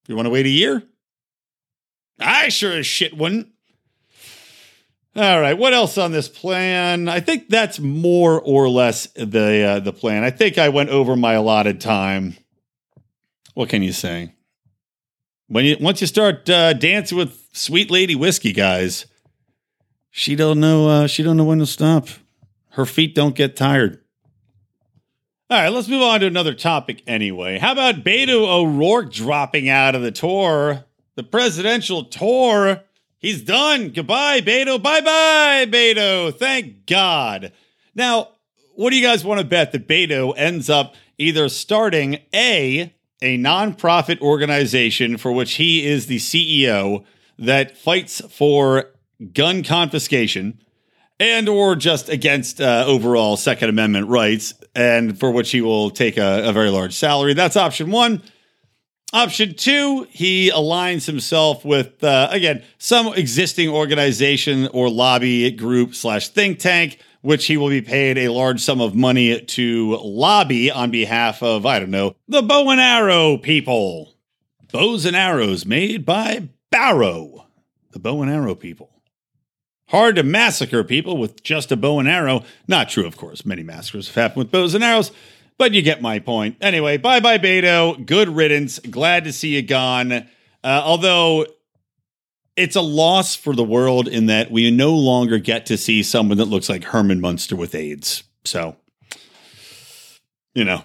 You 0.07 0.15
want 0.15 0.25
to 0.25 0.31
wait 0.31 0.45
a 0.45 0.49
year? 0.49 0.83
I 2.19 2.49
sure 2.49 2.73
as 2.73 2.85
shit 2.85 3.15
wouldn't. 3.15 3.47
All 5.15 5.41
right, 5.41 5.57
what 5.57 5.73
else 5.73 5.97
on 5.97 6.11
this 6.11 6.29
plan? 6.29 7.09
I 7.09 7.19
think 7.19 7.49
that's 7.49 7.79
more 7.79 8.39
or 8.39 8.69
less 8.69 9.07
the 9.15 9.63
uh, 9.63 9.79
the 9.79 9.91
plan. 9.91 10.23
I 10.23 10.29
think 10.29 10.57
I 10.57 10.69
went 10.69 10.91
over 10.91 11.15
my 11.15 11.33
allotted 11.33 11.81
time. 11.81 12.37
What 13.55 13.69
can 13.69 13.81
you 13.81 13.91
say? 13.91 14.33
When 15.47 15.65
you 15.65 15.77
once 15.81 15.99
you 15.99 16.07
start 16.07 16.47
uh, 16.49 16.73
dancing 16.73 17.17
with 17.17 17.47
sweet 17.53 17.89
lady 17.89 18.15
whiskey 18.15 18.53
guys, 18.53 19.07
she 20.19 20.35
don't 20.35 20.59
know 20.59 20.89
uh, 20.89 21.07
she 21.07 21.23
don't 21.23 21.37
know 21.37 21.45
when 21.45 21.59
to 21.59 21.65
stop. 21.65 22.09
Her 22.71 22.85
feet 22.85 23.15
don't 23.15 23.35
get 23.35 23.55
tired. 23.55 24.01
All 25.49 25.57
right, 25.57 25.69
let's 25.69 25.87
move 25.87 26.01
on 26.01 26.19
to 26.19 26.27
another 26.27 26.53
topic 26.53 27.01
anyway. 27.07 27.57
How 27.57 27.71
about 27.71 28.03
Beto 28.03 28.45
O'Rourke 28.45 29.13
dropping 29.13 29.69
out 29.69 29.95
of 29.95 30.01
the 30.01 30.11
tour? 30.11 30.83
The 31.15 31.23
presidential 31.23 32.03
tour. 32.03 32.81
He's 33.17 33.41
done. 33.41 33.91
Goodbye, 33.91 34.41
Beto. 34.41 34.81
Bye 34.81 34.99
bye, 34.99 35.65
Beto. 35.69 36.35
Thank 36.37 36.85
God. 36.85 37.53
Now, 37.95 38.31
what 38.75 38.89
do 38.89 38.97
you 38.97 39.01
guys 39.01 39.23
want 39.23 39.39
to 39.39 39.47
bet 39.47 39.71
that 39.71 39.87
Beto 39.87 40.33
ends 40.35 40.69
up 40.69 40.95
either 41.17 41.47
starting 41.47 42.19
A, 42.35 42.93
a 43.21 43.37
nonprofit 43.37 44.19
organization 44.19 45.15
for 45.15 45.31
which 45.31 45.53
he 45.53 45.85
is 45.85 46.07
the 46.07 46.17
CEO 46.17 47.05
that 47.37 47.77
fights 47.77 48.21
for 48.29 48.91
gun 49.33 49.63
confiscation? 49.63 50.59
and 51.19 51.49
or 51.49 51.75
just 51.75 52.09
against 52.09 52.61
uh, 52.61 52.85
overall 52.87 53.35
Second 53.35 53.69
Amendment 53.69 54.07
rights, 54.07 54.53
and 54.73 55.19
for 55.19 55.31
which 55.31 55.51
he 55.51 55.61
will 55.61 55.89
take 55.89 56.17
a, 56.17 56.47
a 56.47 56.53
very 56.53 56.69
large 56.69 56.93
salary. 56.95 57.33
That's 57.33 57.57
option 57.57 57.91
one. 57.91 58.23
Option 59.11 59.55
two, 59.55 60.07
he 60.11 60.51
aligns 60.51 61.05
himself 61.05 61.65
with, 61.65 62.03
uh, 62.03 62.29
again, 62.31 62.63
some 62.77 63.07
existing 63.15 63.67
organization 63.67 64.67
or 64.67 64.89
lobby 64.89 65.49
group 65.51 65.95
slash 65.95 66.29
think 66.29 66.59
tank, 66.59 66.99
which 67.21 67.47
he 67.47 67.57
will 67.57 67.69
be 67.69 67.81
paid 67.81 68.17
a 68.19 68.29
large 68.29 68.61
sum 68.61 68.79
of 68.79 68.93
money 68.93 69.41
to 69.41 69.97
lobby 69.97 70.69
on 70.69 70.91
behalf 70.91 71.41
of, 71.41 71.65
I 71.65 71.79
don't 71.79 71.89
know, 71.89 72.15
the 72.27 72.43
bow 72.43 72.69
and 72.69 72.79
arrow 72.79 73.37
people. 73.37 74.13
Bows 74.71 75.05
and 75.05 75.15
arrows 75.15 75.65
made 75.65 76.05
by 76.05 76.47
Barrow, 76.69 77.47
the 77.91 77.99
bow 77.99 78.21
and 78.21 78.31
arrow 78.31 78.53
people. 78.53 78.98
Hard 79.89 80.17
to 80.17 80.23
massacre 80.23 80.83
people 80.83 81.17
with 81.17 81.41
just 81.41 81.71
a 81.71 81.77
bow 81.77 81.99
and 81.99 82.07
arrow. 82.07 82.43
Not 82.67 82.89
true, 82.89 83.07
of 83.07 83.17
course. 83.17 83.45
Many 83.45 83.63
massacres 83.63 84.07
have 84.07 84.15
happened 84.15 84.37
with 84.37 84.51
bows 84.51 84.75
and 84.75 84.83
arrows, 84.83 85.11
but 85.57 85.73
you 85.73 85.81
get 85.81 86.01
my 86.01 86.19
point. 86.19 86.57
Anyway, 86.61 86.97
bye 86.97 87.19
bye, 87.19 87.39
Beto. 87.39 88.05
Good 88.05 88.29
riddance. 88.29 88.77
Glad 88.79 89.23
to 89.23 89.33
see 89.33 89.55
you 89.55 89.63
gone. 89.63 90.11
Uh, 90.11 90.27
although 90.63 91.45
it's 92.55 92.75
a 92.75 92.81
loss 92.81 93.35
for 93.35 93.55
the 93.55 93.63
world 93.63 94.07
in 94.07 94.27
that 94.27 94.51
we 94.51 94.69
no 94.69 94.93
longer 94.93 95.39
get 95.39 95.65
to 95.67 95.77
see 95.77 96.03
someone 96.03 96.37
that 96.37 96.45
looks 96.45 96.69
like 96.69 96.83
Herman 96.83 97.19
Munster 97.19 97.55
with 97.55 97.73
AIDS. 97.73 98.23
So, 98.45 98.75
you 100.53 100.65
know, 100.65 100.83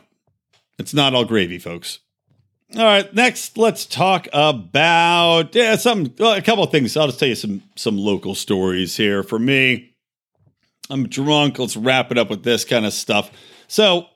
it's 0.79 0.95
not 0.95 1.15
all 1.15 1.25
gravy, 1.25 1.59
folks. 1.59 1.99
All 2.73 2.83
right, 2.83 3.13
next 3.15 3.57
let's 3.57 3.87
talk 3.87 4.27
about 4.33 5.55
yeah, 5.55 5.77
some 5.77 6.13
a 6.19 6.43
couple 6.43 6.65
of 6.65 6.73
things. 6.73 6.97
I'll 6.97 7.07
just 7.07 7.21
tell 7.21 7.29
you 7.29 7.35
some 7.37 7.63
some 7.77 7.97
local 7.97 8.35
stories 8.35 8.97
here. 8.97 9.23
For 9.23 9.39
me, 9.39 9.95
I'm 10.91 11.09
drunk. 11.09 11.59
Let's 11.59 11.77
wrap 11.77 12.11
it 12.11 12.19
up 12.19 12.31
with 12.31 12.43
this 12.43 12.65
kind 12.65 12.85
of 12.87 12.93
stuff. 12.93 13.31
So, 13.69 14.07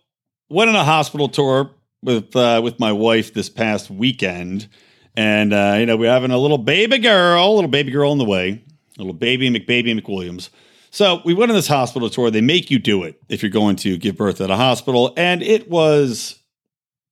went 0.49 0.71
on 0.71 0.77
a 0.77 0.83
hospital 0.83 1.29
tour 1.29 1.71
with 2.03 2.35
uh, 2.35 2.61
with 2.65 2.81
my 2.81 2.91
wife 2.91 3.33
this 3.33 3.49
past 3.49 3.91
weekend, 3.91 4.67
and 5.15 5.53
uh, 5.53 5.77
you 5.79 5.87
know 5.87 5.97
we're 5.97 6.11
having 6.11 6.33
a 6.33 6.39
little 6.39 6.59
baby 6.59 6.99
girl, 6.99 7.55
little 7.55 7.71
baby 7.71 7.93
girl 7.93 8.11
on 8.11 8.19
the 8.19 8.25
way, 8.25 8.65
little 8.97 9.13
baby 9.13 9.51
McBaby 9.51 10.01
McWilliams. 10.01 10.49
So 10.91 11.21
we 11.25 11.35
went 11.35 11.51
on 11.51 11.55
this 11.55 11.69
hospital 11.69 12.11
tour. 12.11 12.31
They 12.31 12.41
make 12.41 12.71
you 12.71 12.79
do 12.79 13.05
it 13.05 13.21
if 13.29 13.43
you're 13.43 13.53
going 13.53 13.77
to 13.77 13.99
give 13.99 14.17
birth 14.17 14.41
at 14.41 14.51
a 14.51 14.57
hospital, 14.57 15.13
and 15.17 15.43
it 15.43 15.71
was 15.71 16.38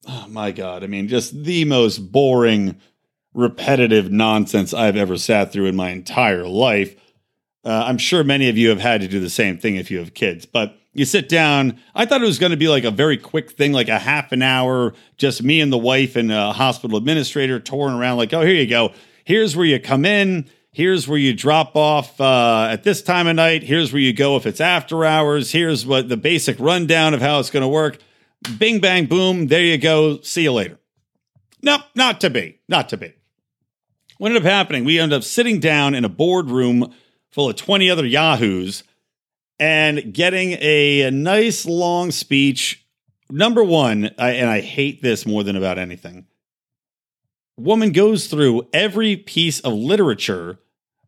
oh 0.07 0.27
my 0.29 0.53
god. 0.53 0.85
I 0.85 0.87
mean 0.87 1.09
just 1.09 1.45
the 1.45 1.65
most 1.65 2.13
boring 2.13 2.81
repetitive 3.35 4.11
nonsense 4.11 4.73
i've 4.73 4.97
ever 4.97 5.19
sat 5.19 5.53
through 5.53 5.67
in 5.67 5.77
my 5.77 5.91
entire 5.91 6.47
life. 6.47 6.97
Uh, 7.65 7.85
i'm 7.87 7.99
sure 7.99 8.25
many 8.25 8.49
of 8.49 8.57
you 8.57 8.69
have 8.71 8.81
had 8.81 9.01
to 9.01 9.09
do 9.09 9.21
the 9.21 9.29
same 9.29 9.59
thing 9.59 9.77
if 9.77 9.91
you 9.91 9.99
have 9.99 10.15
kids 10.15 10.47
but 10.47 10.79
you 10.95 11.05
sit 11.05 11.29
down. 11.29 11.79
I 11.95 12.07
thought 12.07 12.23
it 12.23 12.27
was 12.27 12.39
going 12.39 12.53
to 12.53 12.57
be 12.57 12.69
like 12.69 12.85
a 12.85 12.91
very 12.91 13.19
quick 13.19 13.51
thing 13.51 13.73
like 13.73 13.89
a 13.89 13.99
half 13.99 14.33
an 14.33 14.41
hour 14.41 14.95
just 15.19 15.43
me 15.43 15.61
and 15.61 15.71
the 15.71 15.79
wife 15.79 16.17
and 16.17 16.33
a 16.33 16.53
hospital 16.53 16.97
administrator 16.97 17.61
touring 17.61 17.95
around 17.95 18.17
like 18.17 18.33
oh 18.33 18.41
here 18.41 18.55
you 18.55 18.67
go. 18.67 18.93
Here's 19.25 19.57
where 19.57 19.67
you 19.67 19.79
come 19.79 20.05
in. 20.05 20.47
Here's 20.73 21.09
where 21.09 21.19
you 21.19 21.33
drop 21.33 21.75
off 21.75 22.21
uh, 22.21 22.69
at 22.71 22.83
this 22.85 23.01
time 23.01 23.27
of 23.27 23.37
night. 23.37 23.63
Here's 23.63 23.95
where 23.95 24.01
you 24.01 24.13
go 24.13 24.37
if 24.37 24.45
it's 24.45 24.61
after 24.61 25.07
hours. 25.07 25.51
Here's 25.51 25.87
what 25.87 26.11
the 26.11 26.19
basic 26.19 26.61
rundown 26.61 27.15
of 27.15 27.23
how 27.23 27.41
it's 27.41 27.51
going 27.51 27.63
to 27.63 27.69
work 27.69 27.99
Bing, 28.59 28.81
bang, 28.81 29.07
boom. 29.07 29.49
There 29.49 29.63
you 29.63 29.79
go. 29.79 30.21
See 30.21 30.43
you 30.43 30.53
later. 30.53 30.79
No, 31.63 31.79
not 31.95 32.21
to 32.21 32.31
be. 32.31 32.61
Not 32.69 32.89
to 32.91 32.97
be. 32.97 33.13
What 34.19 34.29
ended 34.29 34.47
up 34.47 34.51
happening? 34.51 34.85
We 34.85 34.99
ended 34.99 35.17
up 35.17 35.25
sitting 35.25 35.61
down 35.61 35.95
in 35.95 36.05
a 36.05 36.09
boardroom 36.09 36.95
full 37.31 37.51
of 37.51 37.57
20 37.57 37.91
other 37.91 38.07
Yahoos 38.07 38.85
and 39.59 40.15
getting 40.15 40.53
a, 40.53 41.03
a 41.03 41.11
nice 41.11 41.67
long 41.67 42.11
speech. 42.11 42.87
Number 43.31 43.65
one, 43.65 44.11
I, 44.19 44.31
and 44.33 44.49
I 44.49 44.61
hate 44.61 45.03
this 45.03 45.27
more 45.27 45.43
than 45.43 45.57
about 45.57 45.79
anything. 45.79 46.27
Woman 47.57 47.93
goes 47.93 48.29
through 48.29 48.69
every 48.73 49.17
piece 49.17 49.61
of 49.61 49.73
literature, 49.73 50.59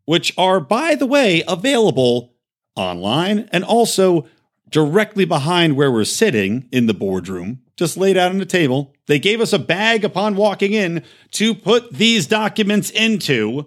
which 0.07 0.33
are, 0.37 0.61
by 0.61 0.95
the 0.95 1.07
way, 1.07 1.43
available 1.47 2.35
online 2.75 3.49
and 3.53 3.65
also 3.65 4.27
directly 4.71 5.25
behind 5.25 5.77
where 5.77 5.91
we're 5.91 6.05
sitting 6.05 6.69
in 6.73 6.87
the 6.87 6.95
boardroom, 6.95 7.61
just 7.77 7.97
laid 7.97 8.17
out 8.17 8.31
on 8.31 8.39
the 8.39 8.47
table. 8.47 8.95
They 9.07 9.19
gave 9.19 9.41
us 9.41 9.53
a 9.53 9.59
bag 9.59 10.05
upon 10.05 10.37
walking 10.37 10.73
in 10.73 11.05
to 11.33 11.55
put 11.55 11.93
these 11.93 12.27
documents 12.27 12.91
into. 12.91 13.67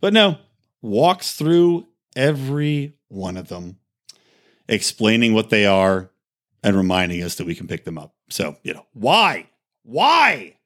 But 0.00 0.12
no, 0.12 0.38
walks 0.82 1.32
through 1.32 1.86
every 2.16 2.96
one 3.08 3.36
of 3.36 3.48
them, 3.48 3.78
explaining 4.68 5.34
what 5.34 5.50
they 5.50 5.66
are 5.66 6.10
and 6.62 6.76
reminding 6.76 7.22
us 7.22 7.36
that 7.36 7.46
we 7.46 7.54
can 7.54 7.66
pick 7.66 7.84
them 7.84 7.98
up. 7.98 8.14
So, 8.28 8.56
you 8.62 8.74
know, 8.74 8.86
why? 8.92 9.48
Why? 9.82 10.56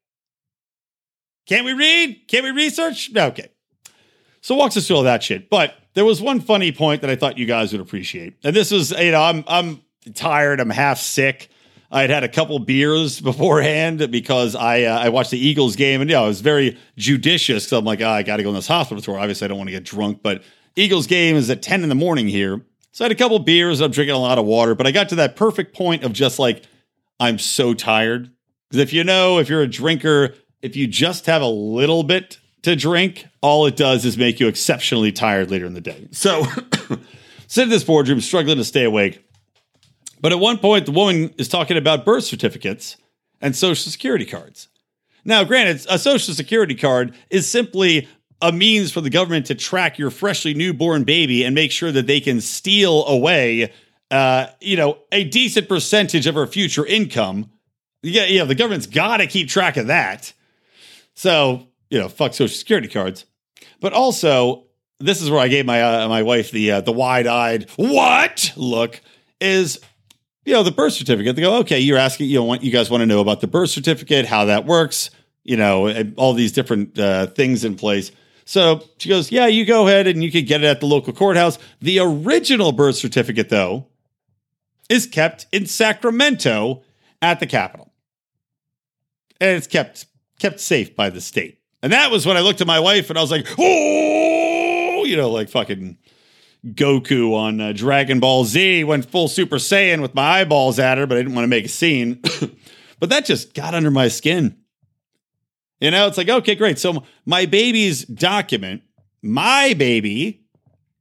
Can't 1.47 1.65
we 1.65 1.73
read? 1.73 2.23
Can't 2.27 2.45
we 2.45 2.51
research? 2.51 3.11
Okay. 3.15 3.49
So 4.45 4.55
walks 4.55 4.77
us 4.77 4.87
through 4.87 4.97
all 4.97 5.03
that 5.05 5.23
shit. 5.23 5.49
But 5.49 5.75
there 5.95 6.05
was 6.05 6.21
one 6.21 6.39
funny 6.39 6.71
point 6.71 7.01
that 7.01 7.09
I 7.09 7.17
thought 7.17 7.39
you 7.39 7.47
guys 7.47 7.73
would 7.73 7.81
appreciate. 7.81 8.37
And 8.45 8.55
this 8.55 8.71
was, 8.71 8.91
you 8.91 9.11
know, 9.11 9.23
I'm 9.23 9.43
I'm 9.49 9.81
tired, 10.13 10.61
I'm 10.61 10.69
half 10.69 10.99
sick. 10.99 11.49
I 11.91 12.03
had 12.03 12.11
had 12.11 12.25
a 12.25 12.29
couple 12.29 12.59
beers 12.59 13.21
beforehand 13.23 14.11
because 14.11 14.55
I 14.55 14.83
uh, 14.83 14.99
I 14.99 15.09
watched 15.09 15.31
the 15.31 15.39
Eagles 15.39 15.77
game 15.77 16.03
and 16.03 16.11
yeah, 16.11 16.21
I 16.21 16.27
was 16.27 16.43
very 16.43 16.77
judicious 16.99 17.67
So 17.67 17.79
I'm 17.79 17.87
like, 17.87 18.03
oh, 18.03 18.11
I 18.11 18.23
got 18.23 18.37
to 18.37 18.43
go 18.43 18.51
in 18.51 18.55
this 18.55 18.69
hospital 18.69 19.03
tour. 19.03 19.19
Obviously, 19.19 19.47
I 19.47 19.49
don't 19.49 19.57
want 19.57 19.69
to 19.69 19.73
get 19.73 19.85
drunk, 19.85 20.21
but 20.23 20.43
Eagles 20.77 21.07
game 21.07 21.37
is 21.37 21.49
at 21.49 21.63
10 21.63 21.83
in 21.83 21.89
the 21.89 21.95
morning 21.95 22.29
here. 22.29 22.61
So 22.93 23.03
I 23.03 23.07
had 23.07 23.13
a 23.13 23.19
couple 23.19 23.39
beers. 23.39 23.81
I'm 23.81 23.93
drinking 23.93 24.15
a 24.15 24.19
lot 24.19 24.37
of 24.37 24.45
water, 24.45 24.75
but 24.75 24.87
I 24.87 24.91
got 24.91 25.09
to 25.09 25.15
that 25.15 25.37
perfect 25.37 25.75
point 25.75 26.05
of 26.05 26.13
just 26.13 26.39
like, 26.39 26.65
I'm 27.19 27.39
so 27.39 27.73
tired. 27.73 28.31
Because 28.69 28.83
if 28.83 28.93
you 28.93 29.05
know, 29.05 29.39
if 29.39 29.49
you're 29.49 29.63
a 29.63 29.67
drinker, 29.67 30.35
if 30.61 30.77
you 30.77 30.87
just 30.87 31.25
have 31.25 31.41
a 31.41 31.49
little 31.49 32.03
bit 32.03 32.41
to 32.65 32.77
drink, 32.77 33.27
all 33.41 33.67
it 33.67 33.77
does 33.77 34.05
is 34.05 34.19
make 34.19 34.41
you 34.41 34.49
exceptionally 34.49 35.13
tired 35.13 35.51
later 35.51 35.67
in 35.67 35.75
the 35.75 35.81
day. 35.81 36.09
So, 36.11 36.45
sit 37.47 37.65
in 37.65 37.69
this 37.69 37.85
boardroom, 37.85 38.21
struggling 38.21 38.57
to 38.57 38.65
stay 38.65 38.85
awake. 38.85 39.25
But 40.21 40.33
at 40.33 40.39
one 40.39 40.59
point, 40.59 40.87
the 40.87 40.93
woman 40.93 41.35
is 41.37 41.49
talking 41.49 41.77
about 41.77 42.05
birth 42.05 42.25
certificates 42.25 42.97
and 43.41 43.55
social 43.55 43.91
security 43.93 44.25
cards. 44.25 44.69
Now, 45.25 45.45
granted, 45.45 45.87
a 45.91 45.99
social 45.99 46.35
security 46.35 46.75
card 46.75 47.15
is 47.31 47.47
simply 47.47 48.09
a 48.41 48.53
means 48.53 48.93
for 48.93 49.01
the 49.01 49.11
government 49.11 49.47
to 49.47 49.55
track 49.55 49.99
your 49.99 50.11
freshly 50.11 50.55
newborn 50.55 51.05
baby 51.05 51.45
and 51.45 51.55
make 51.55 51.71
sure 51.71 51.93
that 51.93 52.07
they 52.07 52.21
can 52.21 52.41
steal 52.41 53.07
away, 53.07 53.73
uh, 54.11 54.47
you 54.61 54.77
know, 54.77 54.99
a 55.13 55.25
decent 55.25 55.69
percentage 55.69 56.27
of 56.27 56.35
her 56.35 56.47
future 56.47 56.85
income. 56.85 57.51
Yeah, 58.03 58.25
yeah, 58.25 58.45
the 58.45 58.55
government's 58.55 58.87
got 58.87 59.19
to 59.19 59.27
keep 59.27 59.49
track 59.49 59.77
of 59.77 59.87
that. 59.87 60.33
So, 61.15 61.69
you 61.91 61.99
know, 61.99 62.09
fuck 62.09 62.35
social 62.35 62.57
security 62.57 62.89
cards. 62.89 63.27
But 63.81 63.93
also, 63.93 64.65
this 65.01 65.21
is 65.21 65.31
where 65.31 65.41
I 65.41 65.49
gave 65.49 65.67
my 65.67 65.83
uh, 65.83 66.09
my 66.09 66.23
wife 66.23 66.51
the 66.51 66.73
uh, 66.73 66.81
the 66.81 66.93
wide 66.93 67.27
eyed 67.27 67.69
what 67.77 68.53
look 68.57 69.01
is 69.41 69.81
you 70.45 70.53
know, 70.53 70.63
the 70.63 70.71
birth 70.71 70.93
certificate. 70.93 71.37
They 71.37 71.43
go, 71.43 71.59
okay, 71.59 71.81
you're 71.81 71.99
asking, 71.99 72.29
you 72.29 72.37
know, 72.37 72.45
want 72.45 72.63
you 72.63 72.71
guys 72.71 72.91
want 72.91 73.01
to 73.01 73.07
know 73.07 73.21
about 73.21 73.41
the 73.41 73.47
birth 73.47 73.71
certificate, 73.71 74.27
how 74.27 74.45
that 74.47 74.67
works, 74.67 75.11
you 75.43 75.57
know, 75.57 76.13
all 76.17 76.35
these 76.35 76.53
different 76.53 76.99
uh, 76.99 77.29
things 77.29 77.65
in 77.65 77.77
place. 77.77 78.13
So 78.45 78.83
she 78.99 79.09
goes, 79.09 79.33
yeah, 79.33 79.47
you 79.47 79.65
go 79.65 79.89
ahead 79.89 80.07
and 80.07 80.23
you 80.23 80.31
could 80.31 80.47
get 80.47 80.63
it 80.63 80.67
at 80.67 80.81
the 80.81 80.87
local 80.87 81.15
courthouse. 81.15 81.59
The 81.81 81.99
original 81.99 82.73
birth 82.73 82.97
certificate, 82.97 83.49
though, 83.49 83.87
is 84.91 85.07
kept 85.07 85.47
in 85.51 85.65
Sacramento 85.65 86.83
at 87.23 87.41
the 87.41 87.47
Capitol, 87.47 87.91
and 89.41 89.57
it's 89.57 89.67
kept 89.67 90.07
kept 90.39 90.61
safe 90.61 90.95
by 90.95 91.09
the 91.09 91.23
state. 91.23 91.59
And 91.85 91.93
that 91.93 92.11
was 92.11 92.25
when 92.25 92.39
I 92.39 92.41
looked 92.41 92.63
at 92.63 92.67
my 92.67 92.81
wife 92.81 93.11
and 93.11 93.19
I 93.19 93.21
was 93.21 93.31
like, 93.31 93.47
oh, 93.59 95.05
you 95.05 95.19
know, 95.19 95.29
like 95.29 95.51
fucking 95.51 95.99
Goku 96.67 97.35
on 97.37 97.61
uh, 97.61 97.73
Dragon 97.73 98.21
Ball 98.21 98.47
Z 98.47 98.85
went 98.85 99.05
full 99.05 99.29
Super 99.29 99.57
Saiyan 99.57 100.01
with 100.01 100.15
my 100.15 100.41
eyeballs 100.41 100.79
at 100.79 100.97
her, 100.97 101.07
but 101.07 101.19
I 101.19 101.21
didn't 101.21 101.35
want 101.35 101.45
to 101.45 101.49
make 101.49 101.67
a 101.67 101.69
scene. 101.69 102.23
but 103.01 103.11
that 103.11 103.27
just 103.27 103.53
got 103.53 103.75
under 103.75 103.91
my 103.91 104.09
skin. 104.09 104.57
You 105.79 105.91
know, 105.91 106.07
it's 106.07 106.17
like, 106.17 106.31
okay, 106.31 106.55
great. 106.55 106.79
So 106.79 107.05
my 107.27 107.45
baby's 107.45 108.07
document, 108.07 108.81
my 109.21 109.75
baby, 109.75 110.47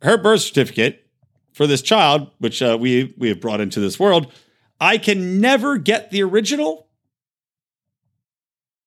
her 0.02 0.18
birth 0.18 0.42
certificate 0.42 1.08
for 1.54 1.66
this 1.66 1.82
child, 1.82 2.30
which 2.40 2.62
uh, 2.62 2.78
we 2.78 3.16
we 3.18 3.30
have 3.30 3.40
brought 3.40 3.62
into 3.62 3.80
this 3.80 3.98
world, 3.98 4.34
I 4.82 4.98
can 4.98 5.40
never 5.40 5.78
get 5.78 6.12
the 6.12 6.24
original. 6.24 6.90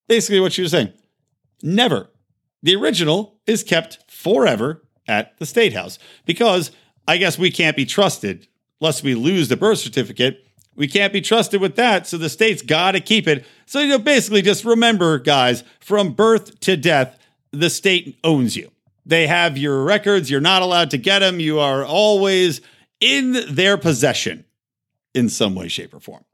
Basically, 0.09 0.41
what 0.41 0.53
she 0.53 0.61
was 0.61 0.73
saying, 0.73 0.93
never. 1.63 2.09
The 2.63 2.77
original 2.77 3.39
is 3.47 3.63
kept 3.63 3.99
forever 4.11 4.83
at 5.07 5.39
the 5.39 5.47
state 5.47 5.73
house 5.73 5.99
because 6.25 6.71
I 7.07 7.17
guess 7.17 7.39
we 7.39 7.51
can't 7.51 7.77
be 7.77 7.87
trusted 7.87 8.49
lest 8.81 9.03
we 9.03 9.15
lose 9.15 9.49
the 9.49 9.57
birth 9.57 9.79
certificate. 9.79 10.47
We 10.75 10.89
can't 10.89 11.13
be 11.13 11.21
trusted 11.21 11.61
with 11.61 11.77
that. 11.77 12.07
So 12.07 12.19
the 12.19 12.29
state's 12.29 12.63
got 12.63 12.93
to 12.93 13.01
keep 13.01 13.27
it. 13.27 13.47
So, 13.65 13.81
you 13.81 13.89
know, 13.89 13.99
basically 13.99 14.43
just 14.43 14.65
remember, 14.65 15.19
guys, 15.19 15.65
from 15.81 16.13
birth 16.13 16.61
to 16.61 16.77
death, 16.77 17.19
the 17.51 17.71
state 17.71 18.19
owns 18.23 18.57
you. 18.57 18.71
They 19.07 19.27
have 19.27 19.57
your 19.57 19.85
records. 19.85 20.31
You're 20.31 20.41
not 20.41 20.63
allowed 20.63 20.91
to 20.91 20.99
get 20.99 21.21
them. 21.21 21.41
You 21.41 21.61
are 21.61 21.85
always 21.85 22.61
in 23.01 23.37
their 23.49 23.79
possession 23.79 24.45
in 25.15 25.29
some 25.29 25.55
way, 25.55 25.69
shape, 25.69 25.95
or 25.95 26.01
form. 26.01 26.25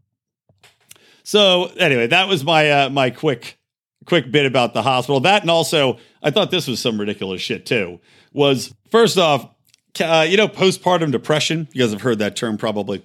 So 1.22 1.66
anyway, 1.76 2.08
that 2.08 2.28
was 2.28 2.42
my 2.42 2.70
uh, 2.70 2.90
my 2.90 3.10
quick 3.10 3.58
quick 4.06 4.30
bit 4.30 4.46
about 4.46 4.74
the 4.74 4.82
hospital. 4.82 5.20
That 5.20 5.42
and 5.42 5.50
also, 5.50 5.98
I 6.22 6.30
thought 6.30 6.50
this 6.50 6.66
was 6.66 6.80
some 6.80 6.98
ridiculous 6.98 7.40
shit 7.40 7.66
too 7.66 8.00
was 8.32 8.74
first 8.90 9.18
off, 9.18 9.48
uh, 10.00 10.26
you 10.28 10.36
know, 10.36 10.48
postpartum 10.48 11.12
depression. 11.12 11.68
You 11.72 11.82
guys 11.82 11.92
have 11.92 12.02
heard 12.02 12.18
that 12.20 12.36
term 12.36 12.56
probably. 12.56 13.04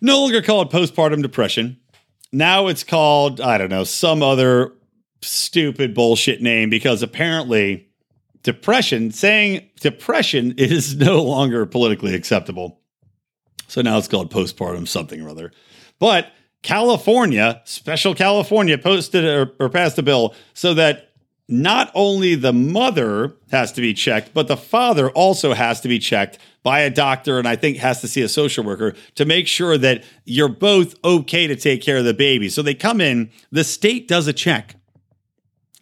No 0.00 0.20
longer 0.20 0.42
called 0.42 0.72
postpartum 0.72 1.22
depression. 1.22 1.78
Now 2.32 2.66
it's 2.66 2.84
called, 2.84 3.40
I 3.40 3.58
don't 3.58 3.70
know, 3.70 3.84
some 3.84 4.22
other 4.22 4.72
stupid 5.22 5.94
bullshit 5.94 6.42
name 6.42 6.68
because 6.68 7.02
apparently 7.02 7.88
depression, 8.42 9.10
saying 9.10 9.68
depression 9.80 10.54
is 10.58 10.96
no 10.96 11.22
longer 11.22 11.64
politically 11.66 12.14
acceptable. 12.14 12.80
So 13.68 13.80
now 13.82 13.98
it's 13.98 14.08
called 14.08 14.32
postpartum 14.32 14.86
something 14.86 15.20
or 15.22 15.28
other. 15.28 15.52
But 15.98 16.32
California, 16.64 17.60
special 17.64 18.14
California, 18.14 18.78
posted 18.78 19.24
or, 19.24 19.52
or 19.60 19.68
passed 19.68 19.98
a 19.98 20.02
bill 20.02 20.34
so 20.54 20.72
that 20.74 21.10
not 21.46 21.92
only 21.94 22.34
the 22.34 22.54
mother 22.54 23.34
has 23.50 23.70
to 23.72 23.82
be 23.82 23.92
checked, 23.92 24.32
but 24.32 24.48
the 24.48 24.56
father 24.56 25.10
also 25.10 25.52
has 25.52 25.82
to 25.82 25.88
be 25.88 25.98
checked 25.98 26.38
by 26.62 26.80
a 26.80 26.88
doctor 26.88 27.38
and 27.38 27.46
I 27.46 27.54
think 27.54 27.76
has 27.76 28.00
to 28.00 28.08
see 28.08 28.22
a 28.22 28.30
social 28.30 28.64
worker 28.64 28.94
to 29.16 29.26
make 29.26 29.46
sure 29.46 29.76
that 29.76 30.04
you're 30.24 30.48
both 30.48 30.96
okay 31.04 31.46
to 31.46 31.54
take 31.54 31.82
care 31.82 31.98
of 31.98 32.06
the 32.06 32.14
baby. 32.14 32.48
So 32.48 32.62
they 32.62 32.74
come 32.74 32.98
in, 32.98 33.30
the 33.52 33.62
state 33.62 34.08
does 34.08 34.26
a 34.26 34.32
check 34.32 34.76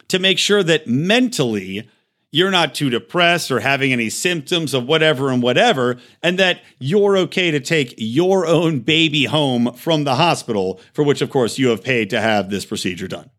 to 0.09 0.19
make 0.19 0.39
sure 0.39 0.65
that 0.65 0.89
mentally 0.89 1.89
you're 2.33 2.51
not 2.51 2.75
too 2.75 2.91
depressed 2.91 3.51
or 3.51 3.61
having 3.61 3.93
any 3.93 4.09
symptoms 4.11 4.73
of 4.75 4.87
whatever 4.87 5.31
and 5.31 5.43
whatever, 5.43 5.99
and 6.23 6.39
that 6.39 6.63
you're 6.79 7.17
okay 7.19 7.51
to 7.51 7.61
take 7.61 7.95
your 7.99 8.47
own 8.47 8.81
baby 8.81 9.27
home 9.27 9.73
from 9.75 10.05
the 10.05 10.17
hospital, 10.17 10.81
for 10.95 11.05
which, 11.05 11.21
of 11.21 11.31
course, 11.31 11.59
you 11.59 11.69
have 11.69 11.85
paid 11.85 12.11
to 12.11 12.21
have 12.21 12.49
this 12.49 12.65
procedure 12.65 13.07
done. 13.07 13.31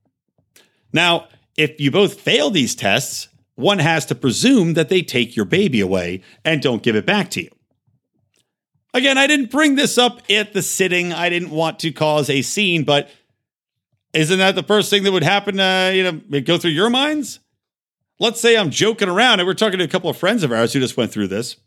Now, 0.94 1.28
if 1.58 1.82
you 1.82 1.90
both 1.90 2.22
fail 2.22 2.52
these 2.52 2.76
tests, 2.76 3.30
one 3.56 3.80
has 3.80 4.06
to 4.06 4.16
presume 4.16 4.76
that 4.76 4.90
they 4.90 5.02
take 5.02 5.36
your 5.36 5.46
baby 5.46 5.82
away 5.82 6.22
and 6.46 6.62
don't 6.62 6.84
give 6.84 6.96
it 6.96 7.06
back 7.06 7.30
to 7.32 7.44
you. 7.44 7.50
Again, 8.94 9.18
I 9.18 9.26
didn't 9.26 9.50
bring 9.50 9.76
this 9.76 9.98
up 9.98 10.22
at 10.30 10.54
the 10.54 10.62
sitting. 10.62 11.12
I 11.14 11.30
didn't 11.30 11.50
want 11.50 11.80
to 11.80 11.92
cause 11.92 12.30
a 12.30 12.44
scene, 12.44 12.84
but 12.84 13.10
isn't 14.14 14.38
that 14.38 14.54
the 14.54 14.62
first 14.62 14.92
thing 14.92 15.02
that 15.04 15.12
would 15.12 15.24
happen? 15.24 15.56
You 15.56 16.04
know, 16.04 16.42
go 16.42 16.60
through 16.60 16.72
your 16.72 16.92
minds. 16.92 17.40
Let's 18.24 18.40
say 18.40 18.56
I'm 18.56 18.70
joking 18.70 19.10
around, 19.10 19.42
and 19.42 19.48
we're 19.48 19.54
talking 19.54 19.80
to 19.80 19.84
a 19.84 19.88
couple 19.90 20.10
of 20.10 20.16
friends 20.16 20.44
of 20.44 20.54
ours 20.54 20.72
who 20.72 20.80
just 20.80 20.96
went 20.96 21.12
through 21.12 21.28
this, 21.28 21.58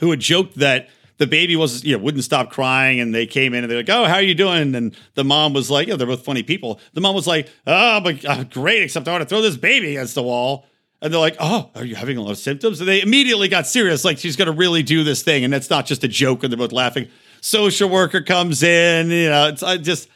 who 0.00 0.10
had 0.10 0.18
joked 0.18 0.56
that 0.56 0.88
the 1.18 1.26
baby 1.28 1.54
was, 1.54 1.84
you 1.84 1.96
know, 1.96 2.02
wouldn't 2.02 2.24
stop 2.24 2.50
crying. 2.50 2.98
And 2.98 3.14
they 3.14 3.26
came 3.26 3.54
in 3.54 3.62
and 3.62 3.70
they're 3.70 3.78
like, 3.78 3.88
oh, 3.88 4.06
how 4.06 4.14
are 4.14 4.22
you 4.22 4.34
doing? 4.34 4.74
And 4.74 4.96
the 5.14 5.22
mom 5.22 5.52
was 5.52 5.70
like, 5.70 5.86
yeah, 5.86 5.94
they're 5.94 6.08
both 6.08 6.24
funny 6.24 6.42
people. 6.42 6.80
The 6.94 7.00
mom 7.00 7.14
was 7.14 7.28
like, 7.28 7.48
oh, 7.64 8.00
but 8.00 8.24
uh, 8.24 8.42
great, 8.42 8.82
except 8.82 9.06
I 9.06 9.12
want 9.12 9.22
to 9.22 9.28
throw 9.28 9.40
this 9.40 9.56
baby 9.56 9.90
against 9.94 10.16
the 10.16 10.22
wall. 10.24 10.66
And 11.00 11.12
they're 11.12 11.20
like, 11.20 11.36
oh, 11.38 11.70
are 11.76 11.84
you 11.84 11.94
having 11.94 12.16
a 12.16 12.22
lot 12.22 12.32
of 12.32 12.38
symptoms? 12.38 12.80
And 12.80 12.88
they 12.88 13.00
immediately 13.00 13.46
got 13.46 13.68
serious, 13.68 14.04
like 14.04 14.18
she's 14.18 14.34
going 14.34 14.46
to 14.46 14.58
really 14.58 14.82
do 14.82 15.04
this 15.04 15.22
thing. 15.22 15.44
And 15.44 15.52
that's 15.52 15.70
not 15.70 15.86
just 15.86 16.02
a 16.02 16.08
joke. 16.08 16.42
And 16.42 16.52
they're 16.52 16.58
both 16.58 16.72
laughing. 16.72 17.06
Social 17.40 17.88
worker 17.88 18.20
comes 18.20 18.64
in, 18.64 19.10
you 19.12 19.28
know, 19.28 19.46
it's 19.46 19.62
uh, 19.62 19.76
just 19.76 20.08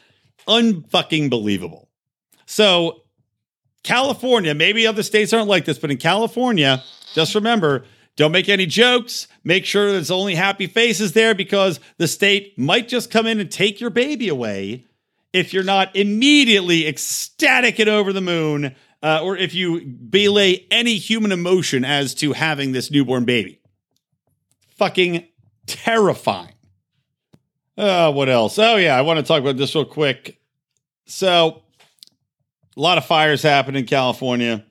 unfucking 0.45 1.29
believable. 1.29 1.87
So, 2.47 3.02
California, 3.83 4.53
maybe 4.53 4.87
other 4.87 5.03
states 5.03 5.33
aren't 5.33 5.47
like 5.47 5.65
this, 5.65 5.77
but 5.77 5.91
in 5.91 5.97
California, 5.97 6.81
just 7.13 7.35
remember 7.35 7.85
don't 8.15 8.31
make 8.31 8.47
any 8.47 8.65
jokes. 8.65 9.27
Make 9.43 9.65
sure 9.65 9.91
there's 9.91 10.11
only 10.11 10.35
happy 10.35 10.67
faces 10.67 11.13
there 11.13 11.33
because 11.33 11.79
the 11.97 12.07
state 12.07 12.57
might 12.59 12.87
just 12.87 13.09
come 13.09 13.25
in 13.25 13.39
and 13.39 13.51
take 13.51 13.81
your 13.81 13.89
baby 13.89 14.29
away 14.29 14.85
if 15.33 15.51
you're 15.51 15.63
not 15.63 15.95
immediately 15.95 16.87
ecstatic 16.87 17.79
and 17.79 17.89
over 17.89 18.13
the 18.13 18.21
moon, 18.21 18.75
uh, 19.01 19.21
or 19.23 19.35
if 19.35 19.55
you 19.55 19.83
belay 19.83 20.67
any 20.69 20.97
human 20.97 21.31
emotion 21.31 21.83
as 21.83 22.13
to 22.13 22.33
having 22.33 22.71
this 22.71 22.91
newborn 22.91 23.25
baby. 23.25 23.59
Fucking 24.77 25.25
terrifying. 25.65 26.53
Uh, 27.75 28.11
what 28.11 28.29
else? 28.29 28.59
Oh, 28.59 28.75
yeah, 28.75 28.95
I 28.95 29.01
want 29.01 29.17
to 29.17 29.23
talk 29.23 29.41
about 29.41 29.57
this 29.57 29.73
real 29.73 29.85
quick. 29.85 30.39
So, 31.07 31.63
a 32.75 32.79
lot 32.79 32.97
of 32.97 33.05
fires 33.05 33.41
happen 33.41 33.75
in 33.75 33.85
California 33.85 34.63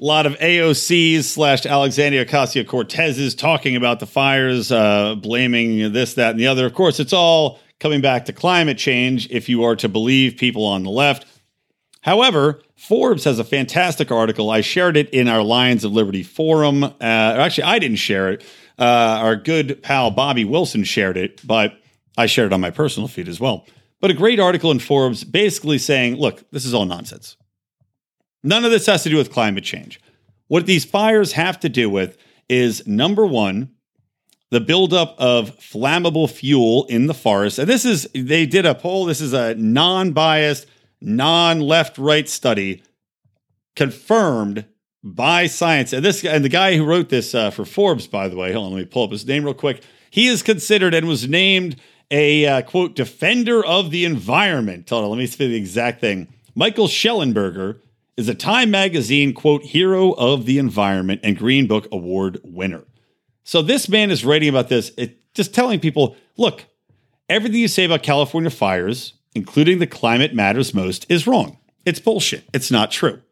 a 0.00 0.04
lot 0.04 0.26
of 0.26 0.38
AOCs 0.38 1.24
slash 1.24 1.66
Alexandria 1.66 2.24
Ocasio 2.24 2.66
Cortez's 2.66 3.34
talking 3.34 3.74
about 3.74 3.98
the 3.98 4.06
fires, 4.06 4.70
uh, 4.70 5.16
blaming 5.16 5.92
this, 5.92 6.14
that, 6.14 6.30
and 6.30 6.40
the 6.40 6.46
other. 6.46 6.66
Of 6.66 6.74
course, 6.74 7.00
it's 7.00 7.12
all 7.12 7.58
coming 7.80 8.00
back 8.00 8.26
to 8.26 8.32
climate 8.32 8.78
change 8.78 9.28
if 9.30 9.48
you 9.48 9.64
are 9.64 9.74
to 9.76 9.88
believe 9.88 10.36
people 10.36 10.64
on 10.64 10.84
the 10.84 10.90
left. 10.90 11.26
However, 12.02 12.60
Forbes 12.76 13.24
has 13.24 13.40
a 13.40 13.44
fantastic 13.44 14.12
article. 14.12 14.50
I 14.50 14.60
shared 14.60 14.96
it 14.96 15.10
in 15.10 15.26
our 15.26 15.42
Lions 15.42 15.84
of 15.84 15.92
Liberty 15.92 16.22
forum. 16.22 16.84
Uh, 16.84 16.94
actually, 17.00 17.64
I 17.64 17.80
didn't 17.80 17.96
share 17.96 18.30
it. 18.30 18.44
Uh, 18.78 18.84
our 19.20 19.34
good 19.34 19.82
pal 19.82 20.12
Bobby 20.12 20.44
Wilson 20.44 20.84
shared 20.84 21.16
it, 21.16 21.44
but 21.44 21.76
I 22.16 22.26
shared 22.26 22.52
it 22.52 22.54
on 22.54 22.60
my 22.60 22.70
personal 22.70 23.08
feed 23.08 23.28
as 23.28 23.40
well. 23.40 23.66
But 24.00 24.10
a 24.10 24.14
great 24.14 24.38
article 24.38 24.70
in 24.70 24.78
Forbes 24.78 25.24
basically 25.24 25.78
saying, 25.78 26.16
look, 26.16 26.48
this 26.50 26.64
is 26.64 26.74
all 26.74 26.84
nonsense. 26.84 27.36
None 28.42 28.64
of 28.64 28.70
this 28.70 28.86
has 28.86 29.02
to 29.02 29.10
do 29.10 29.16
with 29.16 29.32
climate 29.32 29.64
change. 29.64 30.00
What 30.46 30.66
these 30.66 30.84
fires 30.84 31.32
have 31.32 31.58
to 31.60 31.68
do 31.68 31.90
with 31.90 32.16
is 32.48 32.86
number 32.86 33.26
one, 33.26 33.70
the 34.50 34.60
buildup 34.60 35.14
of 35.18 35.58
flammable 35.58 36.30
fuel 36.30 36.86
in 36.86 37.06
the 37.06 37.14
forest. 37.14 37.58
And 37.58 37.68
this 37.68 37.84
is, 37.84 38.08
they 38.14 38.46
did 38.46 38.64
a 38.64 38.74
poll. 38.74 39.04
This 39.04 39.20
is 39.20 39.32
a 39.32 39.54
non 39.56 40.12
biased, 40.12 40.66
non 41.00 41.60
left 41.60 41.98
right 41.98 42.28
study 42.28 42.82
confirmed 43.76 44.64
by 45.04 45.46
science. 45.46 45.92
And 45.92 46.04
this, 46.04 46.24
and 46.24 46.44
the 46.44 46.48
guy 46.48 46.76
who 46.76 46.84
wrote 46.84 47.08
this 47.08 47.34
uh, 47.34 47.50
for 47.50 47.64
Forbes, 47.64 48.06
by 48.06 48.28
the 48.28 48.36
way, 48.36 48.52
hold 48.52 48.66
on, 48.66 48.72
let 48.72 48.78
me 48.78 48.84
pull 48.86 49.04
up 49.04 49.12
his 49.12 49.26
name 49.26 49.44
real 49.44 49.54
quick. 49.54 49.82
He 50.10 50.26
is 50.28 50.42
considered 50.42 50.94
and 50.94 51.06
was 51.06 51.28
named 51.28 51.76
a 52.10 52.46
uh, 52.46 52.62
quote 52.62 52.94
defender 52.94 53.64
of 53.64 53.90
the 53.90 54.04
environment. 54.04 54.88
Hold 54.88 55.04
on, 55.04 55.10
let 55.10 55.18
me 55.18 55.26
say 55.26 55.48
the 55.48 55.56
exact 55.56 56.00
thing. 56.00 56.28
Michael 56.54 56.88
Shellenberger 56.88 57.80
is 58.16 58.28
a 58.28 58.34
Time 58.34 58.70
Magazine 58.70 59.32
quote 59.32 59.62
hero 59.62 60.12
of 60.12 60.44
the 60.44 60.58
environment 60.58 61.20
and 61.22 61.36
Green 61.36 61.66
Book 61.66 61.86
Award 61.92 62.40
winner. 62.42 62.84
So 63.44 63.62
this 63.62 63.88
man 63.88 64.10
is 64.10 64.24
writing 64.24 64.48
about 64.48 64.68
this, 64.68 64.90
it, 64.98 65.18
just 65.34 65.54
telling 65.54 65.80
people, 65.80 66.16
look, 66.36 66.64
everything 67.28 67.60
you 67.60 67.68
say 67.68 67.84
about 67.84 68.02
California 68.02 68.50
fires, 68.50 69.14
including 69.34 69.78
the 69.78 69.86
climate 69.86 70.34
matters 70.34 70.74
most, 70.74 71.06
is 71.08 71.26
wrong. 71.26 71.58
It's 71.86 72.00
bullshit. 72.00 72.44
It's 72.52 72.70
not 72.70 72.90
true. 72.90 73.22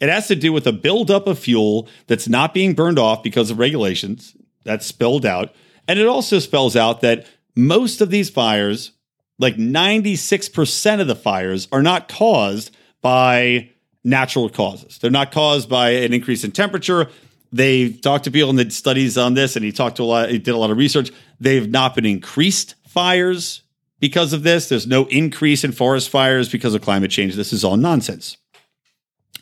It 0.00 0.08
has 0.08 0.26
to 0.28 0.34
do 0.34 0.52
with 0.52 0.66
a 0.66 0.72
buildup 0.72 1.26
of 1.26 1.38
fuel 1.38 1.86
that's 2.06 2.28
not 2.28 2.54
being 2.54 2.74
burned 2.74 2.98
off 2.98 3.22
because 3.22 3.50
of 3.50 3.58
regulations 3.58 4.34
that's 4.64 4.86
spelled 4.86 5.26
out. 5.26 5.54
And 5.86 5.98
it 5.98 6.06
also 6.06 6.38
spells 6.38 6.76
out 6.76 7.02
that 7.02 7.26
most 7.56 8.00
of 8.00 8.10
these 8.10 8.30
fires, 8.30 8.92
like 9.38 9.56
96% 9.56 11.00
of 11.00 11.06
the 11.06 11.14
fires, 11.14 11.68
are 11.72 11.82
not 11.82 12.08
caused 12.08 12.76
by 13.00 13.70
natural 14.04 14.48
causes. 14.48 14.98
They're 14.98 15.10
not 15.10 15.32
caused 15.32 15.68
by 15.68 15.90
an 15.90 16.12
increase 16.12 16.44
in 16.44 16.52
temperature. 16.52 17.08
They 17.52 17.90
talked 17.90 18.24
to 18.24 18.30
people 18.30 18.50
and 18.50 18.58
did 18.58 18.72
studies 18.72 19.18
on 19.18 19.34
this, 19.34 19.56
and 19.56 19.64
he 19.64 19.72
talked 19.72 19.96
to 19.96 20.02
a 20.02 20.04
lot, 20.04 20.30
he 20.30 20.38
did 20.38 20.54
a 20.54 20.58
lot 20.58 20.70
of 20.70 20.78
research. 20.78 21.10
They've 21.40 21.68
not 21.68 21.94
been 21.94 22.06
increased 22.06 22.76
fires 22.86 23.62
because 23.98 24.32
of 24.32 24.42
this. 24.42 24.68
There's 24.68 24.86
no 24.86 25.06
increase 25.06 25.64
in 25.64 25.72
forest 25.72 26.08
fires 26.08 26.48
because 26.48 26.74
of 26.74 26.82
climate 26.82 27.10
change. 27.10 27.34
This 27.34 27.52
is 27.52 27.64
all 27.64 27.76
nonsense. 27.76 28.36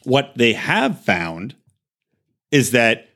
What 0.04 0.32
they 0.36 0.54
have 0.54 1.00
found 1.00 1.54
is 2.50 2.70
that 2.72 3.07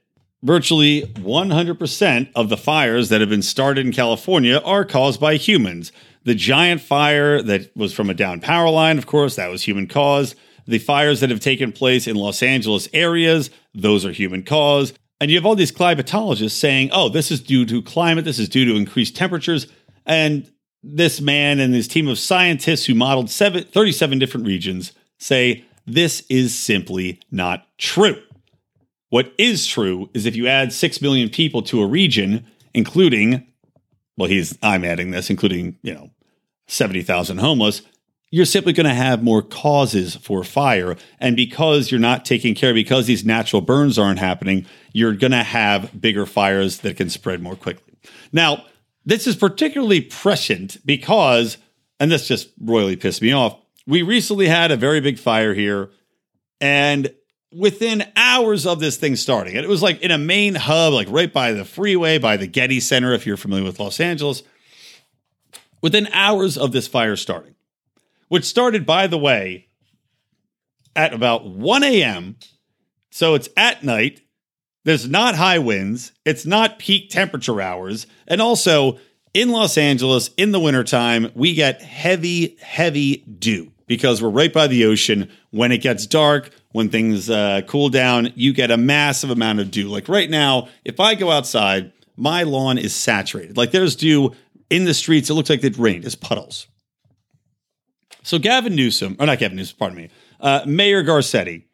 virtually 0.43 1.03
100% 1.03 2.31
of 2.35 2.49
the 2.49 2.57
fires 2.57 3.09
that 3.09 3.21
have 3.21 3.31
been 3.31 3.43
started 3.43 3.87
in 3.87 3.93
California 3.93 4.59
are 4.65 4.85
caused 4.85 5.21
by 5.21 5.37
humans. 5.37 5.93
The 6.25 6.35
giant 6.35 6.81
fire 6.81 7.43
that 7.43 7.77
was 7.77 7.93
from 7.93 8.11
a 8.11 8.15
down 8.15 8.41
power 8.41 8.71
line, 8.71 8.99
of 8.99 9.07
course, 9.07 9.37
that 9.37 9.51
was 9.51 9.63
human 9.63 9.87
caused. 9.87 10.37
The 10.67 10.79
fires 10.79 11.21
that 11.21 11.31
have 11.31 11.41
taken 11.41 11.73
place 11.73 12.07
in 12.07 12.17
Los 12.17 12.43
Angeles 12.43 12.89
areas, 12.93 13.51
those 13.75 14.05
are 14.05 14.13
human 14.13 14.43
caused. 14.43 14.99
And 15.21 15.31
you 15.31 15.37
have 15.37 15.47
all 15.47 15.55
these 15.55 15.73
climatologists 15.73 16.53
saying, 16.53 16.91
oh, 16.93 17.09
this 17.09 17.31
is 17.31 17.41
due 17.41 17.65
to 17.67 17.83
climate, 17.83 18.25
this 18.25 18.39
is 18.39 18.49
due 18.49 18.65
to 18.65 18.77
increased 18.77 19.17
temperatures. 19.17 19.67
And 20.05 20.51
this 20.83 21.21
man 21.21 21.61
and 21.61 21.75
his 21.75 21.87
team 21.87 22.09
of 22.09 22.19
scientists 22.19 22.87
who 22.87 22.95
modeled 22.95 23.31
seven, 23.31 23.65
37 23.65 24.19
different 24.19 24.47
regions 24.47 24.93
say 25.19 25.65
this 25.87 26.25
is 26.29 26.57
simply 26.57 27.21
not 27.31 27.67
true. 27.79 28.21
What 29.13 29.35
is 29.37 29.67
true 29.67 30.09
is 30.15 30.25
if 30.25 30.35
you 30.37 30.49
add 30.49 30.73
6 30.73 31.03
million 31.03 31.29
people 31.29 31.61
to 31.65 31.83
a 31.83 31.87
region, 31.87 32.47
including, 32.73 33.47
well, 34.17 34.31
he's, 34.31 34.57
I'm 34.63 34.87
adding 34.87 35.11
this, 35.11 35.29
including, 35.29 35.77
you 35.83 35.93
know, 35.93 36.09
70,000 36.69 37.37
homeless, 37.37 37.83
you're 38.31 38.47
simply 38.47 38.73
going 38.73 38.89
to 38.89 38.95
have 38.95 39.23
more 39.23 39.43
causes 39.43 40.17
for 40.17 40.43
fire. 40.43 40.97
And 41.19 41.37
because 41.37 41.91
you're 41.91 42.01
not 42.01 42.25
taking 42.25 42.55
care, 42.55 42.73
because 42.73 43.07
these 43.07 43.23
natural 43.23 43.61
burns 43.61 43.99
aren't 43.99 44.19
happening, 44.19 44.65
you're 44.95 45.13
going 45.13 45.33
to 45.33 45.43
have 45.43 46.01
bigger 46.01 46.25
fires 46.25 46.79
that 46.79 46.97
can 46.97 47.11
spread 47.11 47.43
more 47.43 47.55
quickly. 47.55 47.93
Now, 48.33 48.65
this 49.05 49.27
is 49.27 49.37
particularly 49.37 50.01
prescient 50.01 50.79
because, 50.87 51.59
and 52.01 52.11
this 52.11 52.27
just 52.27 52.49
royally 52.59 52.97
pissed 52.97 53.21
me 53.21 53.33
off, 53.33 53.59
we 53.87 54.01
recently 54.01 54.49
had 54.49 54.71
a 54.71 54.77
very 54.79 55.03
big 55.03 55.19
fire 55.19 55.53
here. 55.53 55.91
And 56.63 57.13
within 57.55 58.05
hours 58.17 58.67
of 58.67 58.81
this 58.81 58.97
thing 58.97 59.17
starting, 59.17 59.57
and 59.57 59.65
it 59.65 59.69
was 59.69 59.83
like 59.83 60.01
in 60.01 60.11
a 60.11 60.19
main 60.19 60.55
hub, 60.55 60.93
like 60.93 61.09
right 61.11 61.33
by 61.33 61.53
the 61.53 61.65
freeway, 61.65 62.19
by 62.19 62.37
the 62.37 62.47
Getty 62.47 62.81
Center, 62.81 63.13
if 63.13 63.27
you're 63.27 63.37
familiar 63.37 63.65
with 63.65 63.81
Los 63.81 64.01
Angeles, 64.01 64.43
within 65.81 66.09
hours 66.13 66.57
of 66.57 66.73
this 66.73 66.89
fire 66.89 67.17
starting, 67.17 67.55
which 68.29 68.45
started, 68.45 68.87
by 68.87 69.07
the 69.07 69.19
way, 69.19 69.69
at 70.95 71.13
about 71.13 71.47
1 71.47 71.83
a.m. 71.83 72.37
So 73.11 73.35
it's 73.35 73.49
at 73.57 73.83
night. 73.83 74.21
There's 74.85 75.09
not 75.09 75.37
high 75.37 75.59
winds. 75.59 76.13
It's 76.25 76.47
not 76.47 76.79
peak 76.79 77.11
temperature 77.11 77.61
hours. 77.61 78.07
And 78.27 78.41
also 78.41 78.99
in 79.35 79.51
Los 79.51 79.79
Angeles 79.79 80.31
in 80.37 80.53
the 80.53 80.61
wintertime, 80.61 81.31
we 81.35 81.55
get 81.55 81.83
heavy, 81.83 82.57
heavy 82.61 83.19
dew 83.19 83.73
because 83.87 84.23
we're 84.23 84.29
right 84.29 84.53
by 84.53 84.67
the 84.67 84.85
ocean. 84.85 85.31
When 85.51 85.73
it 85.73 85.79
gets 85.79 86.07
dark, 86.07 86.51
when 86.73 86.89
things 86.89 87.31
uh, 87.31 87.63
cool 87.67 87.89
down, 87.89 88.33
you 88.35 88.53
get 88.53 88.71
a 88.71 88.77
massive 88.77 89.31
amount 89.31 89.61
of 89.61 89.71
dew. 89.71 89.89
Like 89.89 90.09
right 90.09 90.29
now, 90.29 90.69
if 90.85 91.01
I 91.01 91.15
go 91.15 91.31
outside, 91.31 91.93
my 92.17 92.43
lawn 92.43 92.79
is 92.79 92.95
saturated. 92.95 93.57
Like 93.57 93.71
there's 93.71 93.97
dew 93.97 94.35
in 94.71 94.85
the 94.85 94.95
streets. 94.95 95.31
It 95.31 95.35
looks 95.35 95.51
like 95.51 95.63
it 95.65 95.79
rained. 95.79 96.05
It's 96.05 96.15
puddles. 96.15 96.67
So 98.23 98.39
Gavin 98.39 98.75
Newsom, 98.75 99.17
or 99.19 99.27
not 99.27 99.39
Gavin 99.39 99.57
Newsom, 99.57 99.77
pardon 99.79 99.99
me, 99.99 100.11
uh, 100.41 100.63
Mayor 100.67 101.03
Garcetti, 101.03 101.65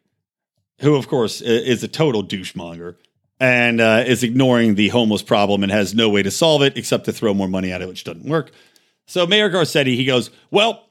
who 0.81 0.95
of 0.95 1.07
course 1.07 1.41
is 1.41 1.83
a 1.83 1.87
total 1.87 2.23
douchemonger 2.23 2.95
and 3.39 3.79
uh, 3.79 4.03
is 4.05 4.23
ignoring 4.23 4.75
the 4.75 4.89
homeless 4.89 5.21
problem 5.21 5.63
and 5.63 5.71
has 5.71 5.93
no 5.93 6.09
way 6.09 6.23
to 6.23 6.31
solve 6.31 6.61
it 6.61 6.77
except 6.77 7.05
to 7.05 7.13
throw 7.13 7.33
more 7.33 7.47
money 7.47 7.71
at 7.71 7.81
it, 7.81 7.87
which 7.87 8.03
doesn't 8.03 8.25
work. 8.25 8.51
So 9.05 9.25
Mayor 9.25 9.49
Garcetti, 9.49 9.95
he 9.95 10.05
goes, 10.05 10.29
well, 10.51 10.88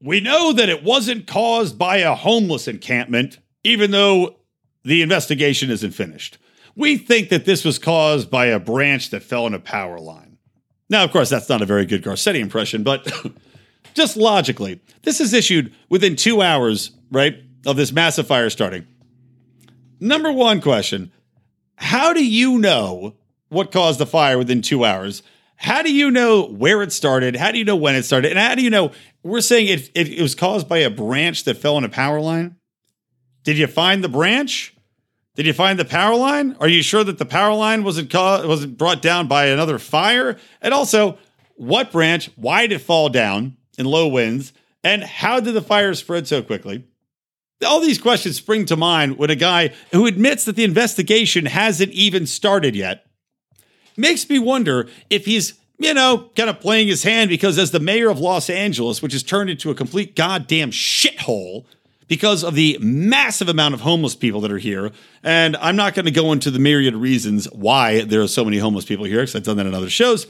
we 0.00 0.20
know 0.20 0.52
that 0.52 0.68
it 0.68 0.84
wasn't 0.84 1.26
caused 1.26 1.78
by 1.78 1.98
a 1.98 2.14
homeless 2.14 2.68
encampment, 2.68 3.38
even 3.64 3.90
though 3.90 4.36
the 4.84 5.02
investigation 5.02 5.70
isn't 5.70 5.90
finished. 5.92 6.38
We 6.76 6.96
think 6.96 7.30
that 7.30 7.44
this 7.44 7.64
was 7.64 7.78
caused 7.78 8.30
by 8.30 8.46
a 8.46 8.60
branch 8.60 9.10
that 9.10 9.24
fell 9.24 9.46
in 9.46 9.54
a 9.54 9.58
power 9.58 9.98
line. 9.98 10.38
Now, 10.88 11.04
of 11.04 11.10
course, 11.10 11.28
that's 11.28 11.48
not 11.48 11.62
a 11.62 11.66
very 11.66 11.84
good 11.84 12.02
Garcetti 12.02 12.38
impression, 12.38 12.82
but 12.82 13.10
just 13.94 14.16
logically, 14.16 14.80
this 15.02 15.20
is 15.20 15.34
issued 15.34 15.74
within 15.88 16.16
two 16.16 16.40
hours, 16.40 16.92
right, 17.10 17.42
of 17.66 17.76
this 17.76 17.92
massive 17.92 18.26
fire 18.26 18.48
starting. 18.48 18.86
Number 20.00 20.32
one 20.32 20.60
question 20.60 21.10
How 21.76 22.12
do 22.12 22.24
you 22.24 22.58
know 22.58 23.16
what 23.48 23.72
caused 23.72 23.98
the 23.98 24.06
fire 24.06 24.38
within 24.38 24.62
two 24.62 24.84
hours? 24.84 25.22
How 25.58 25.82
do 25.82 25.92
you 25.92 26.12
know 26.12 26.44
where 26.44 26.82
it 26.82 26.92
started? 26.92 27.34
How 27.34 27.50
do 27.50 27.58
you 27.58 27.64
know 27.64 27.76
when 27.76 27.96
it 27.96 28.04
started? 28.04 28.30
And 28.30 28.38
how 28.38 28.54
do 28.54 28.62
you 28.62 28.70
know 28.70 28.92
we're 29.24 29.40
saying 29.40 29.66
it, 29.66 29.90
it, 29.92 30.08
it 30.08 30.22
was 30.22 30.36
caused 30.36 30.68
by 30.68 30.78
a 30.78 30.88
branch 30.88 31.44
that 31.44 31.56
fell 31.56 31.76
in 31.76 31.82
a 31.84 31.88
power 31.88 32.20
line? 32.20 32.56
Did 33.42 33.58
you 33.58 33.66
find 33.66 34.02
the 34.02 34.08
branch? 34.08 34.76
Did 35.34 35.46
you 35.46 35.52
find 35.52 35.76
the 35.76 35.84
power 35.84 36.14
line? 36.14 36.56
Are 36.60 36.68
you 36.68 36.80
sure 36.80 37.02
that 37.02 37.18
the 37.18 37.24
power 37.24 37.54
line 37.54 37.82
wasn't 37.82 38.08
ca- 38.08 38.46
wasn't 38.46 38.78
brought 38.78 39.02
down 39.02 39.26
by 39.26 39.46
another 39.46 39.80
fire? 39.80 40.38
And 40.62 40.72
also, 40.72 41.18
what 41.56 41.90
branch? 41.90 42.30
Why 42.36 42.68
did 42.68 42.76
it 42.76 42.78
fall 42.84 43.08
down 43.08 43.56
in 43.76 43.86
low 43.86 44.06
winds? 44.06 44.52
And 44.84 45.02
how 45.02 45.40
did 45.40 45.54
the 45.54 45.60
fire 45.60 45.94
spread 45.94 46.28
so 46.28 46.40
quickly? 46.40 46.84
All 47.66 47.80
these 47.80 48.00
questions 48.00 48.36
spring 48.36 48.64
to 48.66 48.76
mind 48.76 49.18
when 49.18 49.30
a 49.30 49.34
guy 49.34 49.74
who 49.90 50.06
admits 50.06 50.44
that 50.44 50.54
the 50.54 50.62
investigation 50.62 51.46
hasn't 51.46 51.90
even 51.90 52.26
started 52.26 52.76
yet 52.76 53.07
makes 53.98 54.28
me 54.28 54.38
wonder 54.38 54.88
if 55.10 55.26
he's, 55.26 55.54
you 55.78 55.92
know, 55.92 56.30
kind 56.36 56.48
of 56.48 56.60
playing 56.60 56.88
his 56.88 57.02
hand 57.02 57.28
because 57.28 57.58
as 57.58 57.70
the 57.70 57.80
mayor 57.80 58.08
of 58.08 58.18
Los 58.18 58.48
Angeles, 58.48 59.02
which 59.02 59.12
has 59.12 59.22
turned 59.22 59.50
into 59.50 59.70
a 59.70 59.74
complete 59.74 60.16
goddamn 60.16 60.70
shithole 60.70 61.64
because 62.08 62.42
of 62.42 62.54
the 62.54 62.78
massive 62.80 63.48
amount 63.48 63.74
of 63.74 63.82
homeless 63.82 64.16
people 64.16 64.40
that 64.40 64.50
are 64.50 64.58
here. 64.58 64.90
And 65.22 65.56
I'm 65.58 65.76
not 65.76 65.94
going 65.94 66.06
to 66.06 66.10
go 66.10 66.32
into 66.32 66.50
the 66.50 66.58
myriad 66.58 66.96
reasons 66.96 67.44
why 67.52 68.02
there 68.02 68.22
are 68.22 68.28
so 68.28 68.44
many 68.44 68.58
homeless 68.58 68.86
people 68.86 69.04
here 69.04 69.20
because 69.20 69.36
I've 69.36 69.42
done 69.42 69.58
that 69.58 69.66
in 69.66 69.74
other 69.74 69.90
shows. 69.90 70.26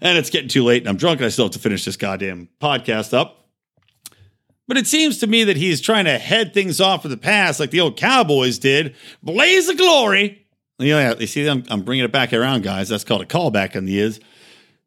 And 0.00 0.18
it's 0.18 0.30
getting 0.30 0.48
too 0.48 0.64
late 0.64 0.82
and 0.82 0.88
I'm 0.88 0.96
drunk 0.96 1.20
and 1.20 1.26
I 1.26 1.28
still 1.28 1.44
have 1.44 1.52
to 1.52 1.58
finish 1.58 1.84
this 1.84 1.96
goddamn 1.96 2.48
podcast 2.60 3.14
up. 3.14 3.36
But 4.66 4.76
it 4.76 4.86
seems 4.86 5.18
to 5.18 5.26
me 5.26 5.44
that 5.44 5.56
he's 5.56 5.80
trying 5.80 6.04
to 6.04 6.18
head 6.18 6.54
things 6.54 6.80
off 6.80 7.02
for 7.02 7.08
the 7.08 7.16
past 7.16 7.58
like 7.58 7.70
the 7.70 7.80
old 7.80 7.96
Cowboys 7.96 8.58
did. 8.58 8.94
Blaze 9.22 9.68
of 9.68 9.76
glory 9.76 10.46
yeah, 10.80 11.14
you 11.18 11.26
see, 11.26 11.46
I'm, 11.46 11.64
I'm 11.68 11.82
bringing 11.82 12.04
it 12.04 12.12
back 12.12 12.32
around, 12.32 12.62
guys. 12.62 12.88
That's 12.88 13.04
called 13.04 13.22
a 13.22 13.26
callback 13.26 13.74
in 13.74 13.84
the 13.84 13.98
is. 13.98 14.20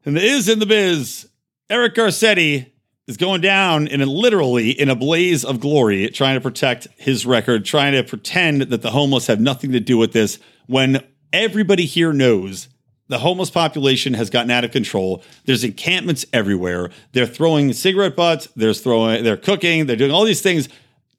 And 0.05 0.15
the 0.15 0.23
is 0.23 0.49
in 0.49 0.59
the 0.59 0.65
biz. 0.65 1.27
Eric 1.69 1.95
Garcetti 1.95 2.71
is 3.07 3.17
going 3.17 3.41
down 3.41 3.87
in 3.87 4.01
a 4.01 4.05
literally 4.05 4.71
in 4.71 4.89
a 4.89 4.95
blaze 4.95 5.43
of 5.43 5.59
glory, 5.59 6.09
trying 6.09 6.35
to 6.35 6.41
protect 6.41 6.87
his 6.97 7.25
record, 7.25 7.65
trying 7.65 7.93
to 7.93 8.03
pretend 8.03 8.63
that 8.63 8.81
the 8.81 8.91
homeless 8.91 9.27
have 9.27 9.39
nothing 9.39 9.71
to 9.71 9.79
do 9.79 9.97
with 9.97 10.13
this 10.13 10.39
when 10.67 11.03
everybody 11.31 11.85
here 11.85 12.13
knows 12.13 12.69
the 13.09 13.19
homeless 13.19 13.49
population 13.49 14.13
has 14.13 14.29
gotten 14.29 14.49
out 14.49 14.63
of 14.63 14.71
control. 14.71 15.23
There's 15.45 15.63
encampments 15.63 16.25
everywhere. 16.31 16.89
They're 17.11 17.25
throwing 17.25 17.73
cigarette 17.73 18.15
butts. 18.15 18.47
They're 18.55 18.73
throwing. 18.73 19.23
They're 19.23 19.37
cooking. 19.37 19.85
They're 19.85 19.95
doing 19.95 20.11
all 20.11 20.23
these 20.23 20.41
things 20.41 20.69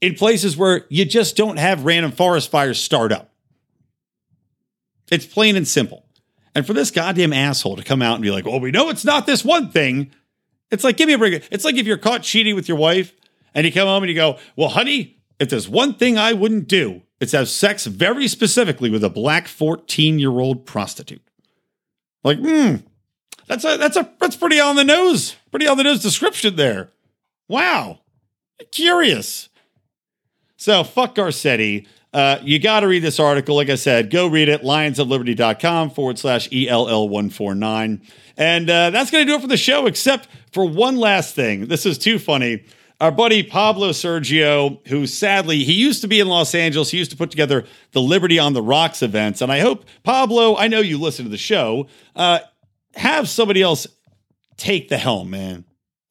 in 0.01 0.14
places 0.14 0.57
where 0.57 0.87
you 0.89 1.05
just 1.05 1.37
don't 1.37 1.59
have 1.59 1.85
random 1.85 2.12
forest 2.12 2.51
fires 2.51 2.81
start 2.81 3.12
up. 3.12 3.34
It's 5.11 5.27
plain 5.27 5.57
and 5.57 5.67
simple. 5.67 6.07
And 6.55 6.67
for 6.67 6.73
this 6.73 6.91
goddamn 6.91 7.33
asshole 7.33 7.77
to 7.77 7.83
come 7.83 8.03
out 8.03 8.15
and 8.15 8.23
be 8.23 8.31
like, 8.31 8.47
"Well, 8.47 8.61
we 8.61 8.71
know 8.71 8.89
it's 8.89 9.05
not 9.05 9.27
this 9.27 9.45
one 9.45 9.71
thing." 9.71 10.11
It's 10.71 10.85
like, 10.85 10.97
give 10.97 11.07
me 11.07 11.15
a 11.15 11.19
break. 11.19 11.47
It's 11.51 11.65
like 11.65 11.77
if 11.77 11.87
you're 11.87 11.99
caught 11.99 12.23
cheating 12.23 12.55
with 12.55 12.69
your 12.69 12.79
wife 12.79 13.13
and 13.55 13.67
you 13.67 13.73
come 13.73 13.87
home 13.87 14.03
and 14.03 14.11
you 14.11 14.17
go, 14.17 14.39
"Well, 14.57 14.69
honey, 14.69 15.19
if 15.39 15.49
there's 15.49 15.69
one 15.69 15.95
thing 15.95 16.17
I 16.17 16.33
wouldn't 16.33 16.69
do, 16.69 17.03
it's 17.21 17.33
have 17.33 17.49
sex 17.49 17.87
very 17.87 18.29
specifically 18.29 18.91
with 18.91 19.05
a 19.05 19.11
black 19.11 19.49
14 19.49 20.19
year 20.19 20.31
old 20.31 20.65
prostitute." 20.67 21.23
Like, 22.23 22.39
hmm, 22.39 22.77
that's 23.47 23.65
a 23.65 23.77
that's 23.77 23.97
a 23.97 24.11
that's 24.19 24.37
pretty 24.37 24.61
on 24.61 24.77
the 24.77 24.85
nose, 24.85 25.37
pretty 25.51 25.67
on 25.67 25.77
the 25.77 25.85
nose 25.85 26.03
description 26.03 26.57
there. 26.57 26.91
Wow, 27.49 28.01
curious. 28.73 29.49
So 30.57 30.83
fuck 30.83 31.15
Garcetti. 31.15 31.87
Uh, 32.15 32.39
you 32.45 32.61
got 32.61 32.81
to 32.81 32.87
read 32.87 33.03
this 33.03 33.19
article. 33.19 33.57
Like 33.57 33.69
I 33.69 33.75
said, 33.75 34.09
go 34.09 34.29
read 34.29 34.49
it. 34.49 34.62
Lionsofliberty.com 34.62 35.91
forward 35.91 36.17
slash 36.17 36.49
ELL149. 36.51 38.01
And 38.37 38.71
uh, 38.71 38.91
that's 38.91 39.11
going 39.11 39.27
to 39.27 39.33
do 39.33 39.37
it 39.37 39.41
for 39.41 39.49
the 39.49 39.57
show, 39.57 39.87
except 39.87 40.29
for 40.53 40.65
one 40.65 40.97
last 40.97 41.35
thing. 41.35 41.67
This 41.67 41.85
is 41.85 41.99
too 41.99 42.21
funny. 42.21 42.65
Our 43.01 43.11
buddy 43.11 43.43
Pablo 43.43 43.91
Sergio, 43.91 44.87
who 44.87 45.09
sadly, 45.09 45.65
he 45.65 45.73
used 45.73 46.03
to 46.03 46.09
be 46.09 46.21
in 46.21 46.29
Los 46.29 46.55
Angeles. 46.55 46.93
He 46.93 46.99
used 46.99 47.11
to 47.11 47.17
put 47.17 47.33
together 47.33 47.65
the 47.91 48.01
Liberty 48.01 48.39
on 48.39 48.53
the 48.53 48.62
Rocks 48.62 49.03
events. 49.03 49.41
And 49.43 49.51
I 49.51 49.59
hope, 49.59 49.85
Pablo, 50.05 50.57
I 50.57 50.69
know 50.69 50.79
you 50.79 50.99
listen 50.99 51.25
to 51.25 51.31
the 51.31 51.37
show, 51.37 51.89
uh, 52.15 52.39
have 52.95 53.29
somebody 53.29 53.61
else 53.61 53.89
take 54.57 54.89
the 54.89 54.99
helm, 54.99 55.31
man. 55.31 55.65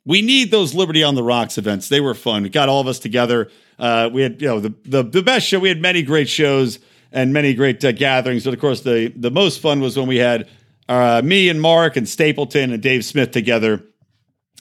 We 0.05 0.21
need 0.21 0.51
those 0.51 0.73
Liberty 0.73 1.03
on 1.03 1.15
the 1.15 1.23
Rocks 1.23 1.57
events. 1.57 1.87
They 1.87 2.01
were 2.01 2.13
fun. 2.13 2.45
It 2.45 2.51
got 2.51 2.67
all 2.69 2.81
of 2.81 2.87
us 2.87 2.99
together. 2.99 3.49
Uh, 3.79 4.09
we 4.11 4.21
had, 4.21 4.41
you 4.41 4.47
know, 4.47 4.59
the, 4.59 4.73
the, 4.83 5.03
the 5.03 5.21
best 5.21 5.47
show. 5.47 5.59
We 5.59 5.69
had 5.69 5.81
many 5.81 6.03
great 6.03 6.27
shows 6.27 6.79
and 7.13 7.31
many 7.31 7.53
great 7.53 7.83
uh, 7.85 7.93
gatherings. 7.93 8.43
But 8.43 8.53
of 8.53 8.59
course, 8.59 8.81
the 8.81 9.13
the 9.15 9.31
most 9.31 9.61
fun 9.61 9.79
was 9.79 9.97
when 9.97 10.07
we 10.07 10.17
had 10.17 10.49
uh, 10.89 11.21
me 11.23 11.47
and 11.47 11.61
Mark 11.61 11.95
and 11.95 12.09
Stapleton 12.09 12.73
and 12.73 12.81
Dave 12.81 13.05
Smith 13.05 13.31
together, 13.31 13.83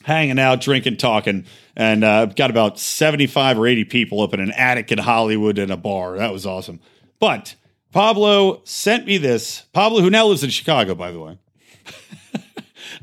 hanging 0.03 0.39
out, 0.39 0.61
drinking, 0.61 0.97
talking, 0.97 1.45
and 1.75 2.03
uh, 2.03 2.27
got 2.27 2.49
about 2.49 2.79
seventy 2.79 3.27
five 3.27 3.57
or 3.59 3.67
eighty 3.67 3.83
people 3.83 4.21
up 4.21 4.33
in 4.33 4.39
an 4.39 4.51
attic 4.51 4.91
in 4.91 4.99
Hollywood 4.99 5.57
in 5.57 5.71
a 5.71 5.77
bar. 5.77 6.17
That 6.17 6.31
was 6.31 6.45
awesome. 6.45 6.79
But 7.19 7.55
Pablo 7.91 8.61
sent 8.63 9.05
me 9.05 9.17
this. 9.17 9.63
Pablo, 9.73 10.01
who 10.01 10.09
now 10.09 10.27
lives 10.27 10.43
in 10.43 10.49
Chicago, 10.49 10.95
by 10.95 11.11
the 11.11 11.19
way. 11.19 11.37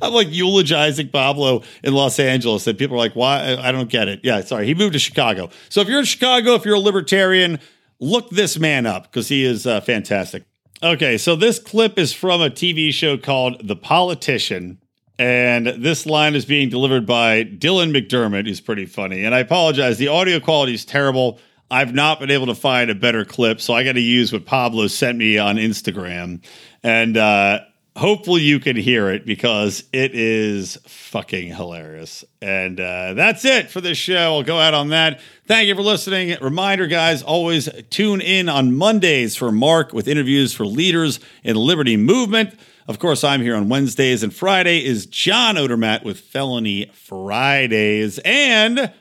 I'm 0.02 0.12
like 0.12 0.28
eulogizing 0.30 1.08
Pablo 1.08 1.62
in 1.82 1.94
Los 1.94 2.18
Angeles, 2.18 2.66
and 2.66 2.78
people 2.78 2.96
are 2.96 2.98
like, 3.00 3.14
"Why? 3.14 3.56
I 3.56 3.72
don't 3.72 3.90
get 3.90 4.08
it." 4.08 4.20
Yeah, 4.22 4.40
sorry, 4.42 4.66
he 4.66 4.74
moved 4.74 4.94
to 4.94 4.98
Chicago. 4.98 5.50
So 5.68 5.80
if 5.80 5.88
you're 5.88 6.00
in 6.00 6.04
Chicago, 6.04 6.54
if 6.54 6.64
you're 6.64 6.76
a 6.76 6.80
libertarian, 6.80 7.58
look 8.00 8.30
this 8.30 8.58
man 8.58 8.86
up 8.86 9.04
because 9.04 9.28
he 9.28 9.44
is 9.44 9.66
uh, 9.66 9.80
fantastic. 9.80 10.44
Okay, 10.82 11.18
so 11.18 11.36
this 11.36 11.58
clip 11.58 11.98
is 11.98 12.14
from 12.14 12.40
a 12.40 12.48
TV 12.48 12.92
show 12.92 13.18
called 13.18 13.66
The 13.66 13.76
Politician. 13.76 14.78
And 15.18 15.66
this 15.66 16.06
line 16.06 16.34
is 16.34 16.46
being 16.46 16.70
delivered 16.70 17.04
by 17.04 17.44
Dylan 17.44 17.94
McDermott, 17.94 18.46
who's 18.46 18.62
pretty 18.62 18.86
funny. 18.86 19.22
And 19.22 19.34
I 19.34 19.40
apologize, 19.40 19.98
the 19.98 20.08
audio 20.08 20.40
quality 20.40 20.72
is 20.72 20.86
terrible. 20.86 21.38
I've 21.70 21.92
not 21.92 22.18
been 22.18 22.30
able 22.30 22.46
to 22.46 22.54
find 22.54 22.90
a 22.90 22.94
better 22.94 23.26
clip, 23.26 23.60
so 23.60 23.74
I 23.74 23.84
got 23.84 23.92
to 23.92 24.00
use 24.00 24.32
what 24.32 24.46
Pablo 24.46 24.86
sent 24.86 25.18
me 25.18 25.36
on 25.36 25.56
Instagram. 25.56 26.42
And 26.82 27.18
uh, 27.18 27.60
hopefully 27.96 28.42
you 28.42 28.60
can 28.60 28.76
hear 28.76 29.10
it 29.10 29.26
because 29.26 29.84
it 29.92 30.14
is 30.14 30.76
fucking 30.86 31.54
hilarious. 31.54 32.24
And 32.40 32.78
uh, 32.80 33.14
that's 33.14 33.44
it 33.44 33.70
for 33.70 33.80
this 33.80 33.98
show. 33.98 34.34
I'll 34.36 34.42
go 34.42 34.58
out 34.58 34.74
on 34.74 34.88
that. 34.88 35.20
Thank 35.46 35.68
you 35.68 35.74
for 35.74 35.82
listening. 35.82 36.36
Reminder, 36.40 36.86
guys, 36.86 37.22
always 37.22 37.68
tune 37.90 38.20
in 38.20 38.48
on 38.48 38.74
Mondays 38.74 39.36
for 39.36 39.50
Mark 39.52 39.92
with 39.92 40.08
interviews 40.08 40.54
for 40.54 40.64
leaders 40.66 41.20
in 41.42 41.54
the 41.54 41.60
Liberty 41.60 41.96
Movement. 41.96 42.58
Of 42.88 42.98
course, 42.98 43.22
I'm 43.22 43.40
here 43.40 43.54
on 43.54 43.68
Wednesdays, 43.68 44.22
and 44.22 44.34
Friday 44.34 44.84
is 44.84 45.06
John 45.06 45.54
Odermatt 45.56 46.04
with 46.04 46.18
Felony 46.18 46.90
Fridays. 46.92 48.18
And 48.24 48.92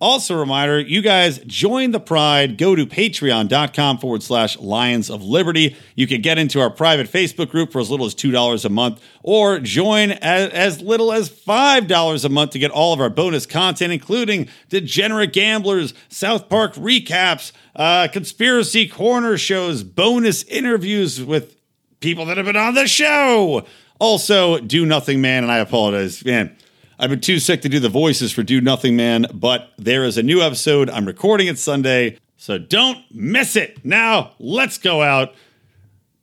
also, 0.00 0.36
a 0.36 0.38
reminder, 0.38 0.78
you 0.78 1.02
guys 1.02 1.40
join 1.40 1.90
the 1.90 1.98
Pride. 1.98 2.56
Go 2.56 2.76
to 2.76 2.86
patreon.com 2.86 3.98
forward 3.98 4.22
slash 4.22 4.56
Lions 4.58 5.10
of 5.10 5.24
Liberty. 5.24 5.76
You 5.96 6.06
can 6.06 6.20
get 6.20 6.38
into 6.38 6.60
our 6.60 6.70
private 6.70 7.10
Facebook 7.10 7.50
group 7.50 7.72
for 7.72 7.80
as 7.80 7.90
little 7.90 8.06
as 8.06 8.14
$2 8.14 8.64
a 8.64 8.68
month, 8.68 9.02
or 9.24 9.58
join 9.58 10.12
as, 10.12 10.50
as 10.50 10.80
little 10.80 11.12
as 11.12 11.28
$5 11.28 12.24
a 12.24 12.28
month 12.28 12.52
to 12.52 12.60
get 12.60 12.70
all 12.70 12.92
of 12.92 13.00
our 13.00 13.10
bonus 13.10 13.44
content, 13.44 13.92
including 13.92 14.48
Degenerate 14.68 15.32
Gamblers, 15.32 15.94
South 16.08 16.48
Park 16.48 16.74
recaps, 16.74 17.50
uh, 17.74 18.06
conspiracy 18.06 18.86
corner 18.86 19.36
shows, 19.36 19.82
bonus 19.82 20.44
interviews 20.44 21.20
with 21.20 21.56
people 21.98 22.24
that 22.26 22.36
have 22.36 22.46
been 22.46 22.56
on 22.56 22.74
the 22.74 22.86
show. 22.86 23.66
Also, 23.98 24.60
Do 24.60 24.86
Nothing 24.86 25.20
Man, 25.20 25.42
and 25.42 25.50
I 25.50 25.58
apologize, 25.58 26.24
man. 26.24 26.56
I've 27.00 27.10
been 27.10 27.20
too 27.20 27.38
sick 27.38 27.62
to 27.62 27.68
do 27.68 27.78
the 27.78 27.88
voices 27.88 28.32
for 28.32 28.42
Do 28.42 28.60
Nothing 28.60 28.96
Man, 28.96 29.26
but 29.32 29.70
there 29.78 30.02
is 30.02 30.18
a 30.18 30.22
new 30.22 30.42
episode. 30.42 30.90
I'm 30.90 31.06
recording 31.06 31.46
it 31.46 31.56
Sunday, 31.56 32.18
so 32.36 32.58
don't 32.58 33.04
miss 33.12 33.54
it. 33.54 33.84
Now, 33.84 34.32
let's 34.40 34.78
go 34.78 35.00
out 35.02 35.32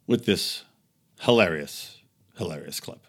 with 0.06 0.26
this 0.26 0.66
hilarious, 1.22 2.00
hilarious 2.38 2.82
clip. 2.82 3.08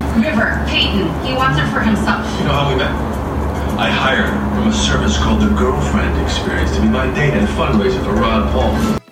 River, 0.00 0.64
Payton, 0.66 0.98
he 1.24 1.32
wants 1.34 1.60
it 1.60 1.70
for 1.72 1.78
himself. 1.78 2.26
You 2.40 2.46
know 2.46 2.52
how 2.52 2.70
we 2.70 2.76
met? 2.76 2.90
I 3.78 3.88
hired 3.88 4.28
from 4.56 4.66
a 4.66 4.72
service 4.72 5.16
called 5.16 5.42
the 5.42 5.54
Girlfriend 5.54 6.20
Experience 6.26 6.74
to 6.74 6.80
be 6.80 6.88
my 6.88 7.06
date 7.14 7.34
and 7.34 7.46
fundraiser 7.46 8.02
for 8.02 8.14
Ron 8.14 8.50
Paul. 8.50 9.05